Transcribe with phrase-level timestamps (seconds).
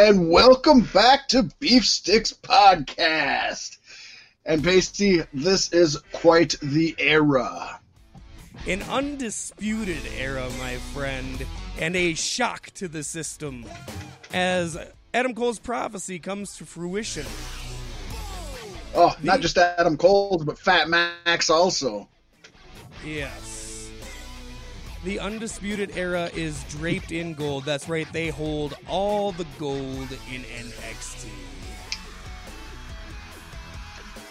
[0.00, 3.78] and welcome back to Beef Sticks Podcast.
[4.46, 7.80] And Pasty, this is quite the era.
[8.68, 11.44] An undisputed era, my friend,
[11.80, 13.66] and a shock to the system
[14.32, 14.78] as
[15.12, 17.26] Adam Cole's prophecy comes to fruition.
[18.94, 22.08] Oh, not just Adam Cole's, but Fat Mac's also.
[23.04, 23.57] Yes.
[25.04, 27.64] The undisputed era is draped in gold.
[27.64, 31.28] That's right, they hold all the gold in NXT.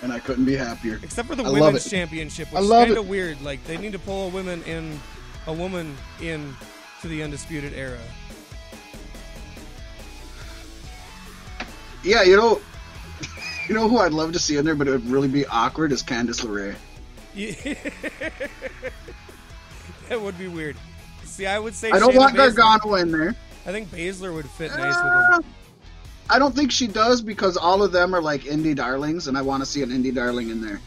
[0.03, 0.99] And I couldn't be happier.
[1.02, 3.41] Except for the I women's championship, which is kind of weird.
[3.41, 4.99] Like they need to pull a woman in,
[5.48, 6.55] a woman in
[7.02, 7.98] to the undisputed era.
[12.04, 12.62] Yeah, you know,
[13.68, 15.91] you know who I'd love to see in there, but it would really be awkward
[15.91, 16.76] is Candice LeRae.
[17.34, 17.73] Yeah.
[20.09, 20.75] that would be weird.
[21.23, 22.55] See, I would say I don't Shayna want Baszler.
[22.55, 23.35] Gargano in there.
[23.65, 25.53] I think Baszler would fit nice with him.
[26.29, 29.41] I don't think she does because all of them are like indie darlings, and I
[29.41, 30.82] want to see an indie darling in there.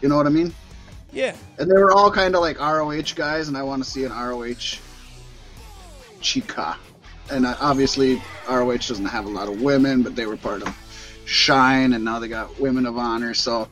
[0.00, 0.52] You know what I mean?
[1.12, 4.04] Yeah, And they were all kind of like ROH guys, and I want to see
[4.04, 4.78] an ROH
[6.20, 6.76] chica.
[7.30, 8.20] And uh, obviously,
[8.50, 10.76] ROH doesn't have a lot of women, but they were part of
[11.24, 13.32] Shine, and now they got Women of Honor.
[13.32, 13.68] So,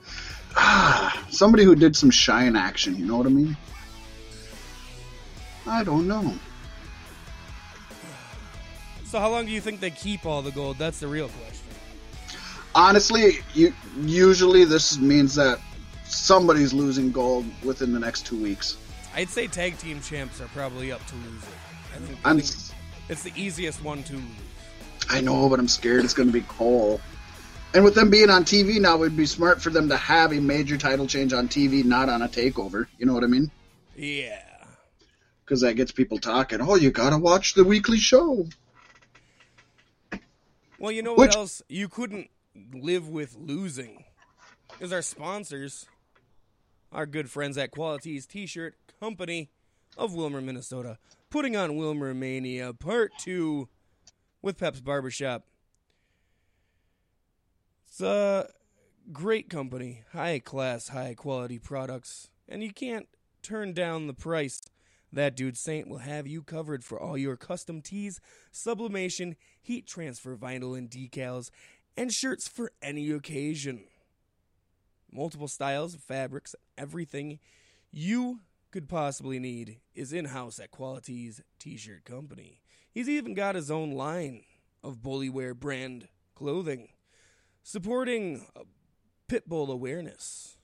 [0.57, 3.57] ah, somebody who did some Shine action, you know what I mean?
[5.67, 6.35] I don't know.
[9.05, 10.77] So how long do you think they keep all the gold?
[10.79, 11.67] That's the real question.
[12.75, 15.61] Honestly, you usually this means that
[16.05, 18.77] somebody's losing gold within the next two weeks.
[19.15, 21.49] I'd say tag team champs are probably up to lose it.
[21.95, 22.75] I think, I I'm, think
[23.09, 24.25] it's the easiest one to lose.
[25.09, 27.01] I know, but I'm scared it's going to be Cole.
[27.75, 30.33] And with them being on TV now, it would be smart for them to have
[30.33, 32.87] a major title change on TV, not on a takeover.
[32.99, 33.51] You know what I mean?
[33.97, 34.41] Yeah.
[35.45, 36.61] Because that gets people talking.
[36.63, 38.47] Oh, you got to watch the weekly show.
[40.79, 41.63] Well, you know what Which- else?
[41.69, 42.31] You couldn't
[42.73, 44.05] live with losing.
[44.81, 45.87] Is our sponsors,
[46.91, 49.51] our good friends at QualiTee's T-shirt Company
[49.97, 50.99] of Willmar, Minnesota,
[51.31, 53.69] putting on Willmar Mania Part Two
[54.43, 55.45] with Pep's Barbershop.
[57.87, 58.49] It's a
[59.13, 63.07] great company, high class, high quality products, and you can't
[63.43, 64.61] turn down the price.
[65.15, 68.21] That dude Saint will have you covered for all your custom tees,
[68.51, 71.51] sublimation, heat transfer vinyl and decals,
[71.97, 73.85] and shirts for any occasion.
[75.13, 77.39] Multiple styles, of fabrics, everything
[77.93, 78.41] you
[78.73, 82.61] could possibly need is in house at QualiTee's T shirt Company.
[82.91, 84.43] He's even got his own line
[84.83, 86.89] of Bullywear brand clothing,
[87.63, 88.45] supporting
[89.29, 90.57] Pitbull awareness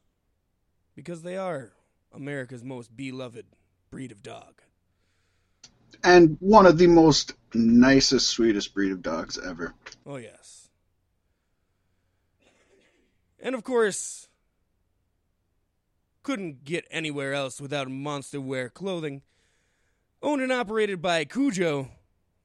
[0.96, 1.70] because they are
[2.12, 3.46] America's most beloved
[3.90, 4.62] breed of dog.
[6.04, 9.74] And one of the most nicest, sweetest breed of dogs ever.
[10.06, 10.68] Oh, yes.
[13.40, 14.28] And of course,
[16.22, 19.22] couldn't get anywhere else without monster wear clothing.
[20.22, 21.88] Owned and operated by Cujo,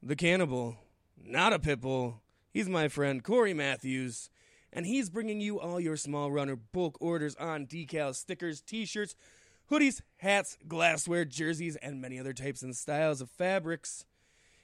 [0.02, 0.78] the cannibal,
[1.24, 2.22] not a pit bull.
[2.52, 4.30] He's my friend Corey Matthews,
[4.74, 9.16] and he's bringing you all your small runner bulk orders on decals, stickers, t shirts,
[9.72, 14.06] hoodies, hats, glassware, jerseys, and many other types and styles of fabrics.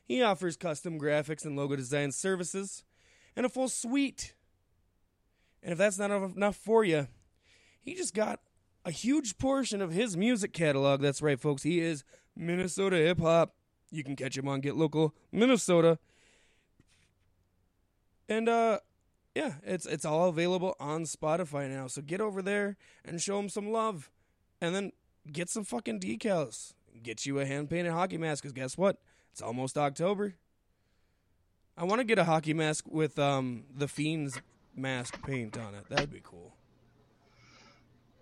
[0.03, 2.83] He offers custom graphics and logo design services
[3.35, 4.33] and a full suite.
[5.63, 7.07] And if that's not enough for you,
[7.81, 8.39] he just got
[8.83, 11.01] a huge portion of his music catalog.
[11.01, 11.63] That's right, folks.
[11.63, 12.03] He is
[12.35, 13.55] Minnesota hip hop.
[13.91, 15.99] You can catch him on Get Local Minnesota.
[18.27, 18.79] And uh
[19.35, 21.87] yeah, it's it's all available on Spotify now.
[21.87, 24.09] So get over there and show him some love.
[24.61, 24.91] And then
[25.31, 26.73] get some fucking decals.
[27.03, 28.97] Get you a hand painted hockey mask cuz guess what?
[29.31, 30.35] It's almost October.
[31.77, 34.39] I want to get a hockey mask with um the Fiends
[34.75, 35.89] mask paint on it.
[35.89, 36.53] That'd be cool.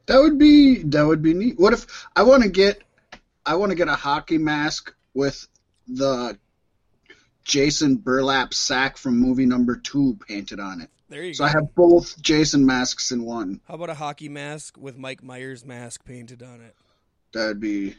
[0.06, 1.60] That would be that would be neat.
[1.60, 2.82] What if I want to get
[3.46, 5.48] I want to get a hockey mask with
[5.88, 6.38] the
[7.44, 10.90] Jason burlap sack from movie number two painted on it.
[11.10, 11.48] There you So go.
[11.48, 13.62] I have both Jason masks in one.
[13.68, 16.76] How about a hockey mask with Mike Myers mask painted on it?
[17.34, 17.96] That'd be.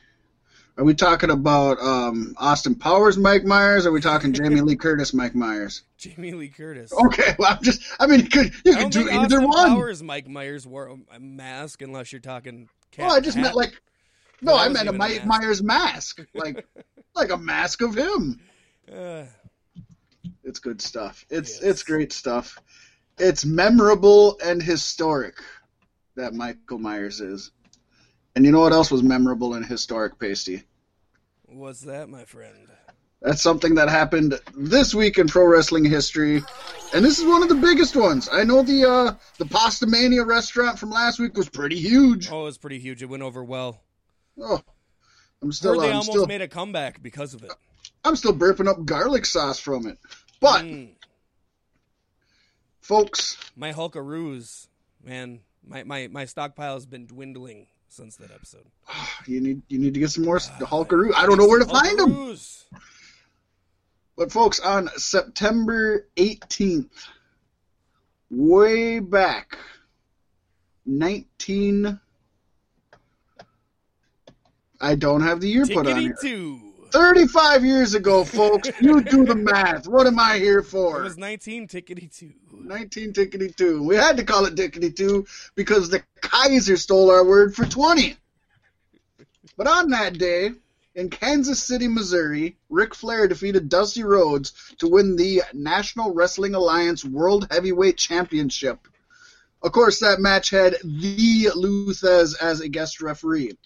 [0.78, 3.84] Are we talking about um, Austin Powers, Mike Myers?
[3.84, 5.82] Or are we talking Jamie Lee Curtis, Mike Myers?
[5.98, 6.92] Jamie Lee Curtis.
[6.92, 7.82] Okay, well, I'm just.
[7.98, 9.68] I mean, you could you could think either Austin one.
[9.70, 12.68] Powers Mike Myers wore a- mask unless you're talking.
[12.92, 13.42] Cat Oh, I just Hat.
[13.42, 13.80] meant like.
[14.40, 15.42] No, I meant a Mike mask.
[15.42, 16.64] Myers mask, like
[17.14, 18.40] like a mask of him.
[18.90, 19.24] Uh,
[20.44, 21.26] It's good stuff.
[21.28, 21.62] It's Yes.
[21.62, 22.58] it's great stuff.
[23.20, 25.36] It's memorable and historic
[26.16, 27.50] that Michael Myers is.
[28.34, 30.62] And you know what else was memorable and historic, Pasty?
[31.46, 32.68] what's that, my friend?
[33.20, 36.42] That's something that happened this week in pro wrestling history,
[36.94, 38.30] and this is one of the biggest ones.
[38.32, 42.30] I know the uh, the Pasta Mania restaurant from last week was pretty huge.
[42.30, 43.02] Oh, it was pretty huge.
[43.02, 43.82] It went over well.
[44.40, 44.62] Oh,
[45.42, 45.74] I'm still.
[45.74, 47.52] Heard they I'm almost still, made a comeback because of it.
[48.04, 49.98] I'm still burping up garlic sauce from it.
[50.40, 50.92] But Mm,
[52.80, 54.68] folks, my Hulkaroos,
[55.04, 58.64] man, my, my, my stockpile has been dwindling since that episode.
[59.26, 61.12] you need you need to get some more ah, Hulkaroo.
[61.14, 62.36] I don't know where to find them.
[64.16, 66.90] But folks, on September 18th,
[68.30, 69.56] way back,
[70.86, 72.00] 19.
[74.82, 76.16] I don't have the year put on here.
[76.20, 76.69] two.
[76.92, 78.70] 35 years ago, folks.
[78.80, 79.86] You do the math.
[79.86, 81.00] What am I here for?
[81.00, 82.32] It was 19 tickety two.
[82.52, 83.82] 19 tickety 2.
[83.82, 88.16] We had to call it tickety 2 because the Kaiser stole our word for 20.
[89.56, 90.52] But on that day,
[90.94, 97.04] in Kansas City, Missouri, Ric Flair defeated Dusty Rhodes to win the National Wrestling Alliance
[97.04, 98.86] World Heavyweight Championship.
[99.62, 103.58] Of course, that match had the Lou Thesz as a guest referee.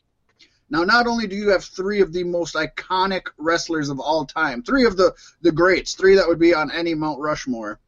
[0.70, 4.62] Now, not only do you have three of the most iconic wrestlers of all time,
[4.62, 7.78] three of the, the greats, three that would be on any Mount Rushmore,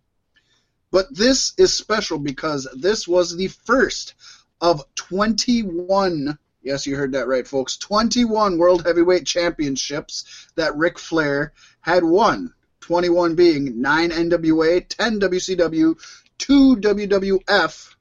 [0.90, 4.14] but this is special because this was the first
[4.60, 11.52] of 21, yes, you heard that right, folks, 21 World Heavyweight Championships that Ric Flair
[11.80, 12.52] had won.
[12.80, 15.98] 21 being 9 NWA, 10 WCW,
[16.38, 17.95] 2 WWF,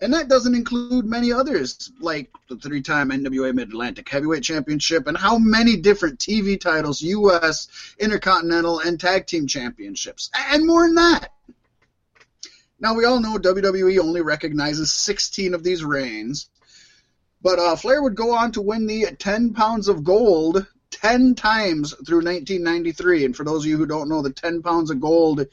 [0.00, 5.06] and that doesn't include many others, like the three time NWA Mid Atlantic Heavyweight Championship,
[5.06, 7.68] and how many different TV titles, U.S.,
[7.98, 11.32] Intercontinental, and Tag Team Championships, and more than that.
[12.78, 16.48] Now, we all know WWE only recognizes 16 of these reigns,
[17.42, 21.94] but uh, Flair would go on to win the 10 pounds of gold 10 times
[22.06, 23.26] through 1993.
[23.26, 25.46] And for those of you who don't know, the 10 pounds of gold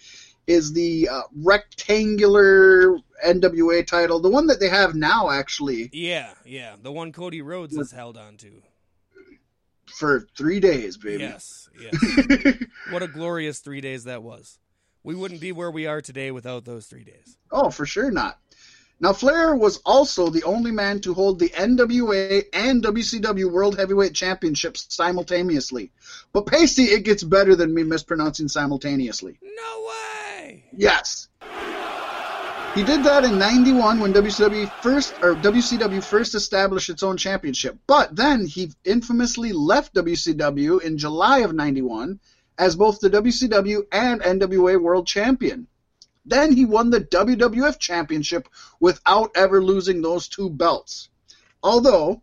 [0.47, 6.75] is the uh, rectangular NWA title, the one that they have now, actually, Yeah, yeah.
[6.81, 8.61] The one Cody Rhodes has held on to.
[9.87, 11.23] for three days, baby.
[11.23, 12.55] Yes, yes.
[12.91, 14.59] what a glorious three days that was.
[15.03, 17.37] We wouldn't be where we are today without those three days.
[17.51, 18.39] Oh, for sure not.
[18.99, 24.15] Now, Flair was also the only man to hold the NWA and WCW World Heavyweight
[24.15, 25.91] Championships simultaneously.
[26.33, 29.37] But Pasty, it gets better than me mispronouncing simultaneously.
[29.41, 30.65] No way!
[30.75, 31.27] Yes.
[32.77, 37.75] He did that in 91 when WCW first or WCW first established its own championship.
[37.87, 42.19] But then he infamously left WCW in July of 91
[42.55, 45.65] as both the WCW and NWA World Champion.
[46.23, 48.47] Then he won the WWF Championship
[48.79, 51.09] without ever losing those two belts.
[51.63, 52.21] Although,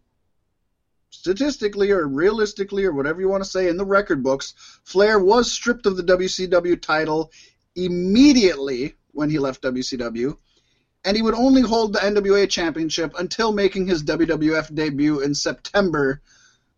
[1.11, 4.55] statistically or realistically or whatever you want to say in the record books,
[4.85, 7.33] Flair was stripped of the WCW title
[7.75, 10.37] immediately when he left WCW,
[11.05, 16.21] and he would only hold the NWA Championship until making his WWF debut in September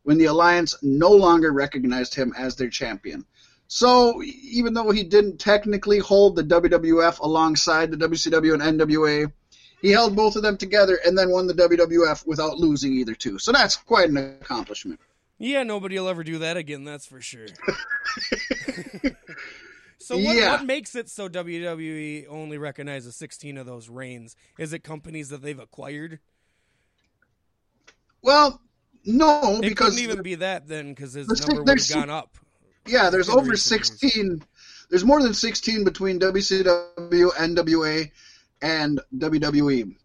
[0.02, 3.24] when the Alliance no longer recognized him as their champion.
[3.68, 9.32] So, even though he didn't technically hold the WWF alongside the WCW and NWA,
[9.82, 13.38] he held both of them together and then won the WWF without losing either two.
[13.38, 15.00] So that's quite an accomplishment.
[15.38, 17.46] Yeah, nobody will ever do that again, that's for sure.
[20.06, 20.52] so what, Yeah.
[20.52, 24.36] what makes it so WWE only recognizes 16 of those reigns?
[24.56, 26.20] Is it companies that they've acquired?
[28.22, 28.60] Well,
[29.04, 32.10] no, It because couldn't even be that then, because his There's- number would have gone
[32.10, 32.36] up.
[32.86, 34.44] Yeah, there's over recent 16.
[34.90, 38.12] There's more than 16 between WCW, NWA,
[38.62, 39.96] and WWE.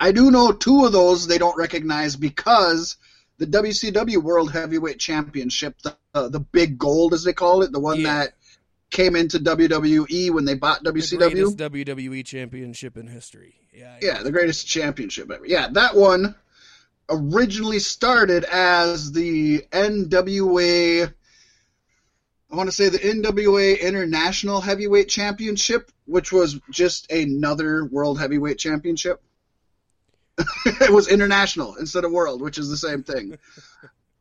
[0.00, 2.96] I do know two of those they don't recognize because
[3.36, 7.80] the WCW World Heavyweight Championship, the, uh, the big gold as they call it, the
[7.80, 8.14] one Yeah.
[8.14, 8.34] that
[8.92, 11.18] came into WWE when they bought The WCW.
[11.18, 13.54] greatest WWE championship in history.
[13.72, 15.46] Yeah, Yeah, the greatest championship ever.
[15.46, 16.36] Yeah, that one
[17.08, 21.12] originally started as the NWA.
[22.50, 28.58] I want to say the NWA International Heavyweight Championship, which was just another World Heavyweight
[28.58, 29.22] Championship.
[30.66, 33.38] it was international instead of world, which is the same thing.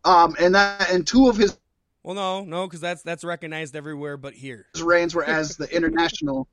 [0.04, 1.56] Um, and that and two of his
[2.03, 4.65] Well, no, no, because that's that's recognized everywhere but here.
[4.81, 6.48] reigns were as the international.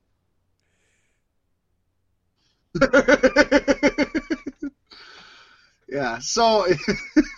[5.88, 6.66] yeah, so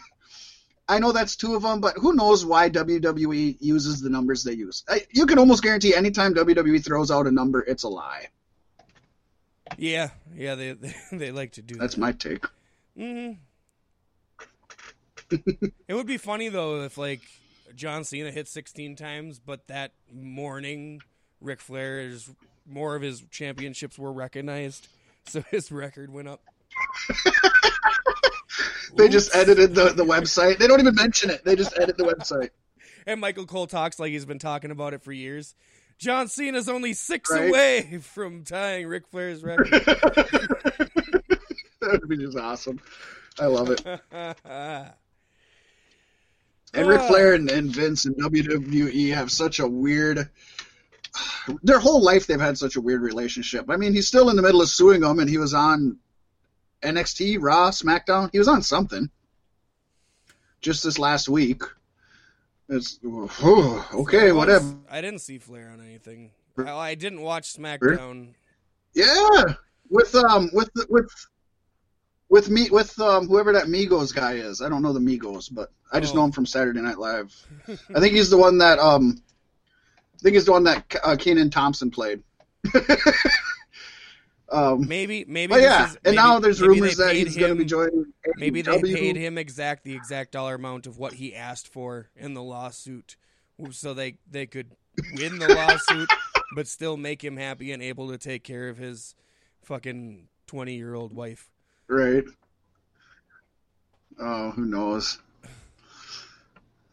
[0.89, 4.55] I know that's two of them, but who knows why WWE uses the numbers they
[4.55, 4.83] use?
[4.89, 8.27] I, you can almost guarantee anytime WWE throws out a number, it's a lie.
[9.79, 12.01] Yeah, yeah, they they, they like to do That's that.
[12.01, 12.45] my take.
[12.99, 13.39] Mm-hmm.
[15.87, 17.21] it would be funny though if like
[17.75, 21.01] John Cena hit 16 times, but that morning,
[21.41, 22.31] Ric Flair's
[22.67, 24.89] more of his championships were recognized,
[25.27, 26.41] so his record went up.
[28.97, 30.59] they just edited the, the website.
[30.59, 31.45] They don't even mention it.
[31.45, 32.51] They just edit the website.
[33.07, 35.55] And Michael Cole talks like he's been talking about it for years.
[35.99, 37.49] John Cena's only six Right.
[37.49, 39.71] away from tying Ric Flair's record.
[39.71, 41.19] that
[41.81, 42.79] would be just awesome.
[43.39, 43.83] I love it.
[46.73, 47.01] And Ric.
[47.03, 50.29] Flair and, and Vince and WWE have such a weird.
[51.63, 53.67] Their whole life they've had such a weird relationship.
[53.69, 55.99] I mean, he's still in the middle of suing them, and he was on
[56.83, 58.31] NXT, Raw, SmackDown.
[58.33, 59.11] He was on something
[60.61, 61.63] just this last week.
[62.69, 63.31] It's okay,
[63.93, 64.77] Flair was- whatever.
[64.91, 66.31] I didn't see Flair on anything.
[66.59, 68.35] I, I didn't watch SmackDown.
[68.95, 69.55] Yeah,
[69.89, 71.11] with um, with with
[72.31, 74.63] with me with um, whoever that Migos guy is.
[74.63, 76.19] I don't know the Migos, but I just Oh.
[76.19, 77.35] know him from Saturday Night Live.
[77.95, 79.21] I think he's the one that um,
[80.15, 82.23] I think he's the one that uh, Kenan Thompson played.
[84.53, 85.55] um, Maybe, maybe.
[85.55, 88.13] yeah, is- and now there's rumors that he's going to be joining.
[88.37, 92.35] Maybe they paid him exact the exact dollar amount of what he asked for in
[92.35, 93.17] the lawsuit,
[93.71, 94.73] so they they could
[95.15, 96.11] win the lawsuit,
[96.55, 99.15] but still make him happy and able to take care of his
[99.63, 101.51] fucking twenty year old wife.
[101.91, 102.23] Right.
[104.21, 105.19] Oh, who knows?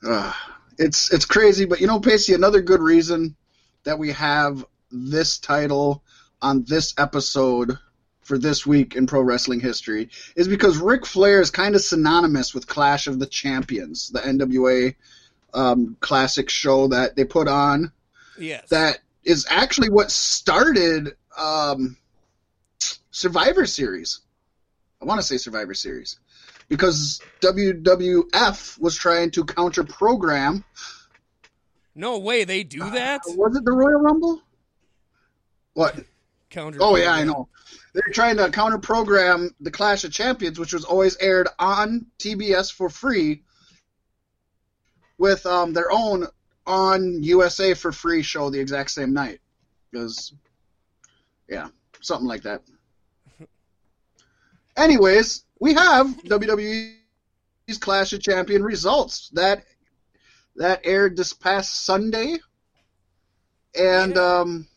[0.03, 0.33] Uh,
[0.79, 3.35] it's it's crazy, but you know, Pacey, another good reason
[3.83, 6.03] that we have this title
[6.41, 7.77] on this episode
[8.21, 12.55] for this week in pro wrestling history is because Ric Flair is kind of synonymous
[12.55, 14.95] with Clash of the Champions, the NWA
[15.53, 17.91] um, classic show that they put on
[18.39, 18.67] Yes.
[18.69, 21.97] that is actually what started um,
[23.11, 24.21] Survivor Series.
[25.01, 26.19] I want to say Survivor Series
[26.69, 30.63] because WWF was trying to counter program.
[31.95, 33.21] no way they do that.
[33.27, 34.41] Was it the Royal Rumble?
[35.73, 35.95] What?
[36.49, 36.79] Counter.
[36.81, 37.49] Oh yeah, I know.
[37.93, 42.71] They're trying to counter program the Clash of Champions, which was always aired on TBS
[42.71, 43.43] for free,
[45.17, 46.27] with um, their own
[46.65, 49.39] on USA for free show the exact same night.
[49.91, 50.33] Because,
[51.49, 51.67] yeah,
[52.01, 52.61] something like that.
[54.77, 59.63] Anyways, we have WWE's Clash of Champion results that
[60.55, 62.37] that aired this past Sunday,
[63.77, 64.67] and um,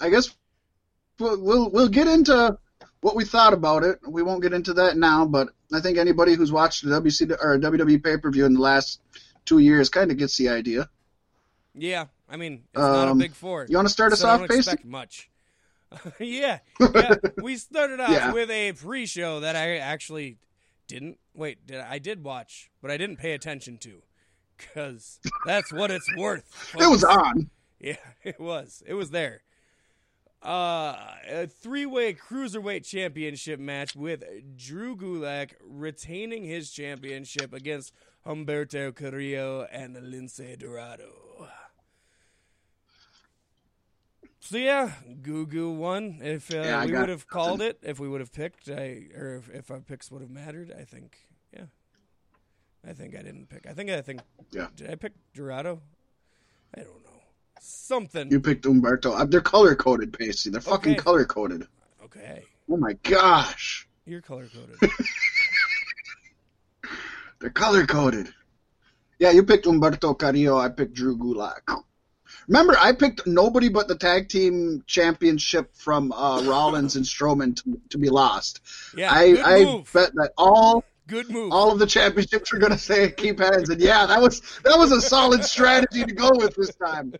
[0.00, 0.30] I guess
[1.18, 2.56] we'll, we'll we'll get into
[3.00, 3.98] what we thought about it.
[4.06, 7.58] We won't get into that now, but I think anybody who's watched the WC or
[7.58, 9.00] WWE pay per view in the last
[9.44, 10.88] two years kind of gets the idea.
[11.74, 13.66] Yeah, I mean it's not a Um, big four.
[13.68, 14.76] You want to start us so off, Pacey?
[14.84, 15.29] much.
[16.20, 16.58] yeah,
[16.94, 17.14] yeah.
[17.42, 18.32] We started off Yeah.
[18.32, 20.38] with a pre-show that I actually
[20.86, 21.66] didn't wait.
[21.66, 24.02] Did I, I did watch, but I didn't pay attention to,
[24.56, 26.74] because that's what it's worth.
[26.78, 27.50] It was on.
[27.80, 28.82] Yeah, it was.
[28.86, 29.42] It was there.
[30.42, 30.96] Uh,
[31.30, 34.24] a three-way cruiserweight championship match with
[34.56, 37.92] Drew Gulak retaining his championship against
[38.26, 41.10] Humberto Carrillo and Lince Dorado.
[44.40, 44.92] So yeah,
[45.22, 46.18] Gugu won.
[46.22, 49.36] If uh, Yeah, we would have called it, if we would have picked, I or
[49.36, 51.18] if, if our picks would have mattered, I think.
[51.52, 51.64] Yeah,
[52.88, 53.66] I think I didn't pick.
[53.68, 54.20] I think I think.
[54.50, 54.68] Yeah.
[54.74, 55.80] Did I pick Dorado?
[56.74, 57.10] I don't know.
[57.60, 58.30] Something.
[58.30, 59.14] You picked Humberto.
[59.18, 60.48] Uh, They're color coded, Pacey.
[60.50, 61.00] They're fucking Okay.
[61.02, 61.66] color coded.
[62.04, 64.90] Okay, Oh my gosh, you're color coded.
[67.40, 68.32] they're color coded.
[69.18, 70.56] Yeah, you picked Humberto Carrillo.
[70.58, 71.82] I picked Drew Gulak.
[72.50, 77.80] Remember, I picked nobody but the tag team championship from uh, Rollins and Strowman to,
[77.90, 78.60] to be lost.
[78.96, 81.52] Yeah, I, I bet that all good move.
[81.52, 84.76] all of the championships were going to say keep hands, and yeah, that was that
[84.76, 87.14] was a solid strategy to go with this time,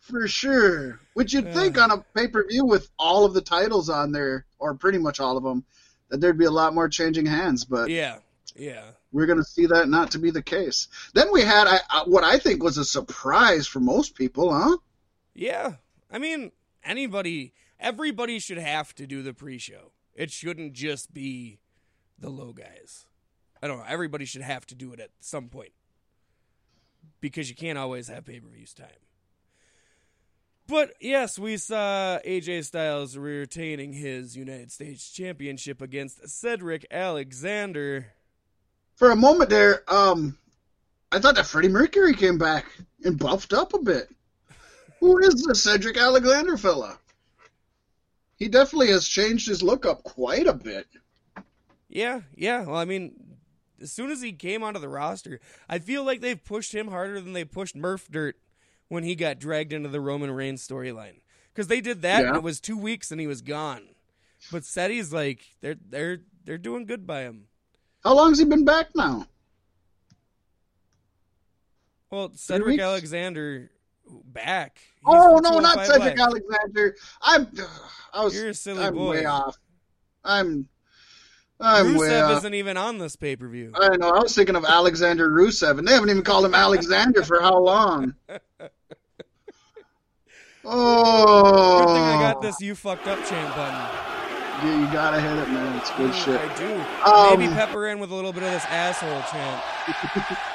[0.00, 1.00] for sure.
[1.14, 4.44] Which you'd think on a pay per view with all of the titles on there,
[4.58, 5.64] or pretty much all of them,
[6.10, 8.18] that there'd be a lot more changing hands, but yeah,
[8.58, 8.84] yeah.
[9.12, 10.88] we're going to see that not to be the case.
[11.14, 14.76] Then we had I, I, what I think was a surprise for most people, huh?
[15.34, 15.74] Yeah.
[16.10, 16.52] I mean,
[16.84, 19.92] anybody, everybody should have to do the pre show.
[20.14, 21.60] It shouldn't just be
[22.18, 23.06] the low guys.
[23.62, 23.84] I don't know.
[23.86, 25.72] Everybody should have to do it at some point
[27.20, 28.88] because you can't always have pay per views time.
[30.66, 38.12] But yes, we saw AJ Styles retaining his United States Championship against Cedric Alexander.
[38.98, 40.36] For a moment there, um,
[41.12, 42.66] I thought that Freddie Mercury came back
[43.04, 44.08] and buffed up a bit.
[44.98, 46.98] Who is this Cedric Alexander fella?
[48.34, 50.88] He definitely has changed his look up quite a bit.
[51.88, 52.64] Yeah, yeah.
[52.64, 53.12] Well, I mean,
[53.80, 55.38] as soon as he came onto the roster,
[55.68, 58.36] I feel like they've pushed him harder than they pushed Murph Dirt
[58.88, 61.20] when he got dragged into the Roman Reigns storyline.
[61.54, 62.28] Because they did that Yeah.
[62.28, 63.90] and it was two weeks and he was gone.
[64.50, 67.47] But Seti's like they're they're they're doing good by him.
[68.04, 69.26] How long's he been back now?
[72.10, 72.80] Well, Cedric?
[72.80, 73.70] Alexander
[74.24, 74.78] back.
[74.78, 76.18] He's oh no, not Cedric.
[76.18, 76.96] Alexander.
[77.20, 77.48] I'm.
[78.12, 78.34] I was.
[78.34, 79.10] You're a silly I'm boy.
[79.10, 79.56] way off.
[80.24, 80.68] I'm.
[81.60, 83.72] I'm way Rusev isn't even on this pay per view.
[83.74, 84.10] I know.
[84.10, 87.58] I was thinking of Alexander Rusev, and they haven't even called him Alexander for how
[87.58, 88.14] long?
[90.64, 92.40] Oh, Good thing I got oh.
[92.42, 94.27] this "you fucked up" chant button.
[94.64, 95.78] Yeah, you gotta hit it, man.
[95.78, 96.40] It's good shit.
[96.40, 96.74] I do.
[97.08, 99.62] Um, Maybe pepper in with a little bit of this asshole chant.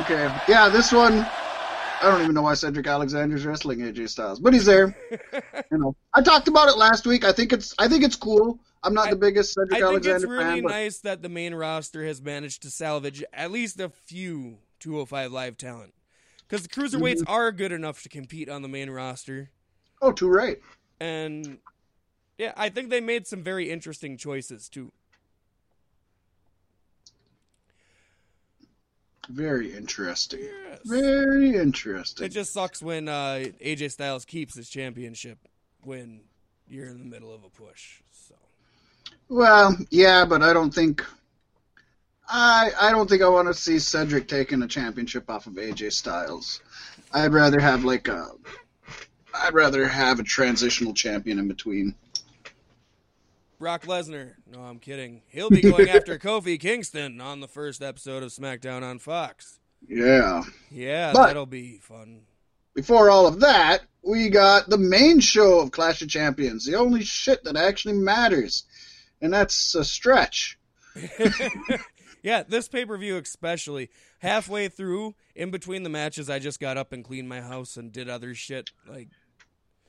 [0.00, 1.26] Okay, yeah, this one.
[2.02, 4.96] I don't even know why Cedric Alexander's wrestling AJ Styles, but he's there.
[5.70, 7.22] you know, I talked about it last week.
[7.24, 7.74] I think it's.
[7.78, 8.58] I think it's cool.
[8.82, 9.98] I'm not I- the biggest Cedric Alexander.
[9.98, 13.22] I think it's really fan, but nice that the main roster has managed to salvage
[13.32, 15.92] at least a few 205 Live talent.
[16.48, 17.32] Because the cruiserweights Mm-hmm.
[17.32, 19.50] are good enough to compete on the main roster.
[20.00, 20.58] oh, too right.
[20.98, 21.58] And
[22.38, 24.92] yeah, I think they made some very interesting choices too.
[29.28, 30.40] Very interesting.
[30.40, 30.80] Yes.
[30.84, 32.26] Very interesting.
[32.26, 35.38] It just sucks when uh, AJ Styles keeps his championship
[35.82, 36.20] when
[36.68, 38.00] you're in the middle of a push.
[38.12, 38.34] So
[39.28, 41.04] Well, yeah, but I don't think.
[42.28, 45.92] I I don't think I want to see Cedric taking a championship off of AJ
[45.92, 46.60] Styles.
[47.12, 48.28] I'd rather have like a.
[49.34, 51.94] I'd rather have a transitional champion in between.
[53.58, 54.34] Brock Lesnar.
[54.50, 55.22] No, I'm kidding.
[55.28, 59.58] He'll be going after Kofi Kingston on the first episode of SmackDown on Fox.
[59.86, 60.42] Yeah.
[60.70, 62.22] Yeah, But- that'll be fun.
[62.74, 67.04] Before all of that, we got the main show of Clash of Champions, the only
[67.04, 68.64] shit that actually matters,
[69.22, 70.58] and that's a stretch.
[72.22, 73.90] yeah, this pay per view especially.
[74.18, 77.92] Halfway through, in between the matches, I just got up and cleaned my house and
[77.92, 78.70] did other shit.
[78.88, 79.08] Like,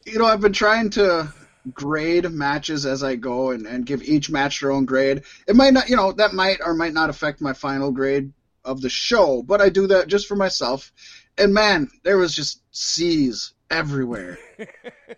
[0.05, 1.33] you know, I've been trying to
[1.73, 5.23] grade matches as I go and, and give each match their own grade.
[5.47, 8.31] It might not, you know, that might or might not affect my final grade
[8.63, 10.91] of the show, but I do that just for myself.
[11.37, 14.37] And man, there was just C's everywhere.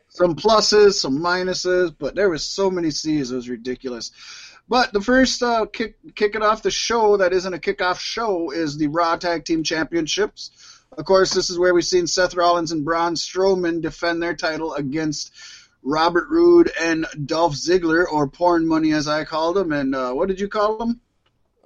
[0.09, 4.11] some pluses, some minuses, but there was so many C's, it was ridiculous.
[4.69, 8.77] But the first uh, kick kicking off the show that isn't a kickoff show is
[8.77, 10.51] the Raw Tag Team Championships.
[10.97, 14.73] Of course, this is where we've seen Seth Rollins and Braun Strowman defend their title
[14.73, 15.31] against
[15.87, 19.71] Robert Roode and Dolph Ziggler, or Porn Money as I called them.
[19.71, 20.99] And uh, what did you call them?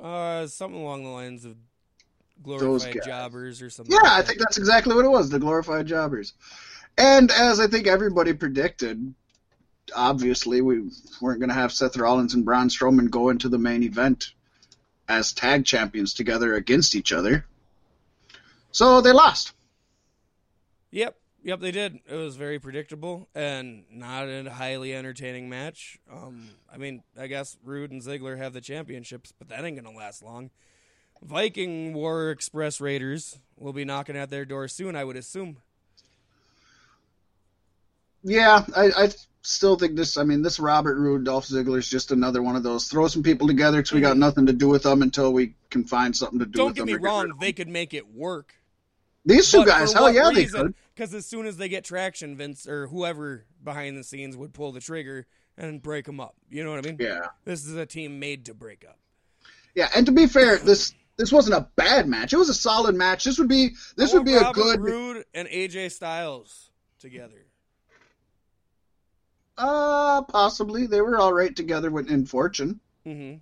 [0.02, 1.56] uh, something along the lines of
[2.42, 3.94] glorified jobbers or something.
[3.94, 6.34] Yeah, like I think that's exactly what it was the glorified jobbers.
[6.98, 9.14] And as I think everybody predicted,
[9.96, 10.90] obviously we
[11.22, 14.34] weren't going to have Seth Rollins and Braun Strowman go into the main event
[15.08, 17.46] as tag champions together against each other.
[18.72, 19.54] So they lost.
[20.92, 22.00] Yep, yep, they did.
[22.08, 26.00] It was very predictable and not a highly entertaining match.
[26.12, 29.96] Um, I mean, I guess Roode and Ziggler have the championships, but that ain't gonna
[29.96, 30.50] last long.
[31.22, 35.58] Viking War Express Raiders will be knocking at their door soon, I would assume.
[38.24, 39.10] Yeah, I, I
[39.42, 40.18] still think this.
[40.18, 42.88] I mean, this Robert Roode, Dolph Ziggler is just another one of those.
[42.88, 45.84] Throw some people together because we got nothing to do with them until we can
[45.86, 46.88] find something to do Don't with get them.
[46.88, 48.54] me or get rid wrong, they could make it work.
[49.26, 50.74] These two But guys, hell yeah, they could.
[51.02, 54.72] Because as soon as they get traction, Vince or whoever behind the scenes would pull
[54.72, 55.26] the trigger
[55.58, 56.36] and break them up.
[56.48, 56.98] You know what I mean?
[57.00, 57.22] Yeah.
[57.44, 59.00] This is a team made to break up.
[59.74, 62.34] Yeah, and to be fair, this this wasn't a bad match.
[62.34, 63.24] It was a solid match.
[63.24, 67.48] This would be this I would be a good Roode and AJ Styles together.
[69.58, 70.86] uh possibly.
[70.86, 72.80] They were all right together with in Fortune.
[73.08, 73.38] Mm-hmm.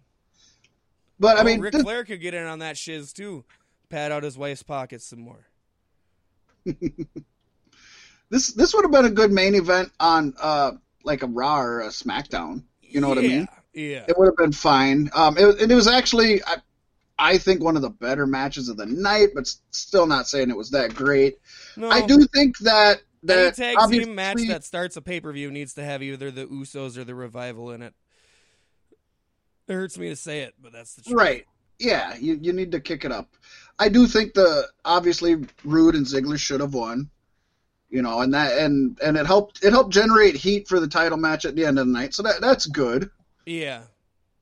[1.20, 3.44] But I oh, mean Ric this- Flair could get in on that shiz too.
[3.90, 5.46] Pat out his wife's pockets some more.
[8.30, 10.72] this this would have been a good main event on uh
[11.04, 12.64] like a Raw or a SmackDown.
[12.82, 13.48] You know what I mean?
[13.74, 14.06] Yeah.
[14.08, 15.10] It would have been fine.
[15.14, 16.58] Um, it, and it was actually, I,
[17.18, 20.58] I think, one of the better matches of the night, but still not saying it
[20.58, 21.38] was that great.
[21.78, 25.20] No, I do think that any that tag obviously, team match that starts a pay
[25.20, 27.94] per view needs to have either the Usos or the Revival in it.
[29.68, 31.16] It hurts me to say it, but that's the truth.
[31.16, 31.46] right,
[31.78, 33.36] yeah, you you need to kick it up.
[33.78, 37.10] I do think the obviously Roode and Ziggler should have won.
[37.90, 41.18] You know, and that and and it helped it helped generate heat for the title
[41.18, 43.10] match at the end of the night, so that that's good.
[43.46, 43.82] Yeah.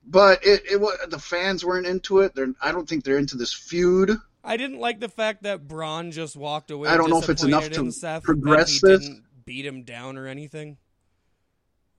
[0.05, 2.35] But it it the fans weren't into it.
[2.35, 4.11] They're I don't think they're into this feud.
[4.43, 6.89] I didn't like the fact that Braun just walked away.
[6.89, 9.09] I don't know if it's enough to Seth, progress this.
[9.45, 10.77] beat him down or anything.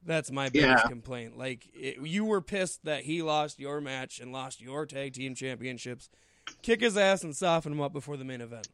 [0.05, 0.89] That's my biggest Yeah.
[0.89, 1.37] complaint.
[1.37, 5.35] Like it, you were pissed that he lost your match and lost your tag team
[5.35, 6.09] championships.
[6.63, 8.69] Kick his ass and soften him up before the main event.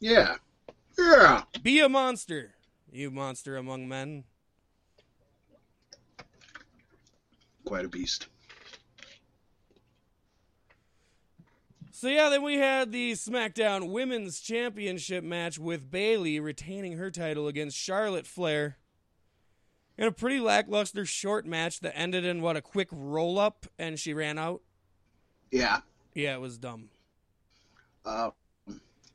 [0.00, 0.36] Yeah.
[0.98, 1.42] Yeah.
[1.62, 2.54] Be a monster,
[2.90, 4.24] you monster among men.
[7.64, 8.26] Quite a beast.
[12.02, 17.46] So yeah, then we had the SmackDown Women's Championship match with Bayley retaining her title
[17.46, 18.76] against Charlotte Flair.
[19.96, 24.00] In a pretty lackluster short match that ended in what a quick roll up and
[24.00, 24.62] she ran out.
[25.52, 25.82] Yeah.
[26.12, 26.88] Yeah, it was dumb.
[28.04, 28.30] Uh,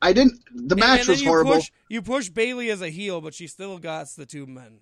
[0.02, 0.40] I didn't.
[0.54, 1.54] The match and then was you horrible.
[1.54, 4.80] Push, you push Bayley as a heel, but she still got the two men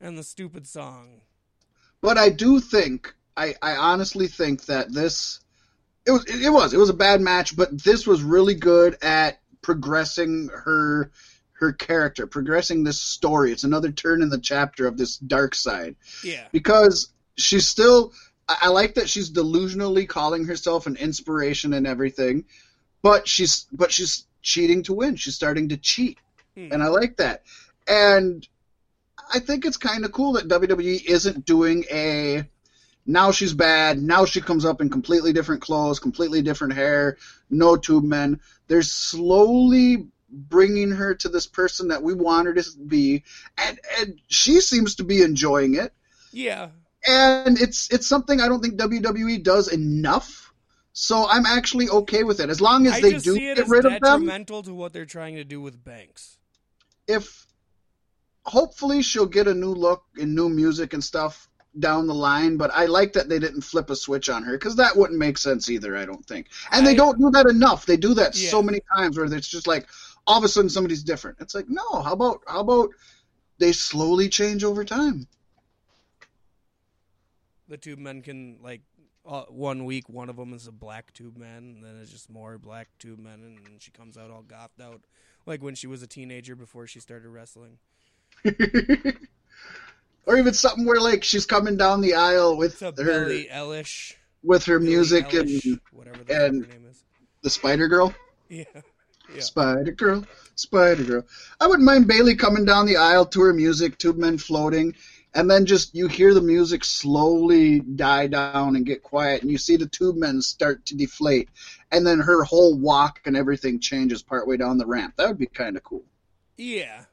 [0.00, 1.20] and the stupid song.
[2.00, 5.40] But I do think, I, I honestly think that this,
[6.06, 9.40] it was, it was, it was a bad match, but this was really good at
[9.60, 11.10] progressing her,
[11.52, 13.52] her character, progressing this story.
[13.52, 18.14] It's another turn in the chapter of this dark side Yeah, because she's still,
[18.48, 22.46] I, I like that she's delusionally calling herself an inspiration and everything,
[23.02, 25.16] but she's, but she's cheating to win.
[25.16, 26.18] She's starting to cheat
[26.56, 26.68] Hmm.
[26.72, 27.42] and I like that.
[27.88, 28.46] And
[29.32, 32.44] I think it's kind of cool that WWE isn't doing a
[33.06, 37.16] now she's bad, now she comes up in completely different clothes, completely different hair,
[37.48, 38.40] no tube men.
[38.68, 43.24] They're slowly bringing her to this person that we want her to be,
[43.58, 45.92] and and she seems to be enjoying it.
[46.32, 46.68] yeah.
[47.06, 50.49] And it's it's something I don't think WWE does enough.
[50.92, 52.50] So I'm actually okay with it.
[52.50, 54.00] As long as I they do get rid of them.
[54.00, 56.38] detrimental to what they're trying to do with Banks.
[57.06, 57.46] if
[58.44, 61.48] hopefully she'll get a new look and new music and stuff
[61.78, 64.74] down the line but i like that they didn't flip a switch on her because
[64.76, 66.48] that wouldn't make sense either i don't think.
[66.72, 67.86] And I- they don't do that enough.
[67.86, 69.86] They do that so many times where it's just like
[70.26, 71.38] all of a sudden somebody's different.
[71.40, 72.90] It's like no how about how about
[73.58, 75.28] they slowly change over time?
[77.68, 78.82] The tube men can like
[79.26, 82.30] uh, one week one of them is a black tube man and then it's just
[82.30, 85.00] more black tube men and she comes out all gothed out
[85.46, 87.78] like when she was a teenager before she started wrestling
[90.26, 94.64] or even something where like she's coming down the aisle with her Billie Eilish with
[94.64, 97.02] her Billie music Eilish, and whatever the and- name is
[97.42, 98.14] the spider girl
[98.48, 98.64] yeah
[99.34, 99.42] Yeah.
[99.42, 100.24] Spider Girl,
[100.56, 101.24] Spider Girl.
[101.60, 104.96] I wouldn't mind Bayley coming down the aisle to her music, Tube Men floating,
[105.34, 109.58] and then just you hear the music slowly die down and get quiet, and you
[109.58, 111.48] see the Tube Men start to deflate,
[111.92, 115.14] and then her whole walk and everything changes partway down the ramp.
[115.16, 116.04] That would be kind of cool.
[116.56, 117.04] yeah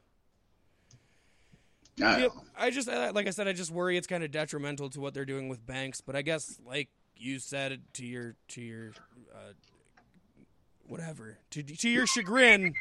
[2.01, 2.32] I Yep.
[2.58, 5.25] I just, like I said, I just worry it's kind of detrimental to what they're
[5.25, 6.01] doing with Banks.
[6.01, 8.91] But I guess, like you said, to your, to your,
[9.34, 9.53] uh,
[10.88, 12.73] whatever, to to your chagrin,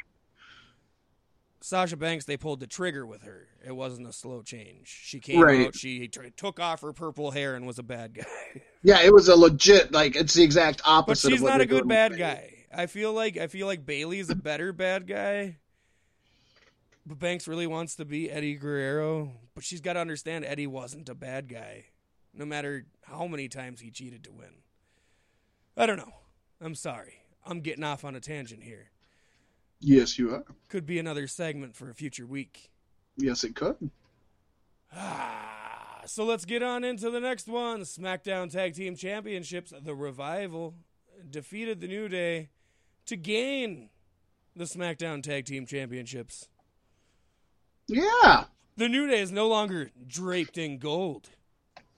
[1.67, 3.49] Sasha Banks, they pulled the trigger with her.
[3.67, 4.87] It wasn't a slow change.
[4.87, 5.67] She came Right.
[5.67, 8.25] out, she t- took off her purple hair and was a bad guy.
[8.85, 11.27] Yeah, it was a legit like it's the exact opposite.
[11.31, 12.53] but she's not a good bad guy.
[12.73, 15.57] I feel like I feel like Bayley is a better bad guy.
[17.05, 21.09] But Banks really wants to be Eddie Guerrero, but she's got to understand Eddie wasn't
[21.09, 21.87] a bad guy,
[22.33, 24.63] no matter how many times he cheated to win.
[25.77, 26.15] I don't know.
[26.61, 27.23] I'm sorry.
[27.45, 28.91] I'm getting off on a tangent here.
[29.81, 30.45] Yes, you are.
[30.69, 32.71] Could be another segment for a future week.
[33.17, 33.91] Yes, it could.
[34.95, 37.83] Ah, so let's get on into the next one.
[37.83, 39.73] SmackDown Tag Team Championships.
[39.79, 40.75] The Revival
[41.29, 42.51] defeated the New Day
[43.07, 43.91] to gain
[44.55, 46.49] the SmackDown Tag Team Championships.
[47.89, 48.45] Yeah.
[48.77, 51.31] The New Day is no longer draped in gold.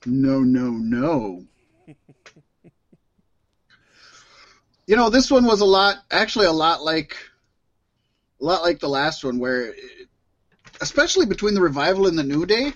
[0.05, 1.45] No, no, no.
[4.87, 7.17] you know, this one was a lot, actually, a lot like,
[8.39, 9.73] a lot like the last one, where,
[10.81, 12.73] especially between the revival and the New Day,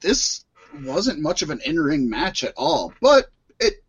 [0.00, 0.44] this
[0.82, 3.26] wasn't much of an in-ring match at all, but
[3.58, 3.82] it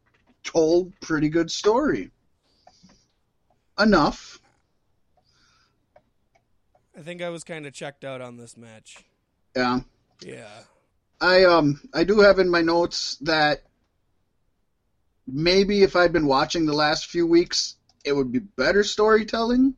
[0.43, 2.11] told pretty good story.
[3.79, 4.39] Enough.
[6.97, 8.97] I think I was kind of checked out on this match.
[9.55, 9.79] Yeah.
[10.23, 10.49] Yeah.
[11.19, 13.63] I um I do have in my notes that
[15.27, 19.75] maybe if I'd been watching the last few weeks, it would be better storytelling.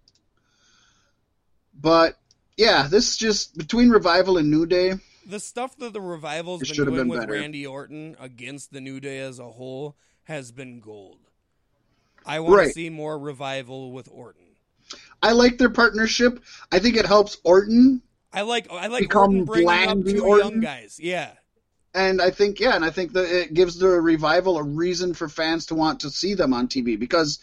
[1.79, 2.17] But
[2.57, 4.93] yeah, this just between revival and New Day.
[5.25, 7.33] The stuff that the Revival's been doing been with better.
[7.33, 11.19] Randy Orton against the New Day as a whole has been gold.
[12.25, 14.43] I want to see more Revival with Orton.
[15.21, 16.43] I like their partnership.
[16.71, 18.01] I think it helps Orton,
[18.33, 20.51] I like I like Become Orton bringing up bland two Orton?
[20.51, 20.99] young guys.
[20.99, 21.31] Yeah,
[21.93, 25.29] and I think yeah, and I think that it gives the revival a reason for
[25.29, 27.39] fans to want to see them on TV because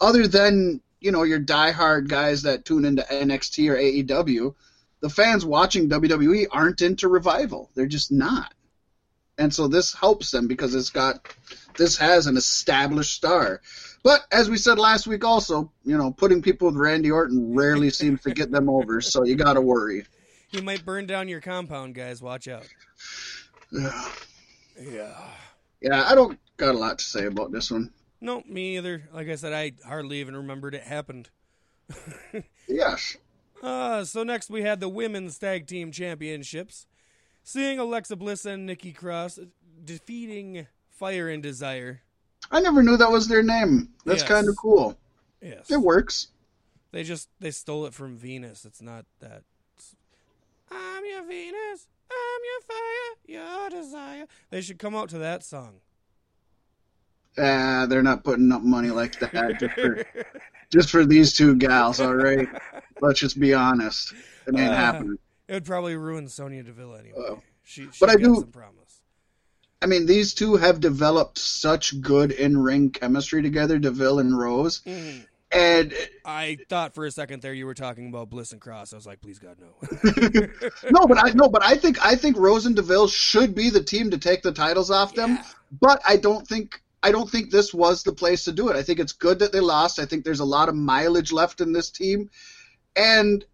[0.00, 4.54] other than you know your diehard guys that tune into NXT or AEW,
[5.00, 7.70] the fans watching WWE aren't into revival.
[7.74, 8.54] They're just not.
[9.36, 11.20] and so this helps them because it's got
[11.76, 13.60] this has an established star.
[14.02, 17.90] But as we said last week, also, you know, putting people with Randy Orton rarely
[18.00, 20.04] seems to get them over, so you got to worry.
[20.48, 22.22] He might burn down your compound, guys.
[22.22, 22.66] Watch out.
[23.72, 24.08] Yeah.
[24.80, 25.28] Yeah.
[25.80, 27.92] Yeah, I don't got a lot to say about this one.
[28.24, 29.06] No, me either.
[29.12, 31.28] Like I said, I hardly even remembered it happened.
[32.66, 33.18] Yes.
[33.62, 36.86] Uh, so next we had the women's tag team championships,
[37.42, 39.38] seeing Alexa Bliss and Nikki Cross
[39.84, 42.00] defeating Fire and Desire.
[42.50, 43.90] I never knew that was their name.
[44.06, 44.28] That's Yes.
[44.28, 44.98] kind of cool.
[45.42, 46.28] Yes, It works.
[46.92, 48.64] they just they stole it from Venus.
[48.64, 49.42] It's not that.
[50.70, 51.86] I'm your Venus.
[52.10, 53.70] I'm your fire.
[53.70, 54.26] Your desire.
[54.50, 55.80] They should come out to that song.
[57.38, 60.06] Ah, they're not putting up money like that just for,
[60.70, 62.48] just for these two gals, all right?
[63.00, 64.12] Let's just be honest.
[64.46, 65.16] It ain't Uh, happening.
[65.48, 67.18] It would probably ruin Sonya Deville anyway.
[67.30, 69.00] Uh, she, but I do- promise.
[69.82, 74.80] I mean, these two have developed such good in-ring chemistry together, Deville and Rose.
[74.86, 75.26] Mm.
[75.52, 75.94] And
[76.24, 78.92] I thought for a second there you were talking about Bliss and Cross.
[78.92, 79.68] I was like, please God, no.
[80.90, 83.82] no, but I no, but I think I think Rose and Deville should be the
[83.82, 85.30] team to take the titles off them.
[85.36, 85.44] Yeah.
[85.80, 88.76] But I don't think I don't think this was the place to do it.
[88.76, 89.98] I think it's good that they lost.
[89.98, 92.30] I think there's a lot of mileage left in this team.
[92.96, 93.44] And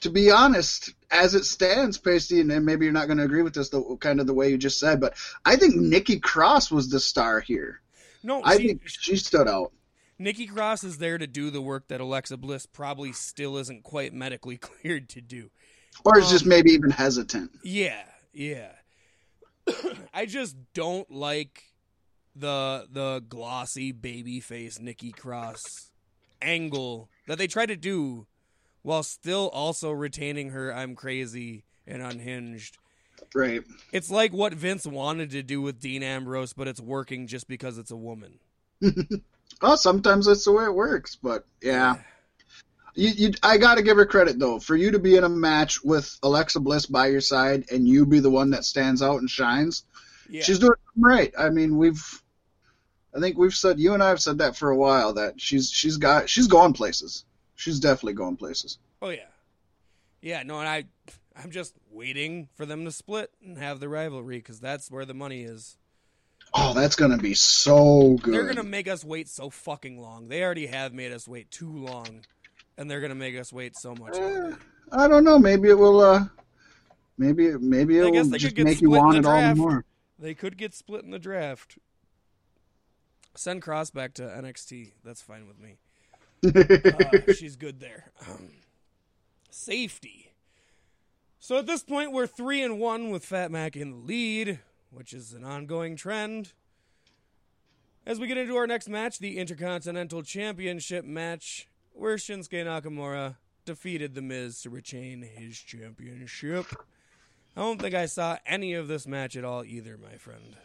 [0.00, 3.54] to be honest, as it stands, Pasty, and maybe you're not going to agree with
[3.54, 6.88] this, the kind of the way you just said, but I think Nikki Cross was
[6.88, 7.80] the star here.
[8.24, 9.70] No, I she, think she stood out.
[10.18, 14.12] Nikki Cross is there to do the work that Alexa Bliss probably still isn't quite
[14.12, 15.50] medically cleared to do.
[16.04, 17.52] Or is Um, just maybe even hesitant.
[17.62, 18.72] Yeah, yeah.
[20.12, 21.67] I just don't like
[22.40, 25.90] the the glossy baby face Nikki Cross
[26.40, 28.26] angle that they try to do
[28.82, 32.78] while still also retaining her I'm crazy and unhinged.
[33.34, 33.62] Right.
[33.92, 37.78] It's like what Vince wanted to do with Dean Ambrose, but it's working just because
[37.78, 38.38] it's a woman.
[39.60, 41.96] Oh, sometimes that's the way it works, but yeah.
[42.94, 45.28] You, you, I got to give her credit though for you to be in a
[45.28, 49.20] match with Alexa Bliss by your side and you be the one that stands out
[49.20, 49.84] and shines.
[50.28, 50.42] Yeah.
[50.42, 51.32] She's doing right.
[51.36, 52.22] I mean, we've,
[53.18, 55.70] I think we've said you and I have said that for a while that she's
[55.72, 57.24] she's got she's gone places.
[57.56, 58.78] She's definitely going places.
[59.02, 59.26] Oh yeah,
[60.22, 60.44] yeah.
[60.44, 60.84] No, and I,
[61.36, 65.14] I'm just waiting for them to split and have the rivalry because that's where the
[65.14, 65.76] money is.
[66.54, 68.34] Oh, that's gonna be so good.
[68.34, 70.28] They're gonna make us wait so fucking long.
[70.28, 72.20] They already have made us wait too long,
[72.76, 74.58] and they're gonna make us wait so much Eh, longer.
[74.92, 75.40] I don't know.
[75.40, 76.00] Maybe it will.
[76.00, 76.26] uh
[77.18, 79.84] Maybe maybe it will just make you want it all the more.
[80.20, 81.76] They could get split in the draft.
[83.38, 84.92] Send Cross back to NXT.
[85.04, 85.76] That's fine with me.
[86.40, 88.12] Uh, she's good there.
[88.28, 88.50] Um,
[89.50, 90.32] safety.
[91.40, 95.12] So at this point, we're three and one with Fat Mac in the lead, which
[95.12, 96.52] is an ongoing trend.
[98.06, 104.14] As we get into our next match, the Intercontinental Championship match, where Shinsuke Nakamura defeated
[104.14, 106.66] The Miz to retain his championship.
[107.56, 110.56] I don't think I saw any of this match at all either, my friend.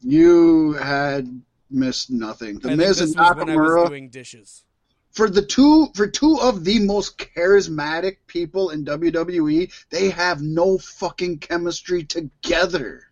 [0.00, 2.58] You had missed nothing.
[2.58, 4.64] The I Miz and was when I was Nakamura doing dishes.
[5.12, 10.78] for the two for two of the most charismatic people in WWE, they have no
[10.78, 13.04] fucking chemistry together.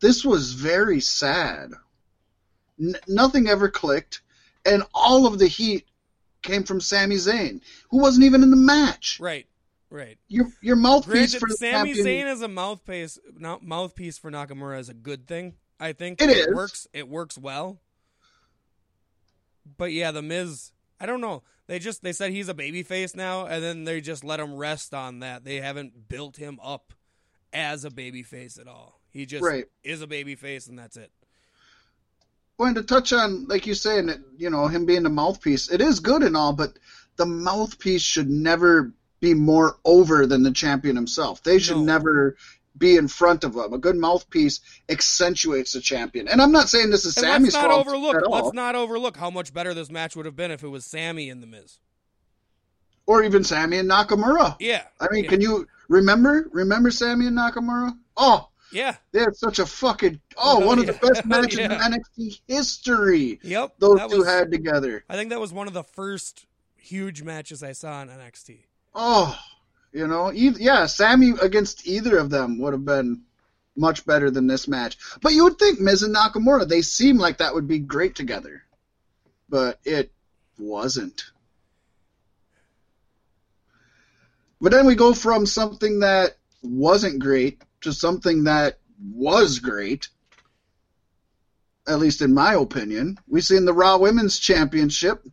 [0.00, 1.72] This was very sad.
[2.80, 4.22] N- nothing ever clicked,
[4.64, 5.86] and all of the heat
[6.42, 9.18] came from Sami Zayn, who wasn't even in the match.
[9.20, 9.46] Right,
[9.90, 10.18] right.
[10.28, 12.06] Your your mouthpiece Granted, for Sami champion.
[12.06, 15.54] Zayn as a mouthpiece, mouthpiece for Nakamura is a good thing.
[15.80, 16.86] I think it works.
[16.92, 17.80] It works well.
[19.76, 20.72] But yeah, the Miz.
[21.00, 21.42] I don't know.
[21.66, 24.94] They just they said he's a babyface now, and then they just let him rest
[24.94, 25.44] on that.
[25.44, 26.92] They haven't built him up
[27.52, 29.00] as a babyface at all.
[29.10, 29.66] He just Right.
[29.84, 31.10] is a babyface, and that's it.
[32.58, 35.80] Well, to touch on, like you saying, that you know him being the mouthpiece, it
[35.80, 36.78] is good and all, but
[37.16, 41.42] the mouthpiece should never be more over than the champion himself.
[41.42, 41.84] They should No.
[41.84, 42.36] never
[42.76, 43.72] be in front of him.
[43.72, 46.28] A good mouthpiece accentuates the champion.
[46.28, 48.16] And I'm not saying this is And Sami's let's not fault overlook.
[48.16, 50.68] at all, Let's not overlook how much better this match would have been if it
[50.68, 51.78] was Sami and the Miz.
[53.06, 54.56] or even Sami and Nakamura.
[54.60, 54.84] Yeah.
[55.00, 55.30] I mean, yeah.
[55.30, 57.96] can you remember remember Sami and Nakamura?
[58.16, 58.96] Oh, Yeah.
[59.12, 63.38] they had such a fucking oh, Oh, one of the best matches in NXT history.
[63.42, 63.74] Yep.
[63.78, 65.04] Those two was, had together.
[65.08, 68.60] I think that was one of the first huge matches I saw in NXT.
[68.94, 69.38] Oh,
[69.92, 73.22] you know, yeah, Sami against either of them would have been
[73.76, 74.98] much better than this match.
[75.20, 78.62] But you would think Miz and Nakamura, they seem like that would be great together.
[79.48, 80.12] But it
[80.58, 81.24] wasn't.
[84.60, 88.78] But then we go from something that wasn't great to something that
[89.12, 90.08] was great.
[91.86, 93.18] At least in my opinion.
[93.26, 95.26] We've seen the Raw Women's Championship.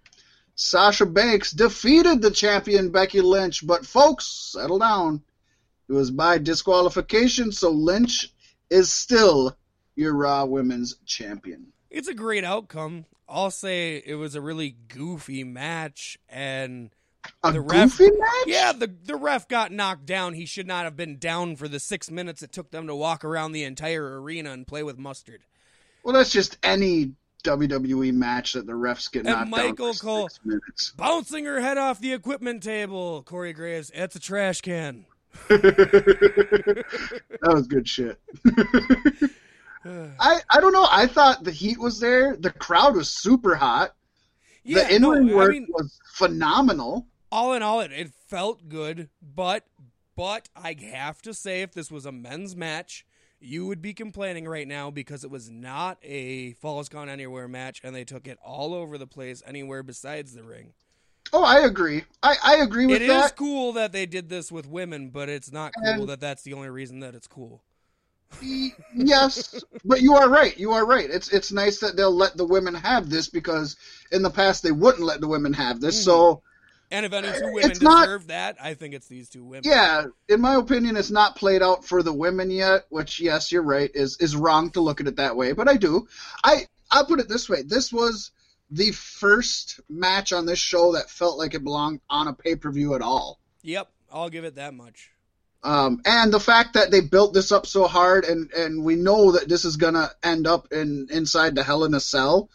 [0.59, 5.21] Sasha Banks defeated the champion Becky Lynch, but folks, settle down.
[5.87, 8.33] It was by disqualification, so Lynch
[8.69, 9.55] is still
[9.95, 11.67] your Raw Women's Champion.
[11.89, 13.05] It's a great outcome.
[13.29, 16.89] I'll say it was a really goofy match, and
[17.41, 18.01] A The ref-
[18.45, 20.33] yeah, the the ref got knocked down.
[20.33, 23.23] He should not have been down for the six minutes it took them to walk
[23.23, 25.39] around the entire arena and play with mustard.
[26.03, 30.29] Well, that's just any WWE match that the refs get And knocked Michael down Cole-
[30.29, 30.91] six minutes.
[30.97, 33.23] Bouncing her head off the equipment table.
[33.23, 35.05] Corey Graves, at the trash can.
[35.47, 36.85] that
[37.43, 38.19] was good shit.
[39.85, 40.87] I, I don't know.
[40.91, 42.35] I thought the heat was there.
[42.35, 43.95] The crowd was super hot.
[44.63, 47.07] yeah, the in ring no, work I mean, was phenomenal.
[47.31, 49.65] all in all, it, it felt good, but
[50.15, 53.05] but I have to say, if this was a men's match,
[53.39, 57.81] you would be complaining right now because it was not a Falls Gone Anywhere match,
[57.83, 60.73] and they took it all over the place, anywhere besides the ring.
[61.31, 62.03] Oh, I agree.
[62.23, 63.05] I, I agree with that.
[63.05, 66.19] It is cool that they did this with women, but it's not cool And- that
[66.19, 67.63] that's the only reason that it's cool.
[68.95, 70.55] Yes, but you are right.
[70.57, 71.09] You are right.
[71.09, 73.75] It's it's nice that they'll let the women have this because
[74.11, 75.97] in the past they wouldn't let the women have this.
[75.97, 76.03] Hmm.
[76.03, 76.41] So
[76.91, 79.63] And if any two women It's not- deserve that, I think it's these two women.
[79.65, 82.85] yeah, in my opinion, it's not played out for the women yet.
[82.89, 85.51] Which yes, you're right is is wrong to look at it that way.
[85.53, 86.07] But I do.
[86.43, 87.61] I I'll put it this way.
[87.61, 88.31] This was
[88.71, 92.71] the first match on this show that felt like it belonged on a pay per
[92.71, 93.39] view at all.
[93.61, 95.11] Yep, I'll give it that much.
[95.61, 99.33] Um, and the fact that they built this up so hard, and, and we know
[99.33, 102.49] that this is gonna end up in inside the Hell in a Cell,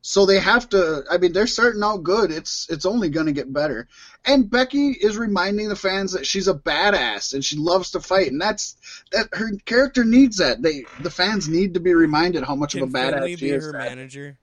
[0.00, 1.02] so they have to.
[1.10, 2.30] I mean, they're starting out good.
[2.30, 3.88] It's it's only gonna get better.
[4.24, 8.30] And Becky is reminding the fans that she's a badass and she loves to fight,
[8.30, 8.76] and that's
[9.12, 10.62] that her character needs that.
[10.62, 13.64] They the fans need to be reminded how much Can of a badass she is.
[13.64, 14.38] her That, manager?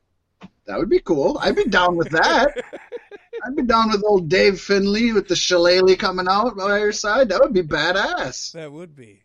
[0.65, 1.37] that would be cool.
[1.41, 2.53] I'd be down with that.
[3.45, 7.29] I'd be down with old Dave Finlay with the shillelagh coming out by her side.
[7.29, 8.51] That would be badass.
[8.53, 9.23] That would be.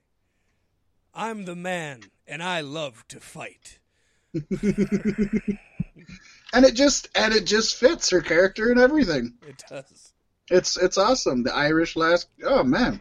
[1.15, 3.79] I'm the man, and I love to fight.
[6.53, 9.35] and it just and it just fits her character and everything.
[9.47, 10.13] It does.
[10.51, 11.43] It's it's awesome.
[11.43, 12.29] The Irish last.
[12.45, 13.01] Oh man,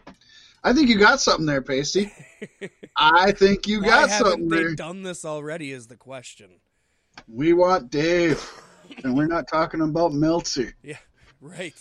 [0.62, 2.12] I think you got something there, Pacey.
[2.96, 4.74] I think you got haven't something they there.
[4.74, 5.72] done this already?
[5.72, 6.50] Is the question.
[7.28, 8.48] We want Dave,
[9.02, 10.74] and we're not talking about Meltzer.
[10.82, 10.98] Yeah,
[11.40, 11.74] right.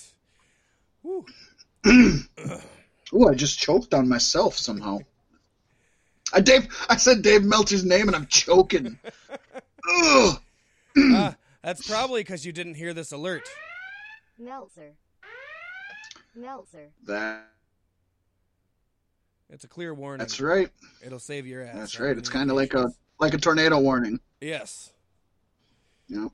[1.01, 1.25] Whew.
[3.13, 4.99] Ooh, I just choked on myself somehow.
[6.33, 8.99] I Dave, I said Dave Meltzer's name, and I'm choking.
[10.03, 10.41] Ugh.
[10.97, 13.47] Ah, that's probably because you didn't hear this alert.
[14.37, 14.93] Meltzer.
[16.35, 16.89] Meltzer.
[17.05, 17.45] That
[19.49, 20.19] It's a clear warning.
[20.19, 20.69] that's right.
[21.05, 21.75] It'll save your ass.
[21.75, 22.17] That's right.
[22.17, 24.19] It's kind of like a like a tornado warning.
[24.41, 24.91] yes.
[26.07, 26.31] Yep.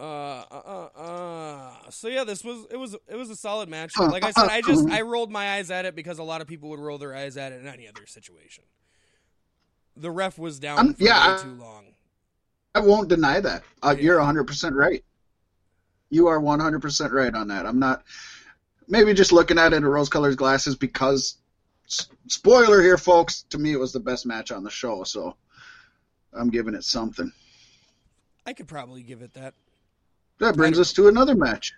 [0.00, 1.90] Uh, uh, uh, uh.
[1.90, 3.92] So yeah, this was it was it was a solid match.
[3.98, 6.46] Like I said, I just I rolled my eyes at it because a lot of
[6.46, 8.64] people would roll their eyes at it in any other situation.
[9.96, 11.93] The ref was down for yeah, way too long.
[12.74, 13.62] I won't deny that.
[13.82, 15.04] Uh, you're 100% right.
[16.10, 17.66] You are 100% right on that.
[17.66, 18.02] I'm not
[18.88, 21.36] maybe just looking at it in rose colored glasses because
[22.28, 25.36] spoiler here folks, to me it was the best match on the show, so
[26.32, 27.32] I'm giving it something.
[28.46, 29.54] I could probably give it that.
[30.40, 31.72] That brings us to another match.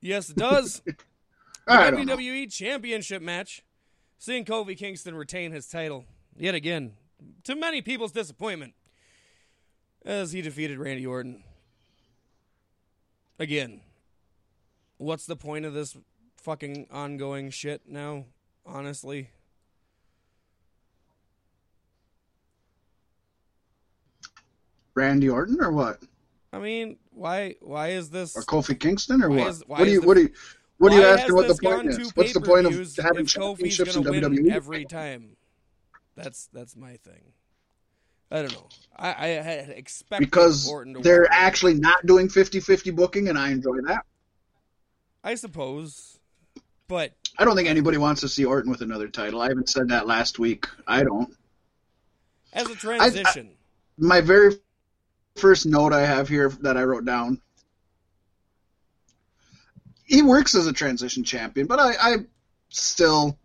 [0.00, 0.82] Yes, it does.
[1.68, 2.16] Don't know.
[2.16, 3.62] WWE Championship match.
[4.18, 6.04] Seeing Kofi Kingston retain his title
[6.38, 6.92] yet again,
[7.44, 8.74] to many people's disappointment,
[10.06, 11.42] as he defeated Randy Orton.
[13.38, 13.80] Again,
[14.96, 15.96] what's the point of this
[16.36, 18.24] fucking ongoing shit now?
[18.64, 19.28] Honestly,
[24.94, 26.02] Randy Orton or what?
[26.52, 27.56] I mean, why?
[27.60, 28.34] Why is this?
[28.36, 29.48] Or Kofi Kingston or Why what?
[29.48, 30.32] is- what do you the- what do you
[30.78, 32.12] what are you has asking what the point is?
[32.14, 34.50] What's the point of having championships in WWE?
[34.50, 35.36] every time?
[36.14, 37.32] That's that's my thing.
[38.30, 38.68] I don't know.
[38.98, 43.50] I, I had expected because Orton to they're actually not doing 50-50 booking and I
[43.50, 44.04] enjoy that.
[45.22, 46.18] I suppose,
[46.88, 49.42] but I don't think anybody wants to see Orton with another title.
[49.42, 50.66] I even said that last week.
[50.86, 51.34] I don't.
[52.52, 53.50] as a transition,
[53.98, 54.54] My very
[55.34, 57.40] first note I have here that I wrote down.
[60.04, 62.16] He works as a transition champion, but I, I
[62.68, 63.36] still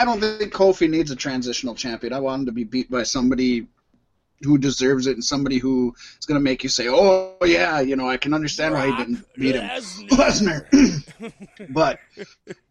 [0.00, 2.14] I don't think Kofi needs a transitional champion.
[2.14, 3.66] I want him to be beat by somebody
[4.40, 7.96] who deserves it and somebody who is going to make you say, "Oh yeah, you
[7.96, 9.68] know, I can understand why he didn't beat him."
[10.08, 10.64] Lesnar.
[11.74, 11.98] but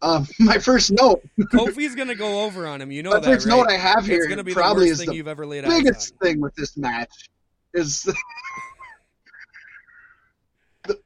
[0.01, 2.91] um, my first note, Kofi's gonna go over on him.
[2.91, 3.57] You know my that, first right?
[3.57, 6.13] note I have here it's be probably the is thing the you've ever laid biggest
[6.13, 6.17] on.
[6.27, 7.29] thing with this match
[7.75, 8.01] is
[10.87, 10.99] the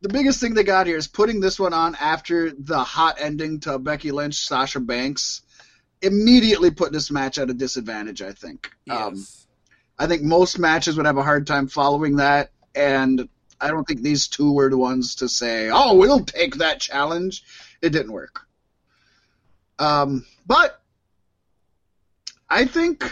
[0.00, 3.60] the biggest thing they got here is putting this one on after the hot ending
[3.60, 5.42] to Becky Lynch Sasha Banks
[6.02, 9.46] immediately put this match at a disadvantage I think um, Yes.
[9.98, 13.28] I think most matches would have a hard time following that and
[13.60, 17.42] I don't think these two were the ones to say oh we'll take that challenge
[17.80, 18.46] it didn't work
[19.78, 20.80] um, but
[22.48, 23.04] I think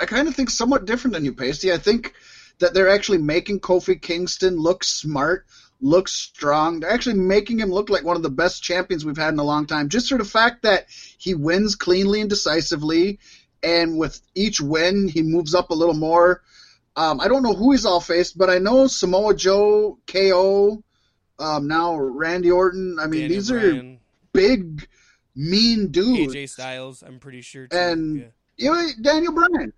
[0.00, 1.72] I kind of think somewhat different than you, Pasty.
[1.72, 2.14] I think
[2.58, 5.46] that they're actually making Kofi Kingston look smart,
[5.80, 6.80] look strong.
[6.80, 9.44] They're actually making him look like one of the best champions we've had in a
[9.44, 9.88] long time.
[9.88, 10.86] Just for the fact that
[11.18, 13.18] he wins cleanly and decisively,
[13.62, 16.42] and with each win, he moves up a little more.
[16.96, 20.82] Um, I don't know who he's all faced, but I know Samoa Joe, KO,
[21.38, 22.98] um, now Randy Orton.
[23.00, 23.96] I mean, Daniel these are
[24.32, 24.86] big,
[25.34, 26.34] mean dudes.
[26.34, 27.02] AJ Styles.
[27.02, 27.66] I'm pretty sure.
[27.66, 27.76] Too.
[27.76, 28.26] And- yeah.
[28.56, 29.72] You know, Daniel Bryan.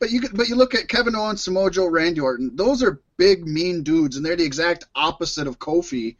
[0.00, 2.52] But you but you look at Kevin Owens, Samoa Joe, Randy Orton.
[2.54, 6.16] Those are big, mean dudes, and they're the exact opposite of Kofi.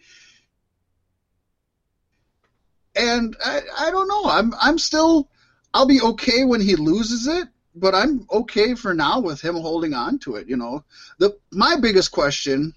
[2.96, 4.24] And I, I don't know.
[4.24, 5.28] I'm I'm still
[5.72, 9.94] I'll be okay when he loses it, but I'm okay for now with him holding
[9.94, 10.48] on to it.
[10.48, 10.84] You know,
[11.18, 12.74] the my biggest question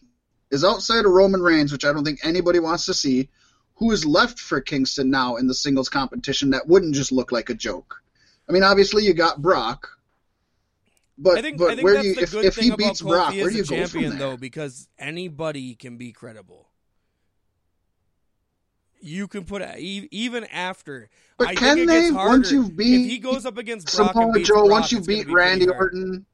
[0.51, 3.29] is outside of Roman Reigns, which I don't think anybody wants to see
[3.75, 7.49] who is left for Kingston now in the singles competition that wouldn't just look like
[7.49, 8.03] a joke.
[8.47, 9.89] I mean, obviously you got Brock,
[11.21, 12.69] but I think, but I think where that's you the if, good if thing he
[12.71, 14.19] about beats Kofi Brock, as where do you a go champion, from there?
[14.19, 16.69] though, because anybody can be credible.
[19.01, 21.09] You can put e- even after.
[21.37, 22.29] But I can think it they gets harder.
[22.29, 24.91] once you've beat if he goes up against Brock and Samoa beats Joe, Brock, once
[24.91, 25.75] you it's gonna beat be pretty Randy hard.
[25.77, 26.25] Orton,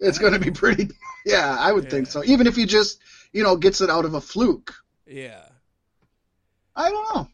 [0.00, 0.88] it's going to be pretty.
[1.26, 2.10] Yeah, I would think Yeah.
[2.10, 2.22] so.
[2.24, 3.00] Even if he just
[3.32, 4.74] you know gets it out of a fluke.
[5.06, 5.48] Yeah,
[6.76, 7.28] I don't know.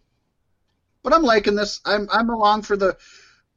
[1.03, 1.81] But I'm liking this.
[1.85, 2.97] I'm I'm along for the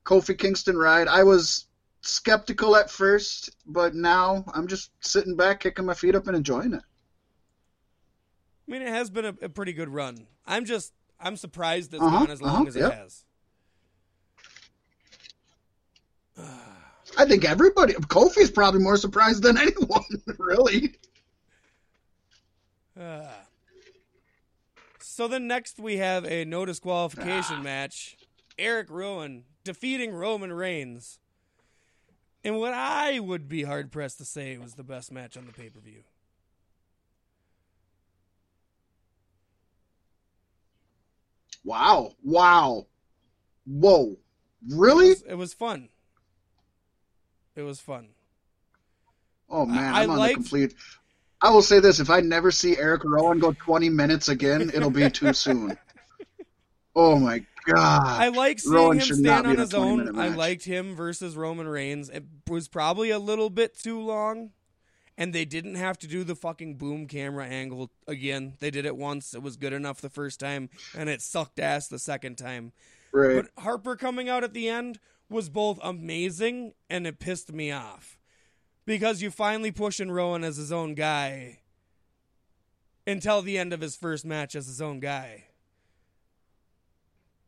[0.06, 1.08] Kofi Kingston ride.
[1.08, 1.66] I was
[2.02, 6.74] skeptical at first, but now I'm just sitting back, kicking my feet up, and enjoying
[6.74, 6.82] it.
[8.68, 10.28] I mean it has been a, a pretty good run.
[10.46, 12.94] I'm just I'm surprised it's Uh-huh, gone as long uh-huh, as it yep.
[12.94, 13.24] has.
[17.18, 17.94] I think everybody.
[17.94, 20.04] Kofi's probably more surprised than anyone,
[20.38, 20.96] really.
[23.00, 23.30] Ah.
[25.00, 27.62] so then next we have a no disqualification Ah.
[27.64, 28.18] match.
[28.58, 31.20] Eric Rowan defeating Roman Reigns.
[32.44, 35.54] And what I would be hard pressed to say was the best match on the
[35.54, 36.04] pay per view.
[41.64, 42.14] Wow!
[42.24, 42.88] Wow!
[43.66, 44.12] Whoa!
[44.12, 44.18] It
[44.76, 45.10] Really?
[45.10, 45.90] was, it was fun.
[47.56, 48.10] It was fun.
[49.50, 50.74] Oh man, I I'm on liked- the complete.
[51.42, 54.90] I will say this: if I never see Eric Rowan go 20 minutes again, it'll
[54.90, 55.78] be too soon.
[56.96, 58.22] Oh my god!
[58.22, 60.20] I like seeing Rowan him stand on his own.
[60.20, 62.10] I liked him versus Roman Reigns.
[62.10, 64.52] It was probably a little bit too long,
[65.18, 68.54] and they didn't have to do the fucking boom camera angle again.
[68.60, 69.34] They did it once.
[69.34, 72.72] It was good enough the first time, and it sucked ass the second time.
[73.12, 73.36] right.
[73.36, 75.00] But Harper coming out at the end
[75.30, 78.18] was both amazing and it pissed me off.
[78.86, 81.60] Because you finally pushing Rowan as his own guy
[83.08, 85.46] until the end of his first match as his own guy.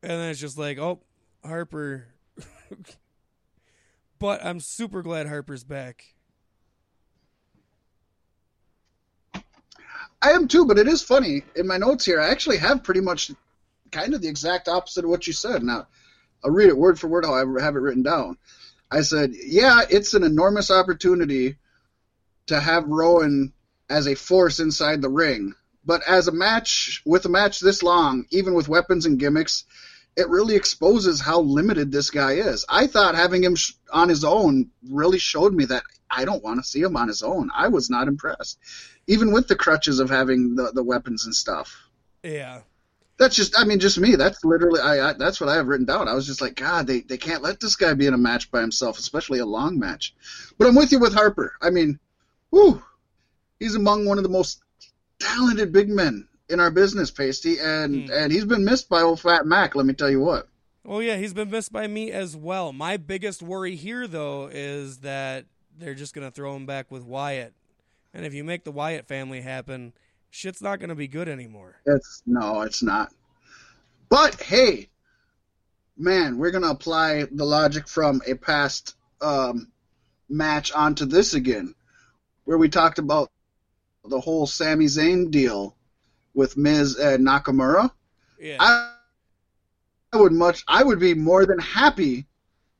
[0.02, 1.02] And then it's just like, oh,
[1.43, 2.08] Harper.
[4.20, 6.04] but I'm super glad Harper's back.
[10.22, 11.43] I am too, but it is funny.
[11.56, 13.32] In my notes here, I actually have pretty much
[13.91, 15.62] kind of the exact opposite of what you said.
[15.62, 15.88] Now,
[16.43, 18.38] I'll read it word for word how I have it written down.
[18.89, 21.58] I said, yeah, it's an enormous opportunity
[22.48, 23.54] to have Rowan
[23.89, 25.54] as a force inside the ring.
[25.86, 29.66] But as a match, with a match this long, even with weapons and gimmicks,
[30.16, 32.66] it really exposes how limited this guy is.
[32.70, 36.60] I thought having him sh- on his own really showed me that I don't want
[36.60, 37.50] to see him on his own.
[37.54, 38.58] I was not impressed
[39.08, 41.76] even with the crutches of having the, the weapons and stuff.
[42.24, 42.62] Yeah.
[43.18, 44.16] That's just, I mean, just me.
[44.16, 46.10] That's literally, I, I that's what I have written down.
[46.10, 48.52] I was just like, God, they, they can't let this guy be in a match
[48.52, 50.14] by himself, especially a long match.
[50.58, 51.54] But I'm with you with Harper.
[51.62, 52.00] I mean,
[52.52, 52.84] whoo,
[53.60, 54.62] he's among one of the most
[55.26, 58.13] talented big men in our business, Pasty, and Hmm.
[58.13, 59.76] and he's been missed by old Fat Mac.
[59.76, 60.47] Let me tell you what.
[60.86, 62.71] Oh yeah, he's been missed by me as well.
[62.71, 65.45] My biggest worry here though is that
[65.78, 67.53] they're just gonna throw him back with Wyatt.
[68.13, 69.93] And if you make the Wyatt family happen,
[70.30, 71.78] shit's not gonna be good anymore.
[71.86, 73.11] It's no, it's not.
[74.09, 74.89] But hey,
[75.97, 79.71] man, we're gonna apply the logic from a past um,
[80.30, 81.73] match onto this again,
[82.43, 83.32] where we talked about
[84.10, 85.76] the whole Sami Zayn deal
[86.34, 87.91] with Miz and Nakamura.
[88.39, 88.58] Yeah.
[88.60, 88.91] I,
[90.14, 92.26] I would much, I would be more than happy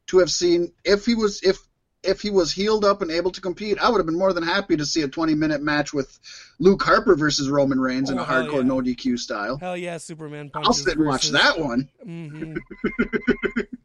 [0.08, 1.58] to have seen if he was if
[2.04, 3.80] if he was healed up and able to compete.
[3.80, 6.20] I would have been more than happy to see a 20 minute match with
[6.60, 8.62] Luke Harper versus Roman Reigns in Oh, a hardcore yeah.
[8.62, 9.58] no DQ style.
[9.58, 11.90] Hell yeah, Superman I'll sit and watch versus- that one.
[12.06, 12.58] Mhm.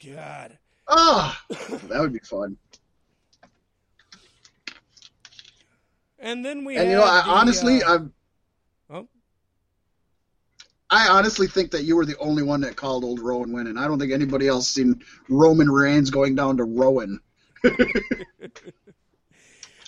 [0.14, 0.59] God.
[0.93, 2.57] Oh, that would be fun.
[6.21, 7.99] And then we And you know, I the, honestly, uh,
[8.91, 9.09] I oh.
[10.91, 13.79] I honestly think that you were the only one that called old Rowan winning.
[13.79, 17.21] I don't think anybody else seen Roman Reigns going down to Rowan.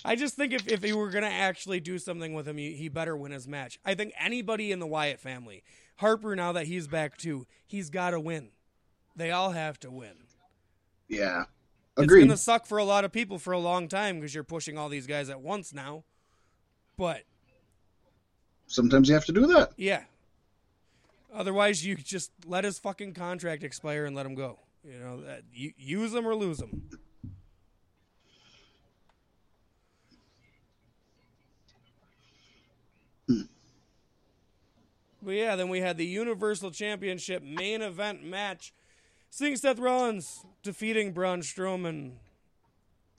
[0.05, 2.73] I just think if, if he were going to actually do something with him, he,
[2.73, 3.79] he better win his match.
[3.85, 5.63] I think anybody in the Wyatt family,
[5.97, 8.49] Harper, now that he's back too, he's got to win.
[9.15, 10.13] They all have to win.
[11.07, 11.43] Yeah,
[11.97, 14.43] It's going to suck for a lot of people for a long time because you're
[14.43, 16.03] pushing all these guys at once now.
[16.97, 17.23] But
[18.67, 19.71] Sometimes you have to do that.
[19.77, 20.03] yeah.
[21.33, 24.59] Otherwise, you just let his fucking contract expire and let him go.
[24.83, 26.83] You know, that, you, use him or lose him.
[35.25, 38.73] But yeah, then we had the Universal Championship main event match.
[39.29, 42.13] Seeing Seth Rollins defeating Braun Strowman.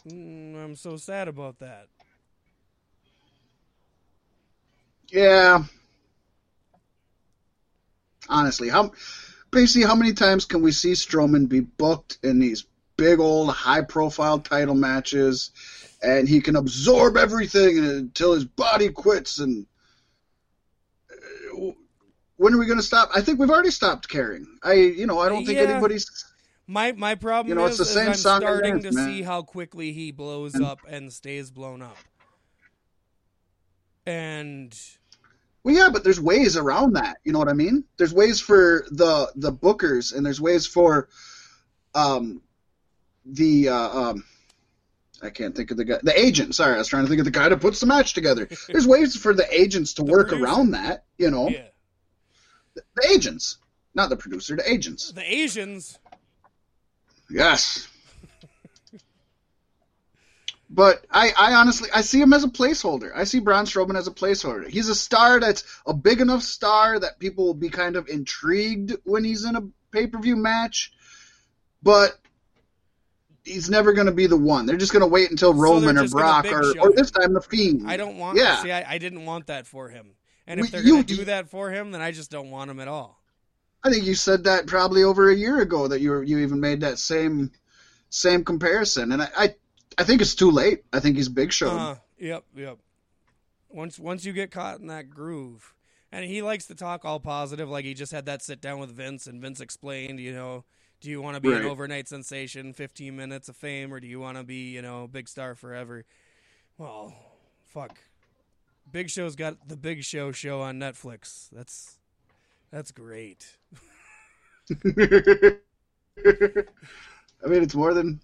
[0.07, 1.89] Mm, I'm so sad about that.
[5.15, 5.63] Yeah.
[8.29, 8.91] Honestly, how
[9.53, 12.65] basically how many times can we see Strowman be booked in these
[12.97, 15.53] big old high profile title matches
[16.03, 19.67] and he can absorb everything until his body quits and
[21.13, 21.71] uh,
[22.37, 23.11] when are we going to stop?
[23.15, 24.47] I think we've already stopped caring.
[24.65, 25.65] I you know, I don't think Yeah.
[25.67, 26.25] anybody's
[26.67, 29.07] My my problem You know, it's is, is I'm starting dance, to man.
[29.07, 31.99] see how quickly he blows And- up and stays blown up.
[34.07, 34.77] And
[35.65, 37.17] Well, yeah, but there's ways around that.
[37.25, 37.85] You know what I mean?
[37.97, 41.09] There's ways for the the bookers, and there's ways for
[41.95, 42.43] um
[43.25, 44.25] the uh, um
[45.23, 46.55] I can't think of the guy, the agent.
[46.55, 48.47] Sorry, I was trying to think of the guy that puts the match together.
[48.69, 50.45] There's ways for the agents to The work producer.
[50.45, 51.05] around that.
[51.17, 51.69] You know, yeah,
[52.75, 53.57] the agents,
[53.95, 55.13] not the producer, the agents.
[55.13, 55.99] the Asians.
[57.31, 57.89] Yes.
[60.75, 63.13] But I, I honestly, I see him as a placeholder.
[63.15, 64.67] I see Braun Strowman as a placeholder.
[64.69, 68.93] He's a star that's a big enough star that people will be kind of intrigued
[69.05, 69.63] when he's in a
[69.93, 70.93] pay per view match,
[71.81, 72.19] but
[73.45, 74.67] he's never going to be the one.
[74.67, 77.41] They're just going to wait until So Roman or Brock or, or this time the
[77.41, 77.89] Fiend.
[77.89, 78.37] I don't want.
[78.37, 78.61] Yeah.
[78.61, 80.17] See, I, I didn't want that for him.
[80.49, 82.69] And if We- they're you- gonna do that for him, then I just don't want
[82.71, 83.23] him at all.
[83.85, 86.59] I think you said that probably over a year ago that you were, you even
[86.59, 87.53] made that same
[88.09, 89.55] same comparison, and I, I
[89.99, 90.85] I think it's too late.
[90.93, 91.71] I think he's big show.
[91.71, 92.79] Uh, yep, yep.
[93.71, 95.75] Once once you get caught in that groove,
[96.13, 98.91] and he likes to talk all positive, like he just had that sit down with
[98.91, 100.65] Vince, and Vince explained, you know,
[101.01, 101.61] do you want to be Right.
[101.61, 105.09] an overnight sensation, fifteen minutes of fame, or do you want to be, you know,
[105.09, 106.05] big star forever?
[106.79, 107.15] Well,
[107.65, 107.99] fuck.
[108.91, 111.49] Big Show's got the Big Show show on Netflix.
[111.51, 111.99] That's
[112.71, 113.57] that's great.
[114.87, 115.59] I
[117.47, 118.21] mean, it's more than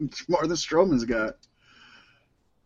[0.00, 1.34] it's more than Strowman's got.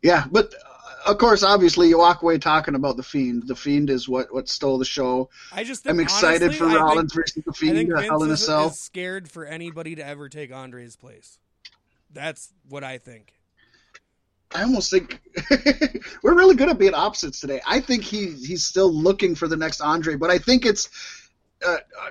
[0.02, 3.46] Yeah, but uh, of course, obviously, you walk away talking about the Fiend.
[3.46, 5.28] The Fiend is what what stole the show.
[5.52, 7.92] I just think, I'm excited honestly, for I think- Rollins versus the I Fiend think
[7.92, 8.68] at Hell in a Cell.
[8.68, 11.38] is scared for anybody to ever take Andre's place.
[12.12, 13.32] That's what I think.
[14.52, 15.20] I almost think
[16.24, 17.60] we're really good at being opposites today.
[17.66, 20.88] I think he he's still looking for the next Andre, but I think it's
[21.64, 22.10] uh, uh,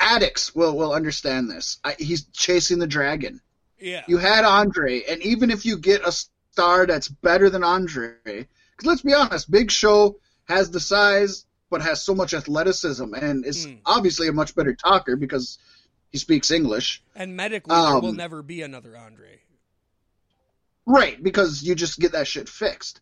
[0.00, 1.78] addicts will will understand this.
[1.84, 3.40] I, he's chasing the dragon.
[3.78, 4.04] Yeah.
[4.08, 8.46] You had Andre, and even if you get a star that's better than Andre, because
[8.84, 10.18] let's be honest, Big Show
[10.48, 13.74] has the size but has so much athleticism and is Hmm.
[13.84, 15.58] obviously a much better talker because
[16.10, 17.02] he speaks English.
[17.16, 19.40] And medically, there will Um, never be another Andre.
[20.86, 23.00] Right, because you just get that shit fixed.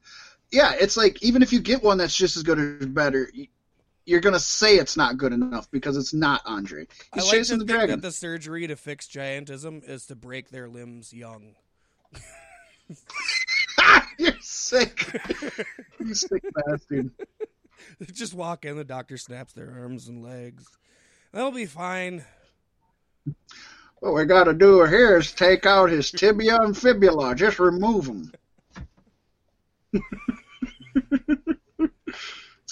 [0.51, 3.31] Yeah, it's like even if you get one that's just as good or better,
[4.07, 6.87] you're gonna say it's not good enough because it's not Andre.
[7.15, 8.01] He's I like to chasing the think dragon.
[8.01, 11.55] that the surgery to fix giantism is to break their limbs young.
[14.19, 15.21] you're sick.
[16.01, 17.11] you sick bastard.
[18.13, 20.67] Just walk in, the doctor snaps their arms and legs.
[21.33, 22.25] They'll be fine.
[24.01, 27.35] What we got to do here is take out his tibia and fibula.
[27.35, 28.33] Just remove them.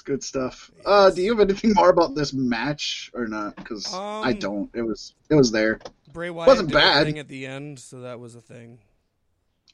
[0.03, 0.71] Good stuff.
[0.85, 3.57] Uh, do you have anything more about this match or not?
[3.57, 4.71] Because I Um, don't.
[4.75, 5.79] It was it was there.
[6.13, 7.07] Bray Wyatt Wasn't did bad.
[7.07, 8.79] thing at the end, so that was a thing.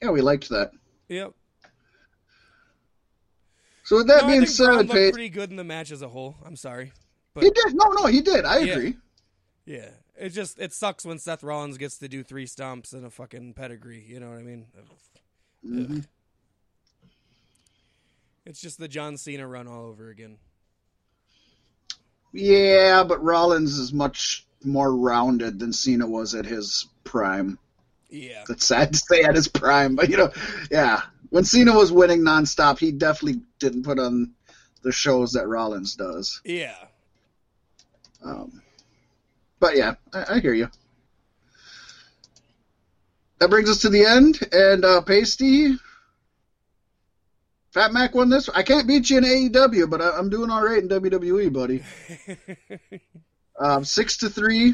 [0.01, 0.71] Yeah, we liked that.
[1.09, 1.33] Yep.
[3.83, 6.07] So with that No, being Braun said, looked pretty good in the match as a
[6.09, 6.35] whole.
[6.45, 6.91] I'm sorry,
[7.33, 7.73] but he did.
[7.75, 8.45] No, no, he did.
[8.45, 8.73] I Yeah.
[8.73, 8.97] agree.
[9.65, 13.09] yeah, it just it sucks when Seth Rollins gets to do three stomps and a
[13.09, 14.05] fucking pedigree.
[14.07, 14.67] You know what I mean?
[15.65, 16.05] Mhm.
[18.49, 20.37] It's just the John Cena run all over again.
[22.33, 27.59] Yeah, but Rollins is much more rounded than Cena was at his prime.
[28.09, 30.31] Yeah, That's sad to say at his prime, but you know,
[30.71, 31.03] yeah.
[31.29, 34.33] When Cena was winning nonstop, he definitely didn't put on
[34.81, 36.41] the shows that Rollins does.
[36.43, 36.73] yeah.
[38.25, 38.63] Um,
[39.59, 40.69] but yeah, I, I hear you.
[43.37, 45.75] That brings us to the end, and uh, Pasty,
[47.79, 48.49] Fat Mac won this.
[48.49, 51.83] I can't beat you in AEW, but I, I'm doing all right in WWE, buddy.
[53.61, 54.73] Um, six to three,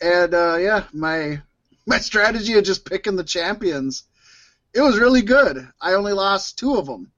[0.00, 1.42] and uh, yeah, my
[1.88, 4.04] my strategy of just picking the champions,
[4.72, 5.68] it was really good.
[5.80, 7.10] I only lost two of them.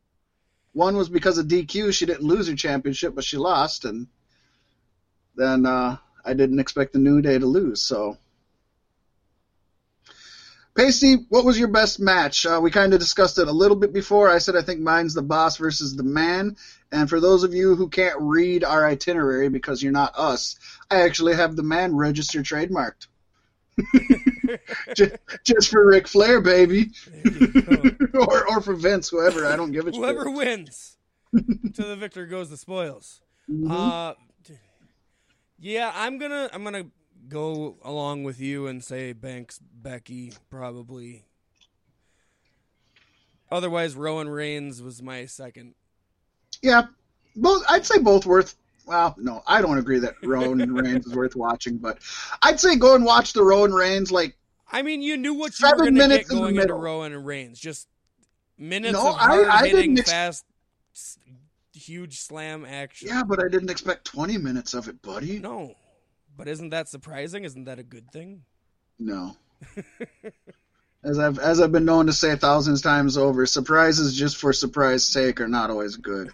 [0.73, 4.07] One was because of DQ; she didn't lose her championship, but she lost, and
[5.37, 7.83] then uh, I didn't expect the New Day to lose.
[7.83, 8.17] So,
[10.81, 12.47] Pacey, what was your best match?
[12.47, 14.31] Uh, we kind of discussed it a little bit before.
[14.31, 16.57] I said I think mine's the Boss versus the Man.
[16.91, 20.59] And for those of you who can't read our itinerary because you're not us,
[20.91, 23.09] I actually have the Man registered trademarked.
[24.97, 28.21] just, just for Ric Flair, baby, There you go.
[28.25, 29.45] or or for Vince, whoever.
[29.45, 30.01] I don't give a shit.
[30.01, 30.97] Whoever wins,
[31.35, 33.21] to the victor goes the spoils.
[33.51, 33.71] Mhm.
[33.71, 34.15] Uh,
[35.59, 36.87] yeah, I'm gonna I'm gonna
[37.29, 41.25] go along with you and say Banks Becky probably.
[43.51, 45.75] Otherwise, Rowan Reigns was my second.
[46.63, 46.83] Yeah,
[47.35, 47.65] both.
[47.69, 48.55] I'd say both worth.
[48.87, 51.99] Well, no, I don't agree that Rowan Reigns is worth watching, but
[52.43, 54.11] I'd say go and watch the Rowan Reigns.
[54.13, 54.37] Like,
[54.71, 56.75] I mean, you knew what you were going to get minutes in going into.
[56.75, 57.59] Rowan and Reigns.
[57.59, 57.89] Just
[58.59, 60.45] minutes No, of I- hard I hitting, didn't ex- fast,
[61.73, 63.09] huge slam action.
[63.09, 65.39] yeah, but I didn't expect 20 minutes of it, buddy.
[65.39, 65.75] No,
[66.37, 67.45] but isn't that surprising?
[67.45, 68.43] Isn't that a good thing?
[68.99, 69.37] No.
[71.05, 75.05] as I've as I've been known to say thousands times over, surprises just for surprise
[75.05, 76.31] sake are not always good.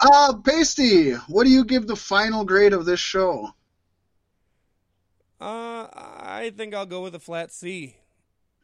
[0.00, 3.54] uh Pasty, what do you give the final grade of this show?
[5.40, 7.96] Uh, I think I'll go with a flat C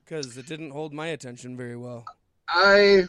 [0.04, 2.04] because it didn't hold my attention very well.
[2.48, 3.08] I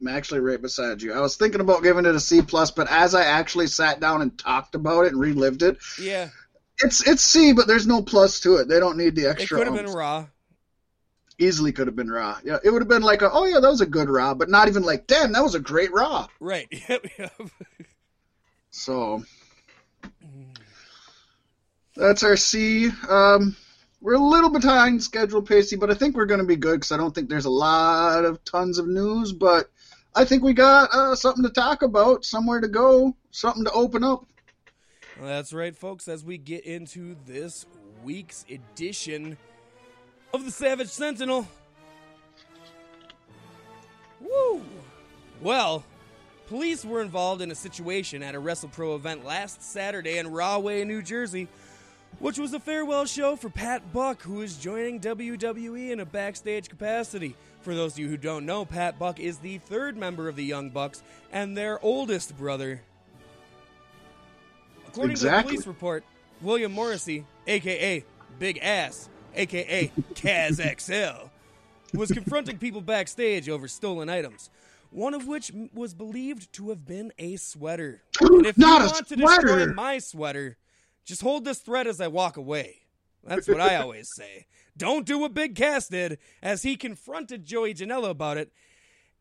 [0.00, 1.12] I'm actually right beside you.
[1.12, 4.22] I was thinking about giving it a C plus, but as I actually sat down
[4.22, 6.28] and talked about it and relived it, Yeah,
[6.80, 8.68] it's it's C, but there's no plus to it.
[8.68, 9.58] They don't need the it extra.
[9.58, 10.26] could have been raw.
[11.40, 12.38] Easily could have been raw.
[12.44, 14.48] Yeah, it would have been like, a, oh yeah, that was a good raw, but
[14.48, 16.26] not even like, damn, that was a great raw.
[16.40, 16.66] Right.
[16.88, 17.06] Yep.
[17.18, 17.32] Yep.
[18.70, 19.24] So
[21.96, 22.90] that's our C.
[23.08, 23.56] Um,
[24.00, 26.92] we're a little behind schedule, Pacey, but I think we're going to be good because
[26.92, 29.32] I don't think there's a lot of tons of news.
[29.32, 29.70] But
[30.18, 34.02] I think we got uh, something to talk about, somewhere to go, something to open
[34.02, 34.26] up.
[35.22, 36.08] That's right, folks.
[36.08, 37.66] As we get into this
[38.02, 39.38] week's edition
[40.34, 41.46] of the Savage Sentinel.
[44.20, 44.60] Woo!
[45.40, 45.84] Well,
[46.48, 51.00] police were involved in a situation at a WrestlePro event last Saturday in Rahway, New
[51.00, 51.46] Jersey,
[52.18, 56.68] which was a farewell show for Pat Buck, who is joining WWE in a backstage
[56.68, 57.36] capacity.
[57.60, 60.44] For those of you who don't know, Pat Buck is the third member of the
[60.44, 61.02] Young Bucks
[61.32, 62.82] and their oldest brother.
[64.86, 65.38] According to Exactly.
[65.40, 66.04] a police report,
[66.40, 68.04] William Morrissey, aka
[68.38, 71.28] Big Ass, aka Kaz XL,
[71.96, 74.50] was confronting people backstage over stolen items,
[74.90, 78.02] one of which was believed to have been a sweater.
[78.20, 80.56] And if Not you a want to destroy my sweater,
[81.04, 82.77] just hold this thread as I walk away.
[83.24, 84.46] That's what I always say.
[84.76, 88.52] Don't do what Big Cass did, as he confronted Joey Janela about it,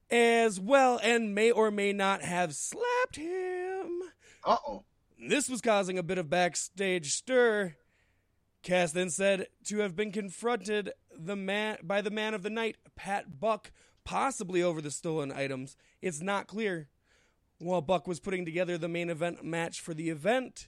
[0.10, 4.02] as well, and may or may not have slapped him.
[4.44, 4.84] Uh oh.
[5.20, 7.76] This was causing a bit of backstage stir.
[8.62, 12.78] Cass then said to have been confronted the man by the man of the night,
[12.96, 13.72] Pat Buck,
[14.04, 15.76] possibly over the stolen items.
[16.02, 16.90] It's not clear.
[17.60, 20.68] While Buck was putting together the main event match for the event,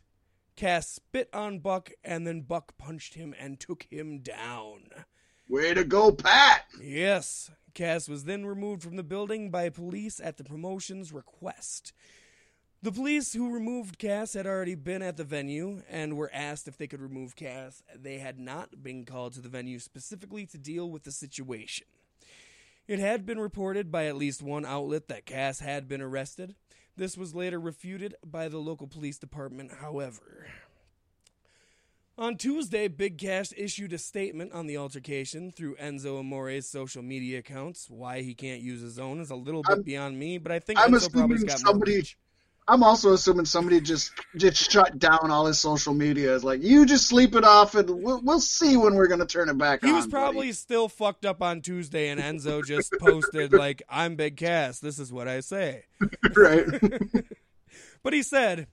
[0.60, 4.89] Cass spit on Buck and then Buck punched him and took him down.
[5.47, 6.66] Way to go, Pat!
[6.84, 11.93] Yes, Cass was then removed from the building by police at the promotion's request.
[12.82, 16.76] The police who removed Cass had already been at the venue and were asked if
[16.76, 17.82] they could remove Cass.
[17.95, 21.88] They had not been called to the venue specifically to deal with the situation.
[22.86, 26.55] It had been reported by at least one outlet that Cass had been arrested.
[27.00, 30.47] This was later refuted by the local police department, however.
[32.18, 37.39] On Tuesday, Big Cass issued a statement on the altercation through Enzo Amore's social media
[37.39, 37.89] accounts.
[37.89, 40.60] Why he can't use his own is a little bit I'm- beyond me, but I
[40.60, 42.04] think I'm Enzo assuming got somebody-.
[42.70, 46.36] I'm also assuming somebody just just shut down all his social media.
[46.36, 49.49] It's like you just sleep it off, and we'll, we'll see when we're gonna turn
[49.49, 49.89] it back on.
[49.89, 49.97] He on.
[49.97, 54.80] was probably still fucked up on Tuesday, and Enzo just posted like, "I'm Big Cass.
[54.80, 55.86] This is what I say."
[56.36, 56.65] right.
[58.01, 58.67] But he said,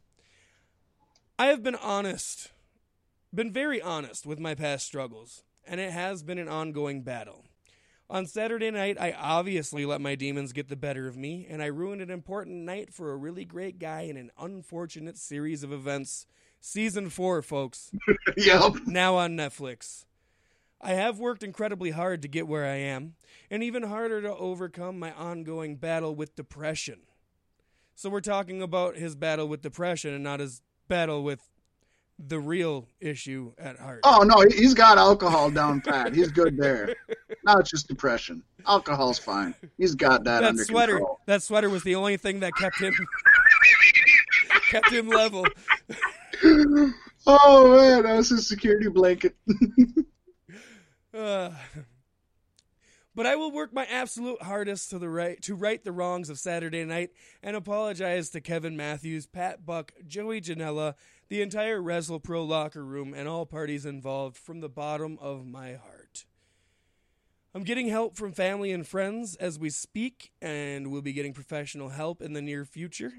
[1.38, 2.52] I have been honest,
[3.34, 7.44] been very honest with my past struggles, and it has been an ongoing battle.
[8.08, 11.66] On Saturday night, I obviously let my demons get the better of me, and I
[11.66, 16.26] ruined an important night for a really great guy in an unfortunate series of events.
[16.60, 17.90] Season 4, folks,
[18.36, 18.74] yep.
[18.86, 20.04] now on Netflix.
[20.80, 23.14] I have worked incredibly hard to get where I am,
[23.50, 27.00] and even harder to overcome my ongoing battle with depression.
[27.96, 31.40] So we're talking about his battle with depression and not his battle with
[32.18, 34.00] the real issue at heart.
[34.04, 36.14] Oh no, he- he's got alcohol down pat.
[36.14, 36.94] He's good there.
[37.46, 38.42] Now it's just depression.
[38.66, 39.54] Alcohol's fine.
[39.78, 41.20] He's got that, that under sweater, control.
[41.26, 42.92] that sweater was the only thing that kept him
[44.70, 45.46] kept him level.
[47.28, 49.34] Oh man, that was his security blanket.
[51.14, 51.50] Uh,
[53.14, 56.38] but I will work my absolute hardest to the right to right the wrongs of
[56.38, 57.08] Saturday night
[57.42, 60.92] and apologize to Kevin Matthews, Pat Buck, Joey Janela,
[61.30, 65.76] the entire Wrestle Pro locker room, and all parties involved from the bottom of my
[65.76, 65.95] heart.
[67.56, 71.88] I'm getting help from family and friends as we speak, and we'll be getting professional
[71.88, 73.14] help in the near future.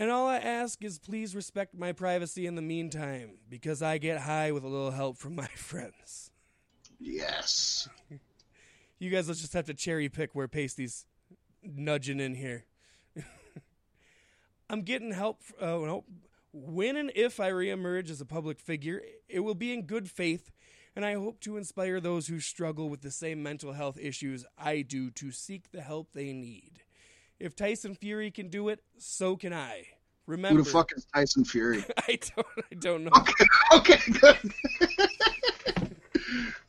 [0.00, 4.22] And all I ask is please respect my privacy in the meantime, because I get
[4.22, 6.32] high with a little help from my friends.
[6.98, 7.88] yes.
[8.98, 11.06] You guys will just have to cherry pick where Pasty's
[11.62, 12.66] nudging in here.
[14.70, 15.42] I'm getting help.
[15.60, 16.04] Oh no.
[16.52, 20.52] When and if I reemerge as a public figure, it will be in good faith,
[20.94, 24.82] and I hope to inspire those who struggle with the same mental health issues I
[24.82, 26.82] do to seek the help they need.
[27.40, 29.86] If Tyson Fury can do it, so can I.
[30.26, 31.84] Remember, who the fuck is Tyson Fury?
[32.08, 33.10] I don't, I don't know.
[33.74, 34.38] Okay, good.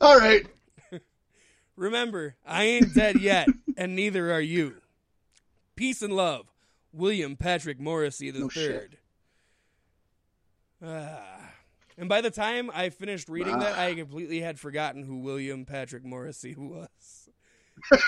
[0.01, 0.45] All right.
[1.75, 3.47] Remember, I ain't dead yet,
[3.77, 4.75] and neither are you.
[5.75, 6.47] Peace and love,
[6.91, 8.97] William Patrick Morrissey the No third.
[10.83, 11.42] Ah.
[11.97, 16.03] And by the time I finished reading that, I completely had forgotten who William Patrick
[16.03, 17.29] Morrissey was.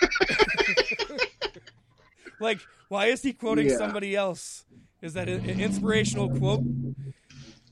[2.39, 2.59] like,
[2.89, 3.77] why is he quoting Yeah.
[3.77, 4.65] somebody else?
[5.01, 6.63] Is that an inspirational quote?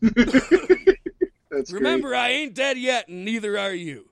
[1.72, 4.09] Remember, I ain't dead yet, and neither are you.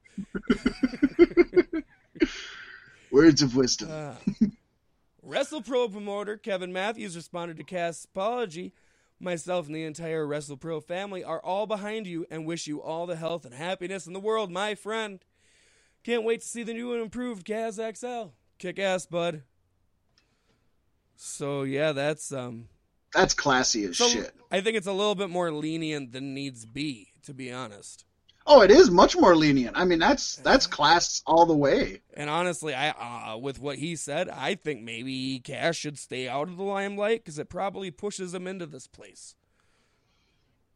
[3.11, 3.89] words of wisdom.
[3.91, 4.15] Uh,
[5.27, 8.73] WrestlePro promoter Kevin Matthews responded to Cass's apology.
[9.21, 13.15] Myself and the entire WrestlePro family are all behind you and wish you all the
[13.15, 15.23] health and happiness in the world, my friend.
[16.03, 18.31] Can't wait to see the new and improved Kaz XL.
[18.57, 19.43] Kick ass, bud.
[21.15, 22.67] So yeah, that's um.
[23.13, 24.33] That's classy as So shit.
[24.49, 28.05] I think it's a little bit more lenient than needs be, to be honest.
[28.53, 29.77] Oh, it is much more lenient.
[29.77, 32.01] I mean, that's that's class all the way.
[32.13, 36.49] And honestly, I uh, with what he said, I think maybe Cass should stay out
[36.49, 39.35] of the limelight because it probably pushes him into this place.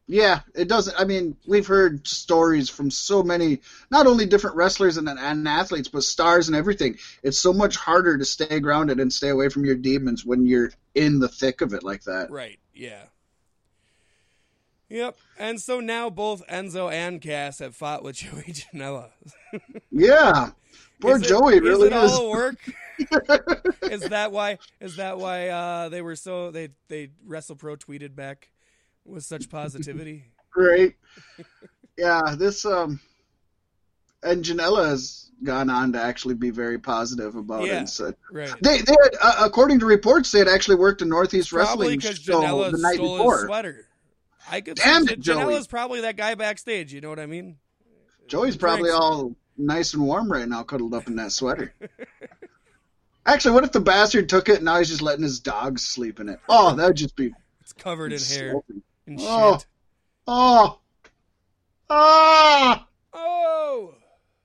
[0.07, 0.97] Yeah, it doesn't.
[0.97, 3.59] I mean, we've heard stories from so many,
[3.91, 6.97] not only different wrestlers and, and athletes, but stars and everything.
[7.23, 10.71] It's so much harder to stay grounded and stay away from your demons when you're
[10.93, 12.31] in the thick of it like that.
[12.31, 12.57] Right?
[12.73, 13.01] Yeah.
[14.89, 15.17] Yep.
[15.39, 19.09] And so now both Enzo and Cass have fought with Joey Janela.
[19.91, 20.51] Yeah,
[21.01, 21.93] poor Is it- Joey really is.
[21.93, 22.11] It is.
[22.11, 22.55] all work?
[23.83, 24.57] is that why?
[24.79, 28.51] Is that why uh, they were so they they Wrestle Pro tweeted back
[29.05, 30.25] with such positivity?
[30.51, 30.95] Great.
[31.97, 32.99] Yeah, this um,
[34.23, 37.67] and Janela has gone on to actually be very positive about it.
[37.67, 37.77] Yeah.
[37.79, 38.53] And said, Right.
[38.61, 41.99] they, they had, uh, according to reports, they had actually worked a Northeast Probably Wrestling
[42.15, 43.45] show Janela the night stole his before.
[43.47, 43.87] sweater.
[44.49, 44.77] I could.
[44.77, 45.43] Damn it, Joey.
[45.43, 46.93] Janela's probably that guy backstage.
[46.93, 47.57] You know what I mean?
[48.27, 51.73] Joey's probably all nice and warm right now, cuddled up in that sweater.
[53.25, 56.19] Actually, what if the bastard took it and now he's just letting his dogs sleep
[56.19, 56.39] in it?
[56.47, 58.55] Oh, that'd just be It's covered in hair
[59.07, 59.53] and Oh.
[59.57, 59.65] shit.
[60.27, 60.79] Oh,
[61.89, 62.87] ah!
[63.13, 63.93] Oh.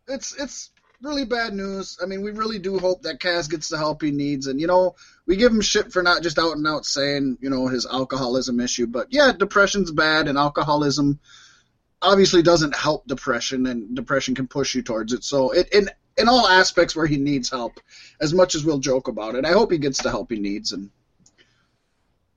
[0.08, 0.70] it's it's
[1.02, 1.98] really bad news.
[2.02, 4.66] I mean, we really do hope that Kaz gets the help he needs, and you
[4.66, 4.94] know,
[5.30, 8.58] we give him shit for not just out and out saying you know his alcoholism
[8.58, 11.20] issue, but yeah, depression's bad, and alcoholism
[12.02, 15.22] obviously doesn't help depression, and depression can push you towards it.
[15.22, 17.78] So it in in all aspects where he needs help,
[18.20, 20.72] as much as we'll joke about it, I hope he gets the help he needs,
[20.72, 20.90] and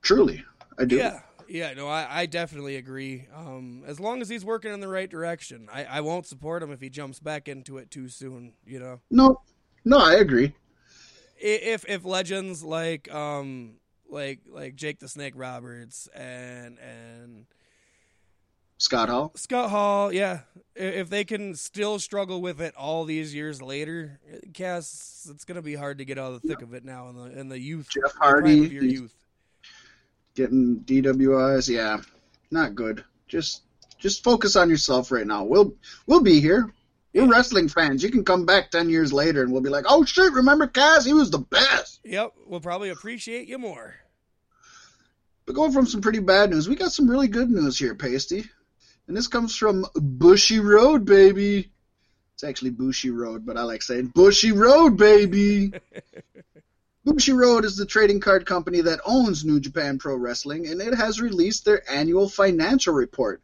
[0.03, 0.45] truly,
[0.77, 0.97] I do.
[0.97, 1.21] Yeah.
[1.45, 3.27] Yeah, no, I, I definitely agree.
[3.35, 6.71] Um, as long as he's working in the right direction, I, I won't support him
[6.71, 8.53] if he jumps back into it too soon.
[8.65, 9.41] You know, No,
[9.85, 10.55] no, I agree.
[11.45, 13.75] If if legends like um
[14.09, 17.45] like like Jake the Snake Roberts and and
[18.77, 19.31] Scott Hall.
[19.35, 20.41] Scott Hall, yeah,
[20.75, 24.19] if they can still struggle with it all these years later,
[24.53, 27.15] Cass, it's gonna be hard to get out of the thick of it now in
[27.15, 29.15] the in the youth, Jeff Hardy, of your youth.
[30.35, 31.69] getting DWIs.
[31.69, 32.01] Yeah,
[32.51, 33.03] not good.
[33.27, 33.63] Just
[33.99, 35.43] just focus on yourself right now.
[35.43, 35.73] We'll
[36.05, 36.73] we'll be here.
[37.13, 38.03] We're wrestling fans.
[38.03, 41.05] You can come back ten years later and we'll be like, oh shit, remember Kaz?
[41.05, 41.99] He was the best.
[42.03, 43.95] Yep, we'll probably appreciate you more.
[45.45, 48.45] But going from some pretty bad news, we got some really good news here, Pasty.
[49.07, 51.69] And this comes from Bushy Road, baby.
[52.33, 55.73] It's actually Bushiroad, but I like saying Bushy Road, baby.
[57.05, 61.21] Bushiroad is the trading card company that owns New Japan Pro Wrestling, and it has
[61.21, 63.41] released their annual financial report,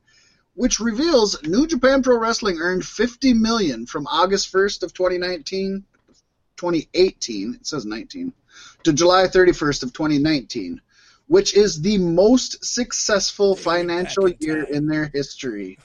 [0.59, 5.85] which reveals New Japan Pro Wrestling earned 50 million from August 1st of 2019,
[6.57, 8.33] 2018, it says 19,
[8.83, 10.81] to July 31st of 2019
[11.27, 15.77] which is the most successful Take it back financial in year in their history.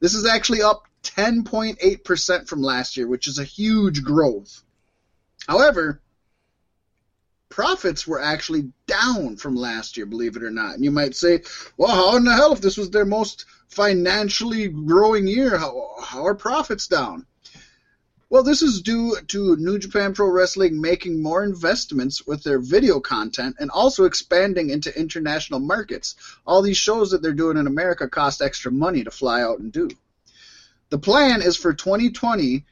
[0.00, 4.62] This is actually up 10.8% from last year, which is a huge growth.
[5.46, 6.00] However,
[7.50, 10.74] profits were actually down from last year, believe it or not.
[10.74, 11.42] And you might say,
[11.76, 16.26] well, how in the hell, if this was their most financially growing year, how, how
[16.26, 17.26] are profits down?
[18.30, 23.00] Well, this is due to New Japan Pro Wrestling making more investments with their video
[23.00, 26.14] content and also expanding into international markets.
[26.46, 29.72] All these shows that they're doing in America cost extra money to fly out and
[29.72, 29.88] do.
[30.90, 32.64] The plan is for 2020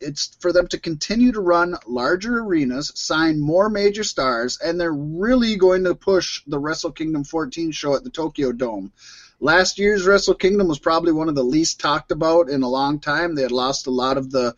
[0.00, 4.92] it's for them to continue to run larger arenas, sign more major stars, and they're
[4.92, 8.92] really going to push the Wrestle Kingdom 14 show at the Tokyo Dome.
[9.40, 12.98] Last year's Wrestle Kingdom was probably one of the least talked about in a long
[12.98, 13.34] time.
[13.34, 14.54] They had lost a lot of the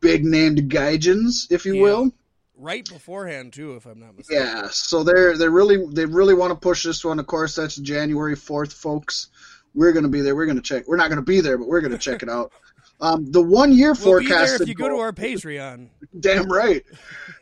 [0.00, 1.82] big named gaijins, if you Yeah.
[1.82, 2.10] will.
[2.56, 4.44] Right beforehand too, if I'm not mistaken.
[4.46, 7.18] Yeah, so they're they're really they really want to push this one.
[7.18, 9.28] Of course, that's January fourth, folks.
[9.74, 10.36] We're gonna be there.
[10.36, 10.86] We're gonna check.
[10.86, 12.52] We're not gonna be there, but we're gonna check it out.
[13.00, 15.88] Um, the one year We'll forecasted if you go to our Patreon.
[16.20, 16.84] Damn right.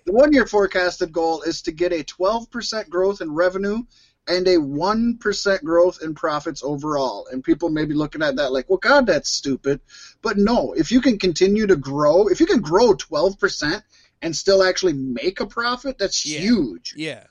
[0.07, 3.83] The one year forecasted goal is to get a 12% growth in revenue
[4.31, 7.27] and a 1% growth in profits overall.
[7.31, 9.81] And people may be looking at that like, well, God, that's stupid.
[10.23, 13.83] But no, if you can continue to grow, if you can grow 12%
[14.23, 16.41] and still actually make a profit, that's Yeah.
[16.41, 16.95] huge.
[16.97, 17.25] Yeah.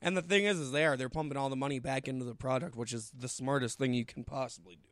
[0.00, 2.34] And the thing is, is they are they're pumping all the money back into the
[2.34, 4.88] product, which is the smartest thing you can possibly do.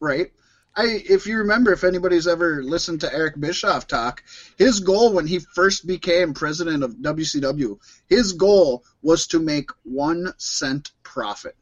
[0.00, 0.32] right?
[0.76, 4.22] I, if you remember, if anybody's ever listened to Eric Bischoff talk,
[4.56, 10.32] his goal when he first became president of WCW, his goal was to make one
[10.38, 11.56] cent profit,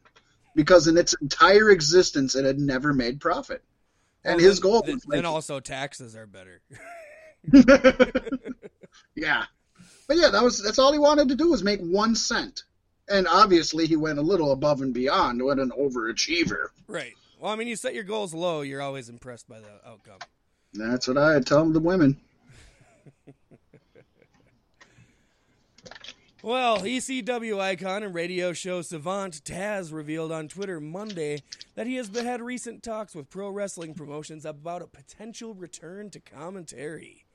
[0.55, 3.63] because in its entire existence, it had never made profit.
[4.23, 6.61] And Well, his goal then, was then also taxes are better.
[9.15, 9.45] yeah,
[10.07, 12.63] but yeah, that was that's all he wanted to do was make one cent,
[13.07, 15.41] and obviously he went a little above and beyond.
[15.41, 16.67] What an overachiever!
[16.87, 17.15] right.
[17.39, 20.19] Well, I mean, you set your goals low, you're always impressed by the outcome.
[20.73, 22.17] That's what I tell the women.
[26.41, 31.43] Well, ECW icon and radio show savant Taz revealed on Twitter Monday
[31.75, 36.21] that he has had recent talks with pro wrestling promotions about a potential return to
[36.21, 37.25] commentary.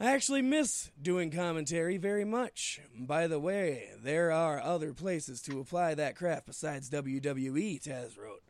[0.00, 2.80] I actually miss doing commentary very much.
[2.98, 8.42] By the way, there are other places to apply that craft besides WWE, Taz wrote.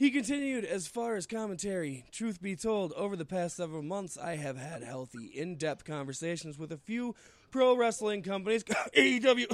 [0.00, 4.36] He continued, as far as commentary, truth be told, over the past several months, I
[4.36, 7.14] have had healthy, in depth conversations with a few
[7.50, 8.64] pro wrestling companies,
[8.96, 9.44] AEW.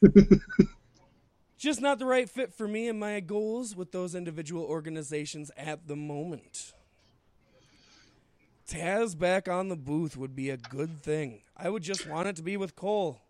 [1.58, 5.88] Just not the right fit for me and my goals with those individual organizations at
[5.88, 6.72] the moment.
[8.70, 11.40] Taz back on the booth would be a good thing.
[11.56, 13.22] I would just want it to be with Cole.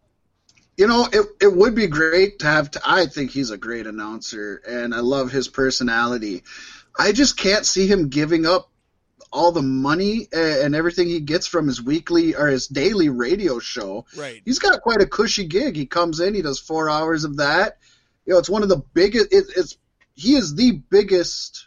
[0.79, 2.71] You know, it it would be great to have.
[2.87, 6.45] I think he's a great announcer, and I love his personality.
[6.97, 8.71] I just can't see him giving up
[9.33, 14.07] all the money and everything he gets from his weekly or his daily radio show.
[14.17, 14.41] Right.
[14.45, 15.77] He's got quite a cushy gig.
[15.77, 17.79] He comes in, he does four hours of that.
[18.25, 19.33] You know, it's one of the biggest.
[19.33, 19.77] It, it's
[20.15, 21.67] he is the biggest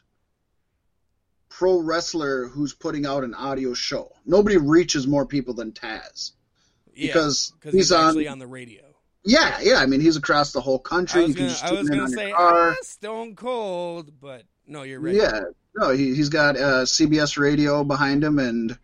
[1.50, 4.14] pro wrestler who's putting out an audio show.
[4.26, 6.32] Nobody reaches more people than Taz.
[6.96, 8.84] Yeah, Because he's he's, on- on the radio.
[9.24, 9.76] Yeah, yeah.
[9.76, 11.22] I mean, he's across the whole I country.
[11.22, 15.00] was You can gonna, just I was gonna say ah, Stone Cold, but no, you're
[15.00, 15.14] right.
[15.14, 15.42] Yeah,
[15.76, 18.78] no, he, he's got uh, CBS Radio behind him, and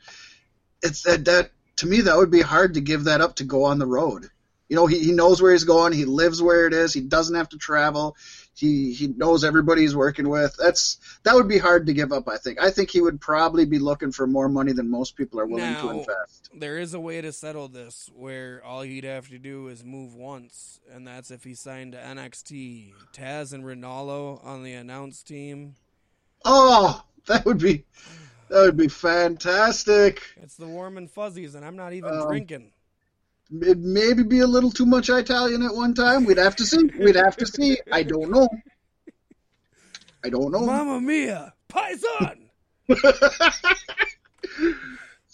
[0.84, 3.66] it's that that to me that would be hard to give that up to go
[3.66, 4.30] on the road.
[4.70, 5.94] You know, he, he knows where he's going.
[5.94, 6.94] He lives where it is.
[6.94, 8.18] He doesn't have to travel.
[8.58, 10.56] He he knows everybody he's working with.
[10.58, 12.28] That's that would be hard to give up.
[12.28, 12.60] I think.
[12.60, 15.74] I think he would probably be looking for more money than most people are willing
[15.74, 16.50] Now- to invest.
[16.56, 20.16] There is a way to settle this where all he'd have to do is move
[20.16, 22.94] once, and that's if he signed to NXT.
[23.14, 25.76] Taz and Ranallo on the announce team.
[26.44, 27.86] Oh, that would be
[28.50, 30.24] that would be fantastic.
[30.42, 32.72] It's the warm and fuzzies, and I'm not even Um, drinking.
[33.50, 36.26] It maybe be a little too much Italian at one time.
[36.26, 36.90] We'd have to see.
[37.00, 37.78] We'd have to see.
[37.92, 38.50] I don't know.
[40.24, 40.66] I don't know.
[40.66, 42.50] Mamma mia, Paisan!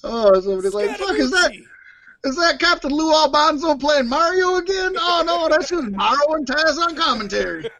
[0.04, 1.52] oh, somebody's like, "Fuck, is that
[2.26, 6.78] is that Captain Lou Albano playing Mario again?" Oh no, that's just Mario and Taz
[6.78, 7.70] on commentary.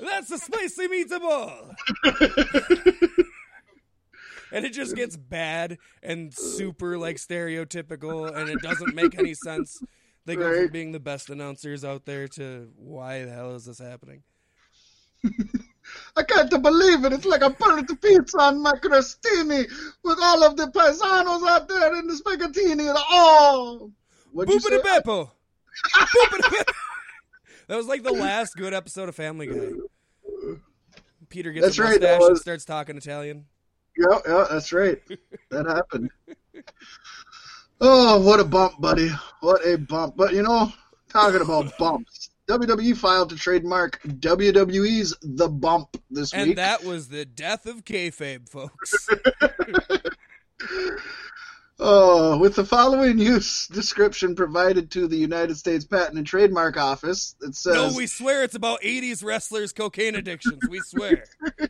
[0.00, 1.74] That's a spicy meatball!
[4.52, 9.82] and it just gets bad and super like stereotypical, and it doesn't make any sense.
[10.24, 13.78] They go from being the best announcers out there to why the hell is this
[13.78, 14.22] happening?
[16.16, 17.14] I can't believe it.
[17.14, 19.66] It's like a burnt pizza on my crostini
[20.04, 22.94] with all of the paisanos out there in the spaghettini.
[22.94, 23.90] Oh,
[24.34, 24.68] you say?
[24.68, 25.30] Boopity Beppo!
[25.96, 26.72] Beppo!
[27.68, 29.72] That was like the last good episode of Family Guy.
[31.28, 33.44] Peter gets That's a right, that mustache and starts talking Italian.
[33.98, 35.02] Yeah, yeah, that's right.
[35.50, 36.10] That happened.
[37.80, 39.10] Oh, what a bump, buddy.
[39.40, 40.16] What a bump.
[40.16, 40.72] But you know,
[41.08, 46.48] talking about bumps, WWE filed to trademark WWE's The Bump this And week.
[46.50, 49.08] And that was the death of kayfabe, folks.
[51.80, 57.36] Oh, with the following use description provided to the United States Patent and Trademark Office,
[57.40, 60.58] it says no, we swear it's about 80s wrestlers' cocaine addictions.
[60.68, 61.22] We swear.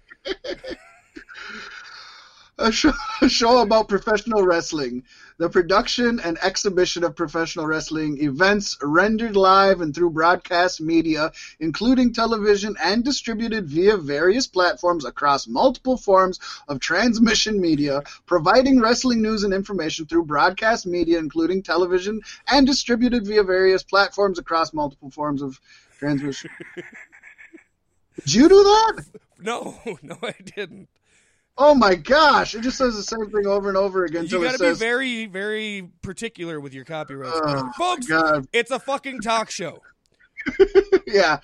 [2.58, 2.92] a show,
[3.22, 5.04] a show about professional wrestling,
[5.38, 11.30] the production and exhibition of professional wrestling events rendered live and through broadcast media,
[11.60, 19.22] including television and distributed via various platforms across multiple forms of transmission media, providing wrestling
[19.22, 25.10] news and information through broadcast media, including television and distributed via various platforms across multiple
[25.10, 25.60] forms of
[25.98, 26.50] transmission.
[28.16, 29.04] Did you do that?
[29.38, 30.88] No, no, I didn't.
[31.60, 32.54] Oh my gosh!
[32.54, 34.26] It just says the same thing over and over again.
[34.26, 37.32] You got to be very, very particular with your copyright.
[37.34, 38.06] Oh, Folks,
[38.52, 39.82] it's a fucking talk show.
[41.06, 41.38] yeah,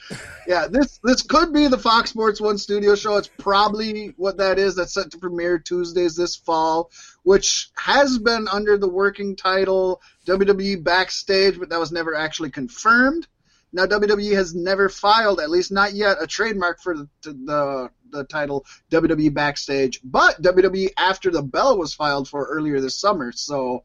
[0.46, 0.66] yeah.
[0.70, 3.16] This this could be the Fox Sports One studio show.
[3.16, 4.76] It's probably what that is.
[4.76, 6.90] That's set to premiere Tuesdays this fall,
[7.24, 13.26] which has been under the working title WWE Backstage, but that was never actually confirmed.
[13.74, 18.24] Now WWE has never filed, at least not yet, a trademark for the the, the
[18.24, 23.32] title WWE Backstage, but WWE After the Bell was filed for earlier this summer.
[23.32, 23.82] So,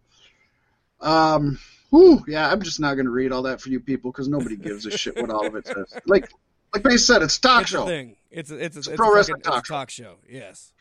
[1.01, 1.57] um,
[1.89, 4.55] whew, yeah, I'm just not going to read all that for you people because nobody
[4.55, 5.91] gives a shit what all of it says.
[6.05, 6.29] Like
[6.73, 7.83] like they said, it's a talk It's show.
[7.83, 8.15] a thing.
[8.29, 9.73] It's a, it's a, it's pro wrestling talk show.
[9.73, 10.15] talk show.
[10.29, 10.71] Yes.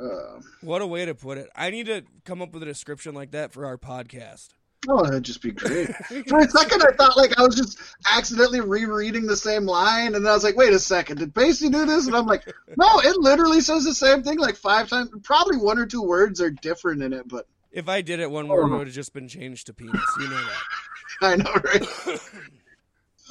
[0.00, 1.48] Uh, What a way to put it.
[1.54, 4.48] I need to come up with a description like that for our podcast.
[4.88, 5.88] Oh, that'd just be great.
[6.28, 7.78] For a second, I thought like I was just
[8.10, 11.68] accidentally rereading the same line, and then I was like, "Wait a second, did Pacey
[11.68, 15.10] do this?" And I'm like, "No, it literally says the same thing like five times.
[15.22, 18.46] Probably one or two words are different in it, but If I did it, one
[18.50, 18.78] oh, word Oh.
[18.78, 20.00] would have just been changed to penis.
[20.18, 20.62] You know that.
[21.22, 22.20] I know, right?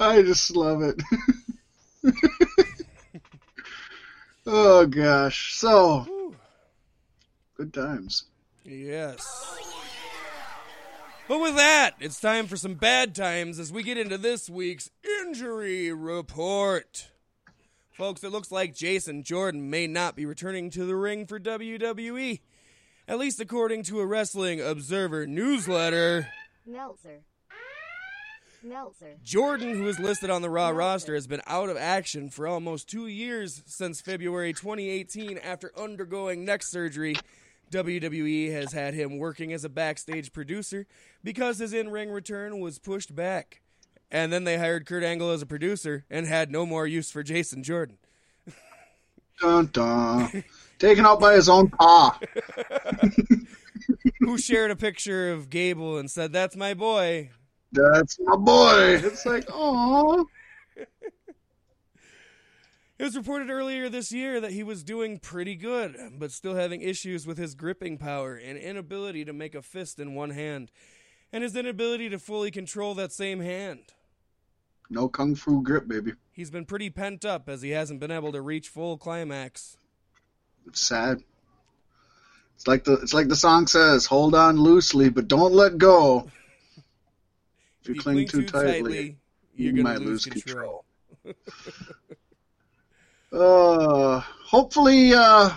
[0.00, 1.02] I just love it.
[4.46, 6.34] oh gosh, so
[7.56, 8.24] good times.
[8.64, 9.56] Yes.
[11.30, 14.90] But with that, it's time for some bad times as we get into this week's
[15.20, 17.06] injury report.
[17.92, 22.40] Folks, it looks like Jason Jordan may not be returning to the ring for WWE,
[23.06, 26.26] at least according to a Wrestling Observer newsletter.
[26.66, 27.20] Meltzer.
[28.64, 29.14] Meltzer.
[29.22, 32.88] Jordan, who is listed on the Raw roster, has been out of action for almost
[32.88, 37.14] two years since February 2018 after undergoing neck surgery.
[37.70, 40.86] WWE has had him working as a backstage producer
[41.22, 43.62] because his in ring return was pushed back.
[44.10, 47.22] And then they hired Kurt Angle as a producer and had no more use for
[47.22, 47.98] Jason Jordan.
[49.40, 50.44] Dun dun.
[50.78, 52.18] Taken out by his own paw.
[54.20, 57.30] Who shared a picture of Gable and said, That's my boy.
[57.72, 59.00] That's my boy.
[59.02, 60.26] It's like, oh.
[63.00, 66.82] It was reported earlier this year that he was doing pretty good, but still having
[66.82, 70.70] issues with his gripping power and inability to make a fist in one hand,
[71.32, 73.94] and his inability to fully control that same hand.
[74.90, 76.12] No kung fu grip, baby.
[76.30, 79.78] He's been pretty pent up as he hasn't been able to reach full climax.
[80.66, 81.22] It's sad.
[82.56, 86.30] It's like the it's like the song says, hold on loosely, but don't let go.
[87.82, 89.16] If you, cling, too tightly,
[89.56, 90.84] you're you might lose lose control.
[93.32, 95.50] Uh, hopefully, uh,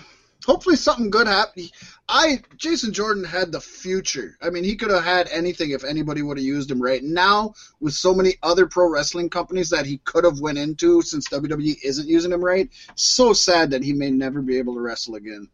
[0.44, 1.70] hopefully something good happened.
[2.08, 4.36] I Jason Jordan had the future.
[4.42, 7.54] I mean, he could have had anything if anybody would have used him right now.
[7.80, 11.76] With so many other pro wrestling companies that he could have went into, since WWE
[11.82, 15.48] isn't using him right, so sad that he may never be able to wrestle again.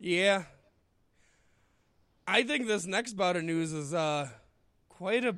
[0.00, 0.44] Yeah.
[2.26, 4.28] I think this next bout of news is uh
[4.88, 5.36] quite a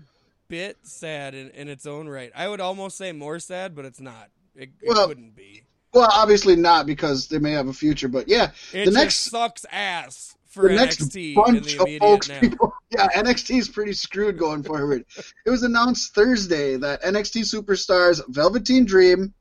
[0.48, 2.32] bit sad in, in its own right.
[2.34, 4.30] I would almost say more sad, but it's not.
[4.54, 5.64] It, it Well, couldn't be.
[5.92, 9.66] Well, obviously not because they may have a future, but yeah, It the next sucks
[9.70, 12.40] ass for the NXT bunch the of folks now.
[12.40, 15.04] people yeah nxt is pretty screwed going forward.
[15.46, 19.32] It was announced thursday that nxt superstars velveteen dream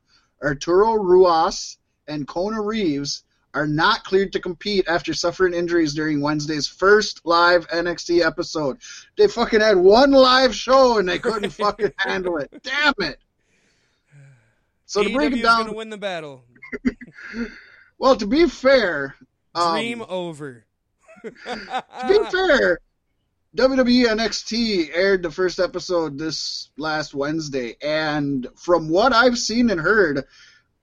[0.44, 1.78] arturo ruas
[2.08, 3.24] and kona reeves
[3.56, 8.78] are not cleared to compete after suffering injuries during wednesday's first live nxt episode.
[9.18, 12.52] They fucking had one live show and they couldn't fucking handle it.
[12.64, 13.20] Damn it
[14.90, 16.44] so to break it is going to down win the battle.
[17.98, 19.16] well to be fair
[19.56, 20.66] um, Dream over.
[21.24, 22.80] to be fair,
[23.58, 29.82] WWE NXT aired the first episode this last Wednesday, and from what I've seen and
[29.82, 30.24] heard,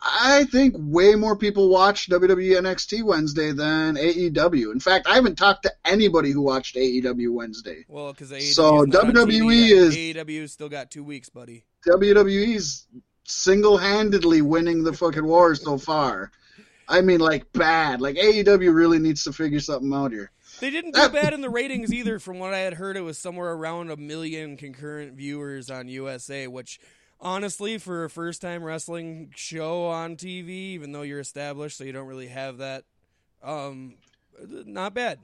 [0.00, 4.72] I think way more people watched WWE NXT Wednesday than AEW.
[4.72, 7.84] In fact, I haven't talked to anybody who watched AEW Wednesday.
[7.88, 11.64] Well, because AEW So is not on WWE is- AEW still got two weeks, buddy.
[11.86, 12.86] WWE's
[13.26, 16.30] single-handedly winning the fucking war so far.
[16.88, 18.00] I mean, like bad.
[18.00, 20.30] Like AEW really needs to figure something out here.
[20.60, 22.18] They didn't do That- bad in the ratings either.
[22.18, 26.46] From what I had heard, it was somewhere around a million concurrent viewers on USA,
[26.46, 26.78] which
[27.20, 31.92] honestly, for a first time wrestling show on TV, even though you're established, so you
[31.92, 32.84] don't really have that,
[33.42, 33.94] um,
[34.48, 35.18] not bad.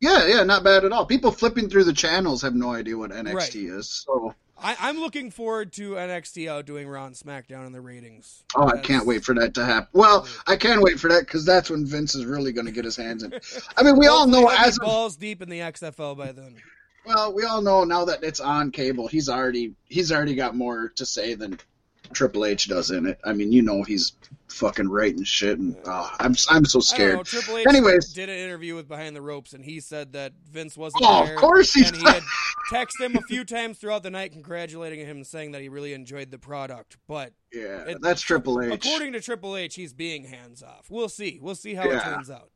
[0.00, 1.06] Yeah, yeah, not bad at all.
[1.06, 3.88] People flipping through the channels have no idea what NXT is.
[3.88, 8.44] So, I, I'm looking forward to NXT outdoing Raw and SmackDown in the ratings.
[8.54, 9.88] oh, I can't wait for that to happen.
[9.92, 12.84] Well, I can wait for that because that's when Vince is really going to get
[12.84, 13.34] his hands in.
[13.76, 16.56] I mean, we all know as of, balls deep in the XFL by then.
[17.04, 19.08] well, we all know now that it's on cable.
[19.08, 21.58] He's already he's already got more to say than
[22.14, 23.18] Triple H does in it.
[23.24, 24.12] I mean, you know, he's
[24.48, 27.16] fucking writing shit, and oh, I'm I'm so scared.
[27.16, 27.22] know.
[27.22, 28.12] Triple H Anyways.
[28.12, 31.34] did an interview with Behind the Ropes, and he said that Vince wasn't Oh, there.
[31.34, 32.22] of course he's and he had
[32.72, 35.94] texted him a few times throughout the night, congratulating him, and saying that he really
[35.94, 36.98] enjoyed the product.
[37.08, 38.72] But Yeah, it- that's Triple H.
[38.84, 40.86] according to Triple H, he's being hands off.
[40.90, 41.38] We'll see.
[41.40, 42.50] We'll see how it turns out.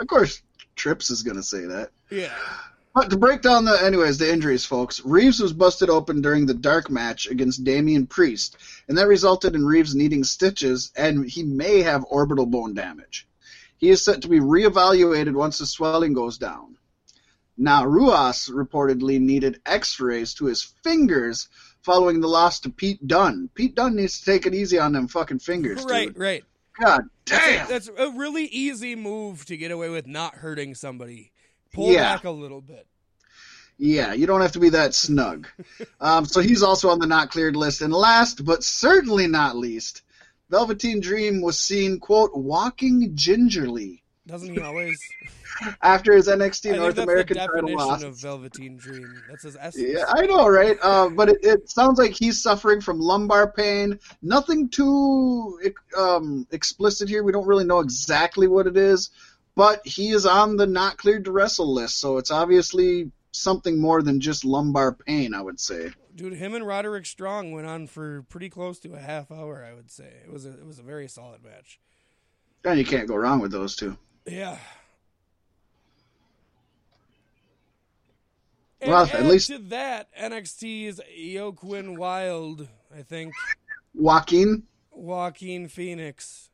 [0.00, 0.42] Of course,
[0.74, 1.90] Trips is going to say that.
[2.10, 2.32] Yeah.
[2.94, 5.02] But to break down the, anyways, the injuries, folks.
[5.04, 9.64] Reeves was busted open during the dark match against Damian Priest, and that resulted in
[9.64, 13.26] Reeves needing stitches, and he may have orbital bone damage.
[13.78, 16.76] He is set to be reevaluated once the swelling goes down.
[17.56, 21.48] Now, Ruas reportedly needed X-rays to his fingers
[21.82, 23.48] following the loss to Pete Dunne.
[23.54, 26.18] Pete Dunne needs to take it easy on them fucking fingers, Right, dude.
[26.18, 26.44] right.
[26.80, 27.66] God That's damn.
[27.66, 31.31] a, that's a really easy move to get away with not hurting somebody.
[31.72, 32.14] Pull Yeah.
[32.14, 32.86] back a little bit.
[33.78, 35.48] Yeah, you don't have to be that snug.
[36.00, 37.82] um, so he's also on the not cleared list.
[37.82, 40.02] And last, but certainly not least,
[40.50, 45.00] Velveteen Dream was seen, quote, walking gingerly Doesn't he always?
[45.82, 48.02] after his NXT North American title loss.
[48.02, 49.22] of Velveteen Dream.
[49.28, 49.84] That's his essence.
[49.96, 50.76] Yeah, I know, right?
[50.82, 53.98] Uh, but it, it sounds like he's suffering from lumbar pain.
[54.20, 55.58] Nothing too
[55.98, 57.22] um, explicit here.
[57.22, 59.10] We don't really know exactly what it is,
[59.54, 64.02] but he is on the not cleared to wrestle list, so it's obviously something more
[64.02, 65.90] than just lumbar pain, I would say.
[66.14, 69.64] Dude, him and Roderick Strong went on for pretty close to a half hour.
[69.66, 71.80] I would say it was a it was a very solid match.
[72.64, 73.96] And you can't go wrong with those two.
[74.26, 74.58] Yeah.
[78.84, 81.00] Well, at least- to that, NXT's
[81.34, 83.32] Joaquin Wilde, I think,
[83.94, 84.64] Joaquin.
[84.90, 86.50] Joaquin Phoenix,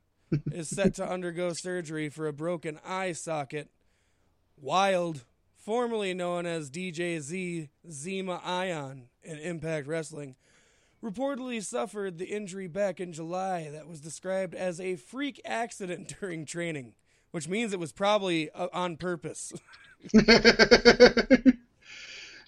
[0.52, 3.70] is set to undergo surgery for a broken eye socket.
[4.60, 5.24] Wilde,
[5.56, 10.36] formerly known as DJ Z Zema Ion in Impact Wrestling,
[11.02, 16.44] reportedly suffered the injury back in July that was described as a freak accident during
[16.44, 16.94] training,
[17.30, 19.52] which means it was probably uh, on purpose.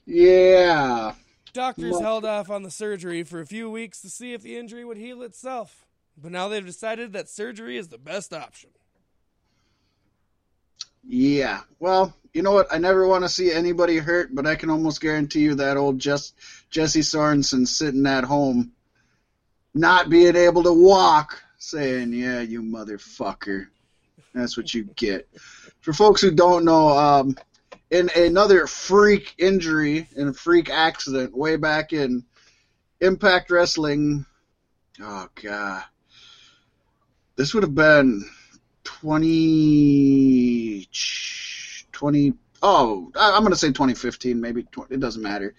[0.06, 1.12] yeah.
[1.52, 4.84] Doctors held off on the surgery for a few weeks to see if the injury
[4.84, 5.86] would heal itself,
[6.16, 8.70] but now they've decided that surgery is the best option.
[11.02, 11.60] Yeah.
[11.78, 12.72] Well, you know what?
[12.72, 15.98] I never want to see anybody hurt, but I can almost guarantee you that old
[15.98, 16.32] Jess,
[16.70, 18.72] Jesse Sorensen sitting at home,
[19.74, 23.68] not being able to walk, saying, "Yeah, you motherfucker."
[24.34, 25.28] That's what you get.
[25.80, 27.36] for folks who don't know, um,
[27.90, 32.24] in another freak injury and freak accident way back in
[33.00, 34.26] Impact Wrestling.
[35.00, 35.82] Oh god,
[37.36, 38.24] this would have been
[38.84, 40.88] 20,
[41.92, 45.54] 20 oh, I'm going to say 2015, maybe 20, it doesn't matter.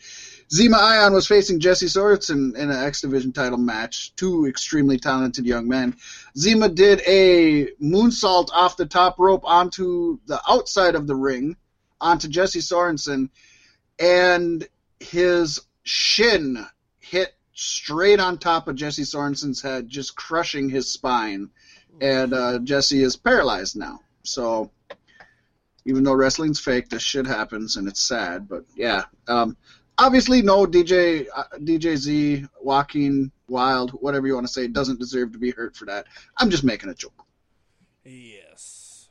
[0.54, 4.14] Zema Ion was facing Jesse Sorensen in an X Division title match.
[4.16, 5.96] Two extremely talented young men.
[6.38, 11.56] Zema did a moonsault off the top rope onto the outside of the ring,
[12.00, 13.30] onto Jesse Sorensen,
[14.00, 14.68] and
[15.00, 16.66] his shin
[17.54, 21.50] straight on top of Jesse Sorensen's head, just crushing his spine.
[22.00, 24.00] And uh, Jesse is paralyzed now.
[24.24, 24.72] So,
[25.86, 28.48] even though wrestling's fake, this shit happens, and it's sad.
[28.48, 29.58] But yeah, um,
[29.98, 35.34] obviously, no DJ uh, DJ Z, Joaquin Wilde, whatever you want to say, doesn't deserve
[35.34, 36.08] to be hurt for that.
[36.38, 37.26] I'm just making a joke.
[38.06, 39.10] Yes.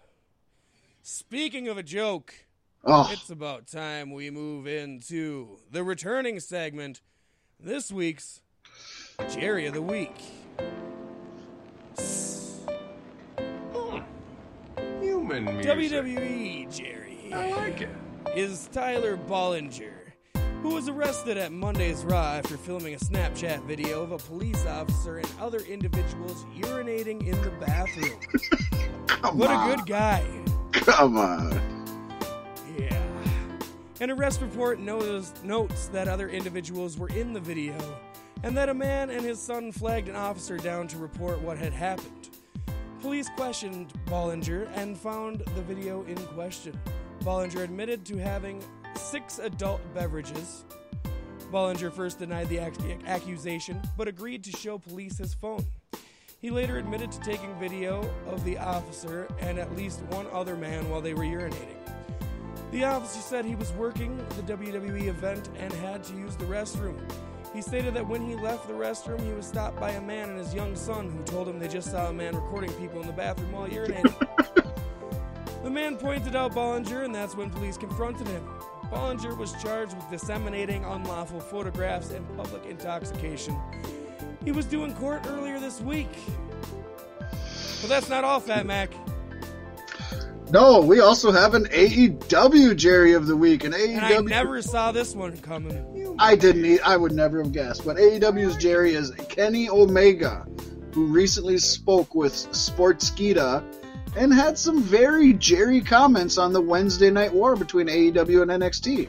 [1.02, 2.34] Speaking of a joke,
[2.82, 7.02] Oh, it's about time we move into the returning segment.
[7.62, 8.40] This week's
[9.34, 10.14] Jerry of the Week.
[13.74, 13.98] Hmm.
[15.02, 15.66] Human music.
[15.66, 17.90] WWE Jerry I like it.
[18.34, 19.92] is Tyler Bollinger,
[20.62, 25.18] who was arrested at Monday's Raw after filming a Snapchat video of a police officer
[25.18, 28.20] and other individuals urinating in the bathroom.
[29.34, 29.70] What on.
[29.70, 30.24] a good guy.
[30.72, 31.80] Come on.
[34.01, 37.77] An arrest report notes that other individuals were in the video
[38.43, 41.74] and that a man and his son flagged an officer down to report what had
[41.74, 42.31] happened.
[43.02, 46.81] Police questioned Bollinger and found the video in question.
[47.20, 48.64] Bollinger admitted to having
[48.97, 50.64] six adult beverages.
[51.52, 55.66] Bollinger first denied the ac- accusation but agreed to show police his phone.
[56.40, 60.89] He later admitted to taking video of the officer and at least one other man
[60.89, 61.77] while they were urinating.
[62.70, 66.97] The officer said he was working the WWE event and had to use the restroom.
[67.52, 70.38] He stated that when he left the restroom, he was stopped by a man and
[70.38, 73.12] his young son who told him they just saw a man recording people in the
[73.12, 74.14] bathroom while urinating.
[75.64, 78.48] the man pointed out Bollinger, and that's when police confronted him.
[78.84, 83.59] Bollinger was charged with disseminating unlawful photographs and public intoxication.
[84.44, 86.09] He was due in court earlier this week.
[87.18, 88.92] But that's not all, Fat Mac.
[90.52, 93.62] No, we also have an AEW Jerry of the Week.
[93.64, 93.97] An AEW.
[93.97, 96.16] And I never saw this one coming.
[96.18, 96.64] I didn't.
[96.64, 97.85] Eat, I would never have guessed.
[97.85, 100.47] But AEW's Jerry is Kenny Omega,
[100.93, 103.62] who recently spoke with Sportskeeda
[104.16, 109.09] and had some very Jerry comments on the Wednesday Night War between AEW and NXT.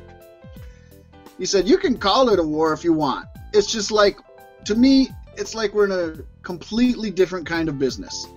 [1.40, 3.26] He said, "You can call it a war if you want.
[3.52, 4.20] It's just like,
[4.66, 8.28] to me, it's like we're in a completely different kind of business.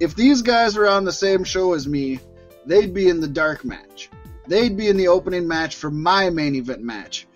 [0.00, 2.20] If these guys are on the same show as me,
[2.66, 4.10] they'd be in the dark match.
[4.46, 7.26] They'd be in the opening match for my main event match."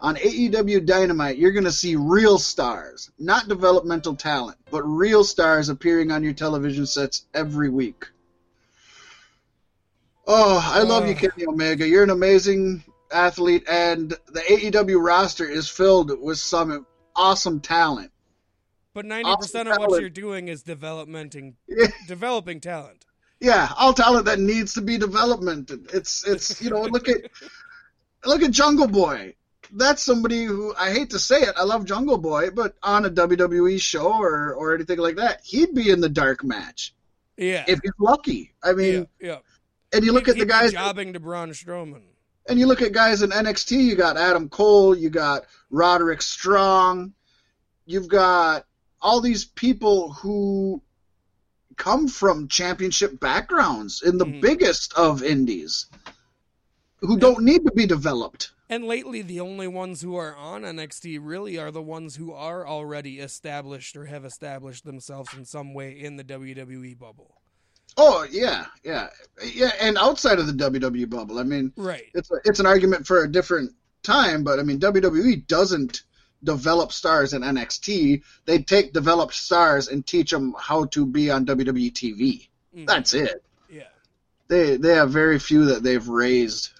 [0.00, 5.70] on AEW Dynamite, you're going to see real stars, not developmental talent, but real stars
[5.70, 8.06] appearing on your television sets every week.
[10.24, 11.18] Oh, I love you, Uh.
[11.18, 11.88] Kenny Omega.
[11.88, 16.86] You're an amazing athlete, and the AEW roster is filled with some
[17.16, 18.12] awesome talent.
[18.94, 21.88] But 90% of what you're doing is developmenting, Yeah.
[22.06, 23.04] developing talent.
[23.40, 25.90] Yeah, all talent that needs to be developmented.
[25.92, 27.30] It's it's you know look at
[28.24, 29.34] look at Jungle Boy.
[29.72, 31.54] That's somebody who I hate to say it.
[31.56, 35.74] I love Jungle Boy, but on a WWE show or or anything like that, he'd
[35.74, 36.94] be in the dark match
[37.36, 37.64] Yeah.
[37.68, 38.54] if he's lucky.
[38.62, 39.38] I mean, yeah, yeah.
[39.92, 42.02] and you look He'd- at the guys jobbing to Braun Strowman.
[42.48, 43.84] and you look at guys in NXT.
[43.84, 47.12] You got Adam Cole, you got Roderick Strong,
[47.84, 48.64] you've got
[49.02, 50.82] all these people who
[51.78, 54.40] come from championship backgrounds in the Mhm.
[54.42, 55.86] biggest of indies,
[57.00, 58.50] who don't need to be developed.
[58.68, 62.66] And lately, the only ones who are on NXT really are the ones who are
[62.66, 67.40] already established or have established themselves in some way in the WWE bubble.
[67.96, 69.08] Oh yeah, yeah,
[69.42, 72.04] yeah, and outside of the WWE bubble, I mean, Right.
[72.14, 73.72] it's a, it's an argument for a different
[74.02, 76.02] time, but I mean, WWE doesn't
[76.44, 78.22] develop stars in NXT.
[78.44, 82.48] They take developed stars and teach them how to be on WWE TV.
[82.76, 82.86] Mhm.
[82.86, 83.42] That's it.
[83.70, 83.88] yeah.
[84.48, 86.70] They they have very few that they've raised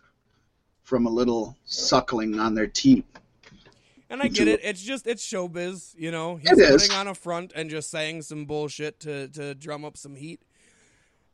[0.84, 3.04] from a little suckling on their teat.
[4.10, 4.60] And I get it.
[4.62, 6.36] It's just it's showbiz, you know.
[6.36, 6.82] He's It is.
[6.82, 10.40] putting on a front and just saying some bullshit to to drum up some heat,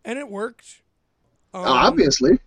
[0.05, 0.83] and it worked.
[1.53, 2.41] Um, Obviously,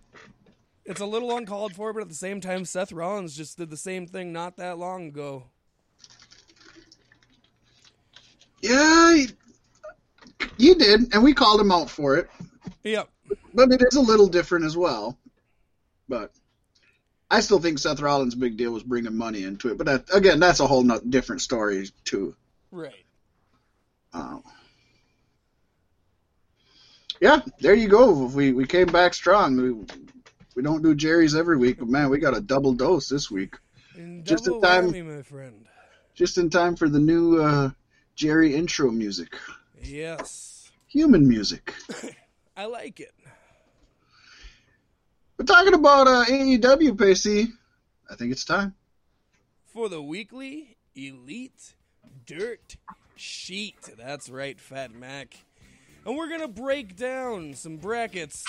[0.84, 3.76] it's a little uncalled for, but at the same time, Seth Rollins just did the
[3.78, 5.44] same thing not that long ago.
[8.62, 9.16] Yeah,
[10.56, 12.28] he did, and we called him out for it.
[12.84, 13.08] Yep.
[13.54, 15.18] but it is a little different as well.
[16.08, 16.32] But
[17.30, 19.78] I still think Seth Rollins' big deal was bringing money into it.
[19.78, 22.34] But that, again, that's a whole not different story too.
[22.70, 23.04] Right.
[24.12, 24.42] Um,
[27.20, 28.26] yeah, there you go.
[28.26, 29.56] We we came back strong.
[29.56, 29.72] We
[30.54, 33.56] we don't do Jerry's every week, but man, we got a double dose this week.
[33.94, 35.66] And Just in time- whammy, my friend.
[36.14, 37.70] Just in time for the new uh,
[38.18, 39.36] Jerry intro music,
[39.80, 40.72] Yes.
[40.88, 41.72] human music.
[42.56, 43.14] I like it.
[45.38, 47.46] We're talking about uh, AEW, Pacey.
[48.10, 48.74] I think it's time.
[49.66, 51.74] For the weekly Elite
[52.26, 52.74] Dirt
[53.14, 53.76] Sheet.
[53.96, 55.36] That's right, Fat Mac.
[56.04, 58.44] And we're going to break down some brackets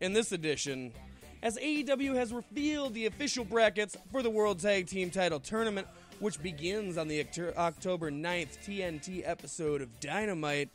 [0.00, 0.92] in this edition
[1.40, 5.86] as AEW has revealed the official brackets for the World Tag Team Title Tournament,
[6.24, 7.20] which begins on the
[7.58, 10.70] October 9th TNT episode of Dynamite.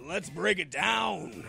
[0.00, 1.46] Let's break it down.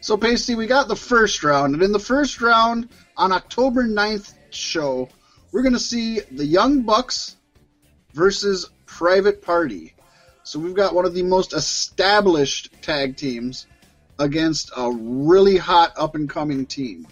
[0.00, 4.32] So, Pacey, we got the first round, and in the first round on October 9th
[4.48, 5.10] show,
[5.52, 7.36] we're going to see the Young Bucks
[8.14, 9.92] versus Private Party.
[10.42, 13.66] So, we've got one of the most established tag teams
[14.18, 17.06] against a really hot up and coming team.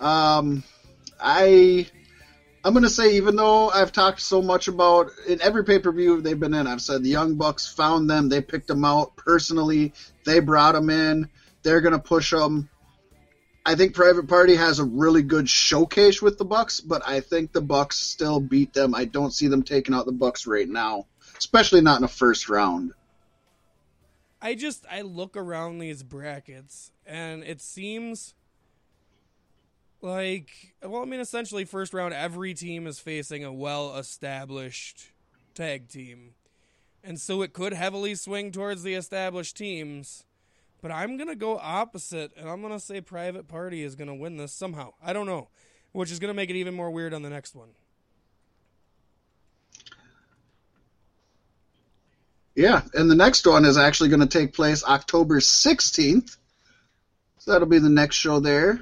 [0.00, 0.64] Um,
[1.24, 1.86] I.
[2.66, 6.20] I'm gonna say, even though I've talked so much about in every pay per view
[6.20, 9.92] they've been in, I've said the Young Bucks found them, they picked them out personally,
[10.24, 11.28] they brought them in,
[11.62, 12.70] they're gonna push them.
[13.66, 17.52] I think Private Party has a really good showcase with the Bucks, but I think
[17.52, 18.94] the Bucks still beat them.
[18.94, 21.06] I don't see them taking out the Bucks right now,
[21.36, 22.92] especially not in a first round.
[24.40, 28.34] I just I look around these brackets and it seems
[30.04, 35.10] like well I mean essentially first round every team is facing a well established
[35.54, 36.34] tag team.
[37.02, 40.24] And so it could heavily swing towards the established teams.
[40.80, 44.08] But I'm going to go opposite and I'm going to say Private Party is going
[44.08, 44.92] to win this somehow.
[45.02, 45.48] I don't know,
[45.92, 47.70] which is going to make it even more weird on the next one.
[52.54, 56.36] Yeah, and the next one is actually going to take place October 16th.
[57.38, 58.80] So that'll be the next show there.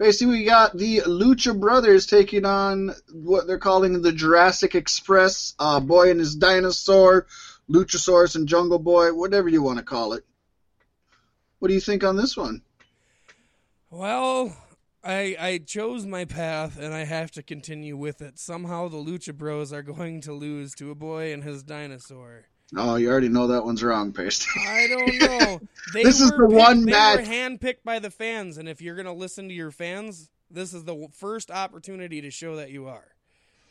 [0.00, 5.78] Basically, we got the Lucha Brothers taking on what they're calling the Jurassic Express, uh,
[5.78, 7.26] Boy and his Dinosaur,
[7.68, 10.24] Luchasaurus and Jungle Boy, whatever you want to call it.
[11.58, 12.62] What do you think on this one?
[13.90, 14.56] Well,
[15.04, 18.38] I I chose my path and I have to continue with it.
[18.38, 22.46] Somehow the Lucha Bros are going to lose to a boy and his dinosaur.
[22.76, 24.46] Oh, you already know that one's wrong, Paste.
[24.68, 25.60] I don't know.
[25.92, 28.80] They This is the picked- one they match- were handpicked by the fans, and if
[28.80, 32.86] you're gonna listen to your fans, this is the first opportunity to show that you
[32.86, 33.06] are.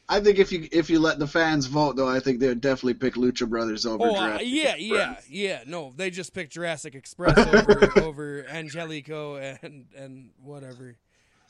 [0.10, 2.60] I think if you if you let the fans vote, though, I think they would
[2.62, 5.30] definitely pick Lucha Brothers over Oh, uh, yeah, yeah, Express.
[5.30, 5.60] yeah.
[5.68, 10.96] No, they just picked Jurassic Express over over Angelico and and whatever.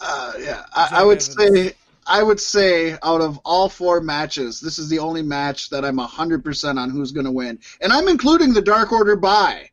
[0.02, 1.36] Uh, yeah, I, I would Evans.
[1.36, 1.74] say
[2.10, 6.00] I would say out of all four matches, this is the only match that I'm
[6.00, 9.70] hundred percent on who's going to win, and I'm including the Dark Order bye.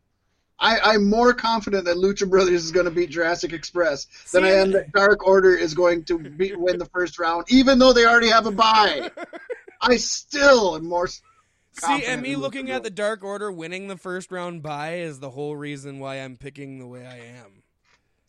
[0.58, 4.48] I, I'm more confident that Lucha Brothers is going to beat Jurassic Express than See,
[4.48, 7.92] I am that Dark Order is going to beat, win the first round, even though
[7.92, 9.10] they already have a bye.
[9.80, 11.08] I still am more.
[11.08, 15.30] See, and me looking at the Dark Order winning the first round bye is the
[15.30, 17.62] whole reason why I'm picking the way I am.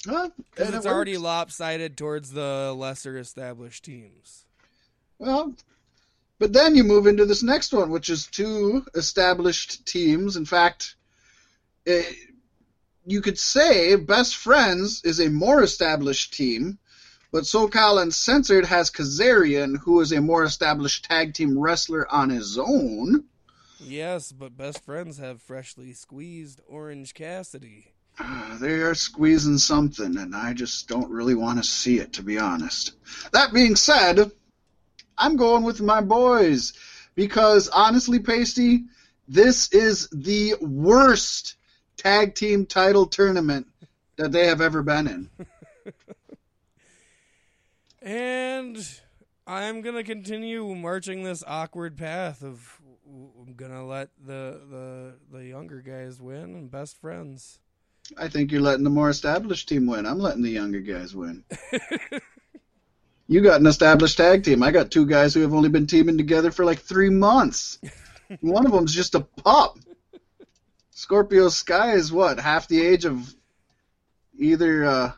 [0.03, 4.45] Because And it's it already lopsided towards the lesser established teams.
[5.19, 5.56] Well,
[6.40, 10.36] but then you move into this next one, which is two established teams.
[10.36, 10.95] In fact,
[11.88, 12.03] eh,
[13.06, 16.78] you could say Best Friends is a more established team,
[17.32, 22.57] but SoCal Uncensored has Kazarian, who is a more established tag team wrestler on his
[22.57, 23.26] own.
[23.80, 27.94] Yes, but best friends have freshly squeezed Orange Cassidy.
[28.60, 32.39] They are squeezing something, and I just don't really want to see it, to be
[32.39, 32.94] honest.
[33.34, 34.31] That being said,
[35.15, 36.73] I'm going with my boys
[37.14, 38.85] because honestly, Pasty,
[39.27, 41.56] this is the worst
[41.98, 43.68] tag team title tournament
[44.15, 45.30] that they have ever been in.
[48.07, 48.77] And
[49.45, 55.81] I'm gonna continue marching this awkward path of I'm gonna let the the the younger
[55.81, 57.60] guys win and best friends.
[58.17, 60.05] I think you're letting the more established team win.
[60.05, 61.43] I'm letting the younger guys win.
[63.27, 64.63] you got an established tag team.
[64.63, 67.79] I got two guys who have only been teaming together for like three months.
[68.41, 69.77] One of them's just a pup.
[70.91, 73.34] Scorpio Sky is what half the age of
[74.38, 75.11] either uh,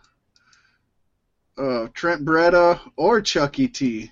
[1.58, 4.12] uh, Trent Beretta or Chucky T.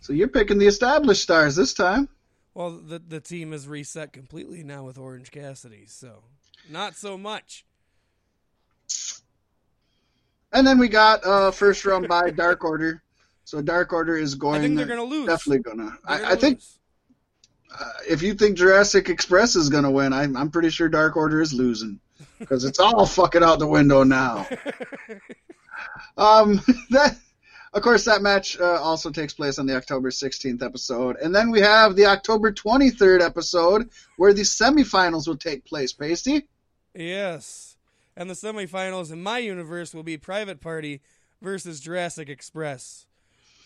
[0.00, 2.08] So you're picking the established stars this time.
[2.54, 6.24] Well, the the team is reset completely now with Orange Cassidy, so
[6.70, 7.64] not so much.
[10.52, 13.02] And then we got uh, first round by Dark Order.
[13.44, 14.60] So Dark Order is going.
[14.60, 15.26] I think they're gonna lose.
[15.26, 15.96] Definitely gonna.
[16.06, 16.60] I, gonna I think
[17.78, 21.40] uh, if you think Jurassic Express is gonna win, I'm, I'm pretty sure Dark Order
[21.40, 22.00] is losing
[22.38, 24.46] because it's all fucking out the window now.
[26.16, 26.60] Um,
[26.90, 27.16] that,
[27.72, 31.50] of course, that match uh, also takes place on the October 16th episode, and then
[31.50, 35.92] we have the October 23rd episode where the semifinals will take place.
[35.92, 36.46] Pasty.
[36.94, 37.76] Yes,
[38.16, 41.00] and the semifinals in my universe will be Private Party
[41.40, 43.06] versus Jurassic Express,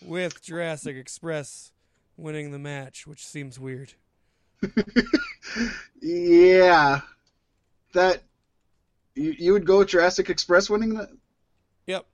[0.01, 1.71] with Jurassic Express
[2.17, 3.93] winning the match, which seems weird.
[6.01, 7.01] Yeah,
[7.93, 8.21] that
[9.15, 11.09] you, you would go with Jurassic Express winning that
[11.87, 12.05] Yep.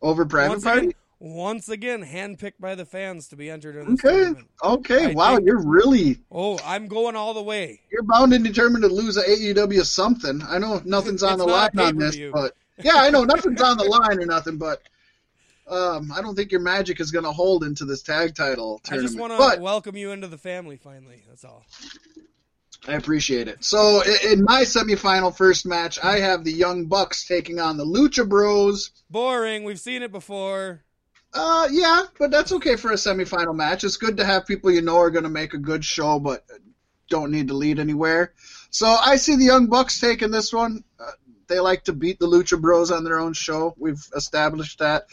[0.00, 0.80] over Private once Party.
[0.80, 4.48] Again, once again, handpicked by the fans to be entered in this Okay, tournament.
[4.62, 7.80] okay, I wow, think- you're really Oh, I'm going all the way.
[7.92, 10.42] you're bound and determined to lose a AEW something.
[10.48, 13.76] I know nothing's on It's the line on this, but yeah, I know nothing's on
[13.76, 14.82] the line or nothing, but
[15.68, 18.88] um, I don't think your magic is going to hold into this tag title I
[18.88, 19.08] tournament.
[19.10, 21.22] just want but to welcome you into the family finally.
[21.28, 21.64] That's all.
[22.88, 23.62] I appreciate it.
[23.62, 28.26] So in my semifinal first match, I have the Young Bucks taking on the Lucha
[28.26, 28.90] Bros.
[29.10, 29.64] Boring.
[29.64, 30.80] We've seen it before.
[31.32, 33.84] Uh, yeah, but that's okay for a semifinal match.
[33.84, 36.44] It's good to have people you know are going to make a good show, but
[37.08, 38.32] don't need to lead anywhere.
[38.70, 40.82] So I see the Young Bucks taking this one.
[40.98, 41.12] Uh,
[41.48, 43.74] they like to beat the Lucha Bros on their own show.
[43.78, 45.04] We've established that.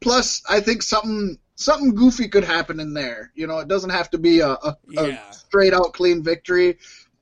[0.00, 3.30] Plus, I think something something goofy could happen in there.
[3.34, 5.28] You know, it doesn't have to be a, a, Yeah.
[5.30, 6.78] a straight out clean victory.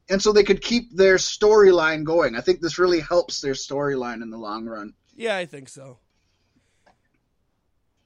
[0.09, 2.37] And so they could keep their storyline going.
[2.37, 4.95] I think this really helps their storyline in the long run.
[5.17, 5.99] Yeah, I think so.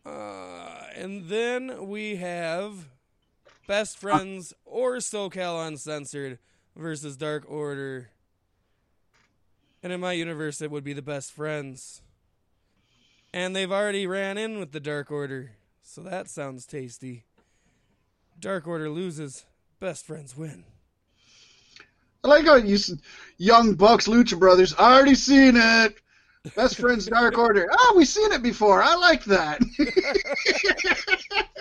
[0.04, 2.88] Uh, and then we have
[3.66, 6.38] Best Friends or SoCal Uncensored
[6.76, 8.10] versus Dark Order.
[9.82, 12.02] And in my universe, it would be the Best Friends.
[13.32, 15.52] And they've already ran in with the Dark Order,
[15.82, 17.24] so that sounds tasty.
[18.38, 19.46] Dark Order loses,
[19.80, 20.64] Best Friends win.
[22.24, 22.78] I like how you
[23.38, 24.74] Young Bucks Lucha Brothers.
[24.78, 25.96] I already seen it.
[26.56, 27.68] Best friends Dark Order.
[27.70, 28.82] Oh, we've seen it before.
[28.82, 29.60] I like that.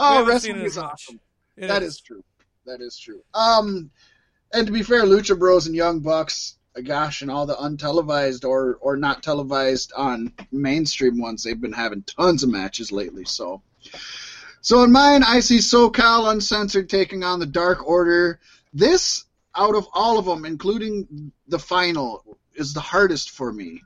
[0.00, 0.84] Oh, wrestling is much.
[0.84, 1.20] awesome.
[1.56, 2.22] That is true.
[2.66, 3.22] That is true.
[3.34, 3.90] Um,
[4.52, 8.44] and to be fair, Lucha Bros and Young Bucks, uh, gosh, and all the untelevised
[8.48, 13.24] or or not televised on mainstream ones, they've been having tons of matches lately.
[13.24, 13.62] So,
[14.60, 18.38] so in mine, I see SoCal Uncensored taking on the Dark Order.
[18.72, 19.24] This,
[19.56, 23.82] out of all of them, including the final, is the hardest for me.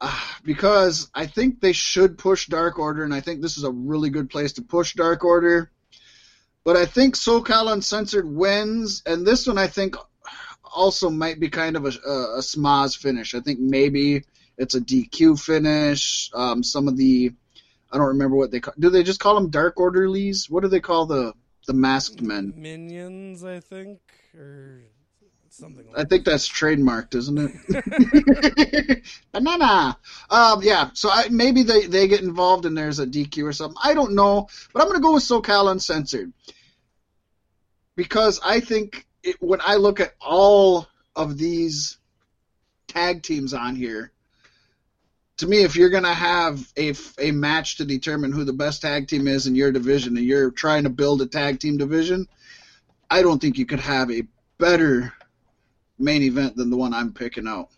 [0.44, 4.08] Because I think they should push Dark Order, and I think this is a really
[4.08, 5.70] good place to push Dark Order.
[6.64, 9.96] But I think SoCal Uncensored wins, and this one I think
[10.64, 13.34] also might be kind of a, a, a smaz finish.
[13.34, 14.24] I think maybe
[14.56, 16.30] it's a DQ finish.
[16.34, 17.32] Um, some of the
[17.90, 18.74] I don't remember what they call.
[18.78, 20.50] Do they just call them Dark Orderlies?
[20.50, 21.32] What do they call the
[21.66, 22.52] the masked men?
[22.56, 24.00] Minions, I think,
[24.34, 24.82] or
[25.58, 29.04] something like I think that's trademarked, isn't it?
[29.32, 29.98] Banana.
[30.30, 30.90] Um, yeah.
[30.94, 33.78] So I, maybe they, they get involved and there's a DQ or something.
[33.82, 36.32] I don't know, but I'm going to go with SoCal Uncensored
[37.96, 40.86] because I think it, when I look at all
[41.16, 41.98] of these
[42.86, 44.12] tag teams on here,
[45.38, 48.82] to me, if you're going to have a, a match to determine who the best
[48.82, 52.26] tag team is in your division and you're trying to build a tag team division,
[53.10, 54.24] I don't think you could have a
[54.58, 55.12] better
[55.98, 57.68] main event than the one I'm picking out.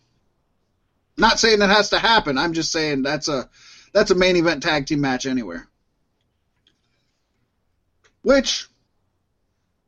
[1.16, 2.38] Not saying it has to happen.
[2.38, 3.48] I'm just saying that's a
[3.92, 5.68] that's a main event tag team match anywhere.
[8.22, 8.68] Which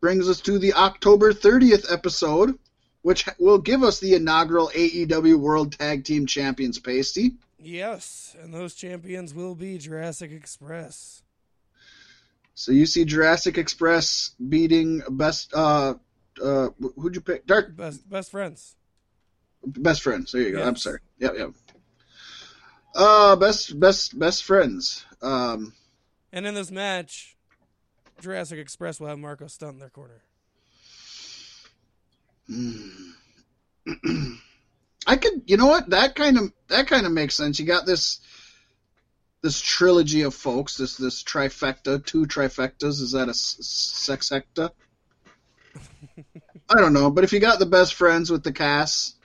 [0.01, 2.59] brings us to the October 30th episode,
[3.03, 7.33] which will give us the inaugural AEW World Tag Team Champions pasty.
[7.59, 11.23] Yes, and those champions will be Jurassic Express.
[12.55, 15.95] So you see Jurassic Express beating best uh
[16.43, 17.47] uh who'd you pick?
[17.47, 18.77] Dark Best best friends.
[19.65, 20.33] Best friends.
[20.33, 20.63] There you go.
[20.63, 20.99] I'm sorry.
[21.19, 21.51] Yep, yep.
[22.95, 25.05] Uh, best, best, best friends.
[25.23, 25.73] Um,
[26.33, 27.37] And in this match,
[28.21, 30.21] Jurassic Express will have Marco Stunt in their corner.
[35.07, 35.91] I could, you know what?
[35.91, 37.59] That kind of, that kind of makes sense.
[37.59, 38.21] You got this,
[39.43, 40.77] this trilogy of folks.
[40.77, 43.01] This, this trifecta, two trifectas.
[43.01, 44.71] Is that a s- sexecta?
[46.69, 49.17] I don't know, but if you got the best friends with the cast,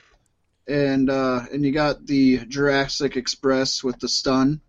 [0.68, 4.60] and uh, and you got the Jurassic Express with the stun,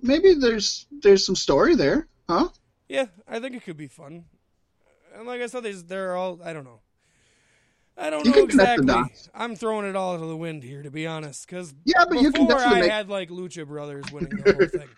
[0.00, 2.48] maybe there's there's some story there, huh?
[2.88, 4.24] Yeah, I think it could be fun.
[5.16, 6.80] And like I said, there's, they're all I don't know.
[7.96, 9.30] I don't You know can connect the exactly.
[9.34, 11.46] I'm throwing it all to the wind here, to be honest.
[11.46, 14.66] Because Yeah, but you can definitely I make- had like Lucha Brothers winning the whole
[14.66, 14.88] thing.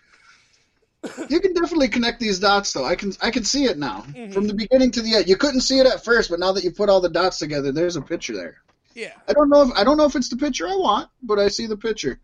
[1.29, 2.85] You can definitely connect these dots, though.
[2.85, 4.33] I can I can see it now Mhm.
[4.33, 5.29] from the beginning to the end.
[5.29, 7.71] You couldn't see it at first, but now that you put all the dots together,
[7.71, 8.57] there's a picture there.
[8.95, 11.39] Yeah, I don't know if I don't know if it's the picture I want, but
[11.39, 12.19] I see the picture.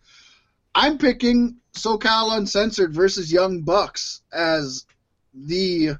[0.74, 4.86] I'm picking SoCal Uncensored versus Young Bucks as
[5.34, 5.92] the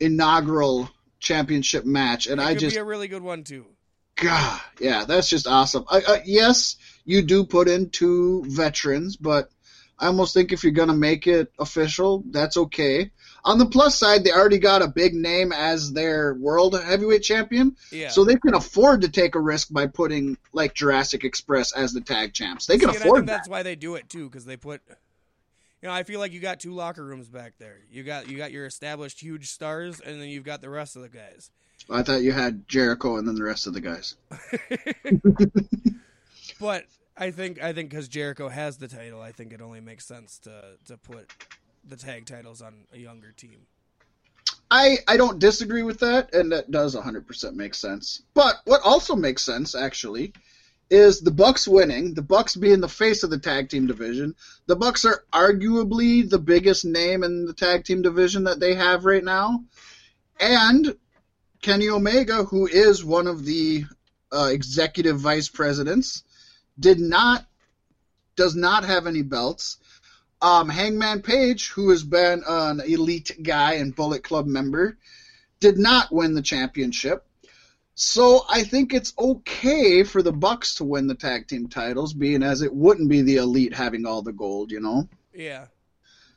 [0.00, 0.90] inaugural
[1.20, 3.66] championship match, and it I just be a really good one too.
[4.16, 5.84] God, yeah, that's just awesome.
[5.90, 9.50] I, I, yes, you do put in two veterans, but
[9.98, 13.10] I almost think if you're gonna make it official, that's okay.
[13.44, 17.76] On the plus side, they already got a big name as their world heavyweight champion,
[17.90, 18.08] Yeah.
[18.08, 22.00] so they can afford to take a risk by putting like Jurassic Express as the
[22.00, 22.66] tag champs.
[22.66, 23.32] They can See, I afford think that.
[23.38, 24.80] that's why they do it too, because they put.
[25.82, 27.80] You know, I feel like you got two locker rooms back there.
[27.90, 31.02] You got you got your established huge stars, and then you've got the rest of
[31.02, 31.50] the guys.
[31.90, 34.14] I thought you had Jericho and then the rest of the guys.
[36.60, 36.84] But
[37.16, 40.38] I think I think because Jericho has the title, I think it only makes sense
[40.40, 41.30] to to put
[41.84, 43.66] the tag titles on a younger team.
[44.70, 48.22] I, I don't disagree with that, and that does 100% make sense.
[48.32, 50.32] But what also makes sense, actually,
[50.88, 52.14] is the Bucks winning.
[52.14, 54.34] The Bucks being the face of the tag team division.
[54.66, 59.04] The Bucks are arguably the biggest name in the tag team division that they have
[59.04, 59.62] right now,
[60.40, 60.96] and
[61.60, 63.84] Kenny Omega, who is one of the
[64.32, 66.24] uh, executive vice presidents,
[66.78, 67.46] did not
[68.36, 69.78] does not have any belts.
[70.40, 74.98] Um, Hangman Page, who has been an elite guy and Bullet Club member,
[75.60, 77.24] did not win the championship.
[77.94, 82.42] So I think it's okay for the Bucks to win the tag team titles, being
[82.42, 85.08] as it wouldn't be the elite having all the gold, you know.
[85.34, 85.66] Yeah,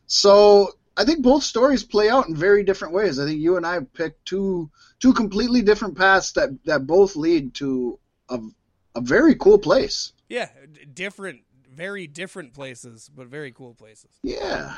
[0.08, 3.20] So I think both stories play out in very different ways.
[3.20, 7.16] I think you and I have picked two two completely different paths that that both
[7.16, 8.00] lead to
[8.30, 8.40] a
[8.96, 10.14] a very cool place.
[10.30, 11.42] Yeah, d- different,
[11.72, 14.12] very different places, but very cool places.
[14.24, 14.78] Yeah.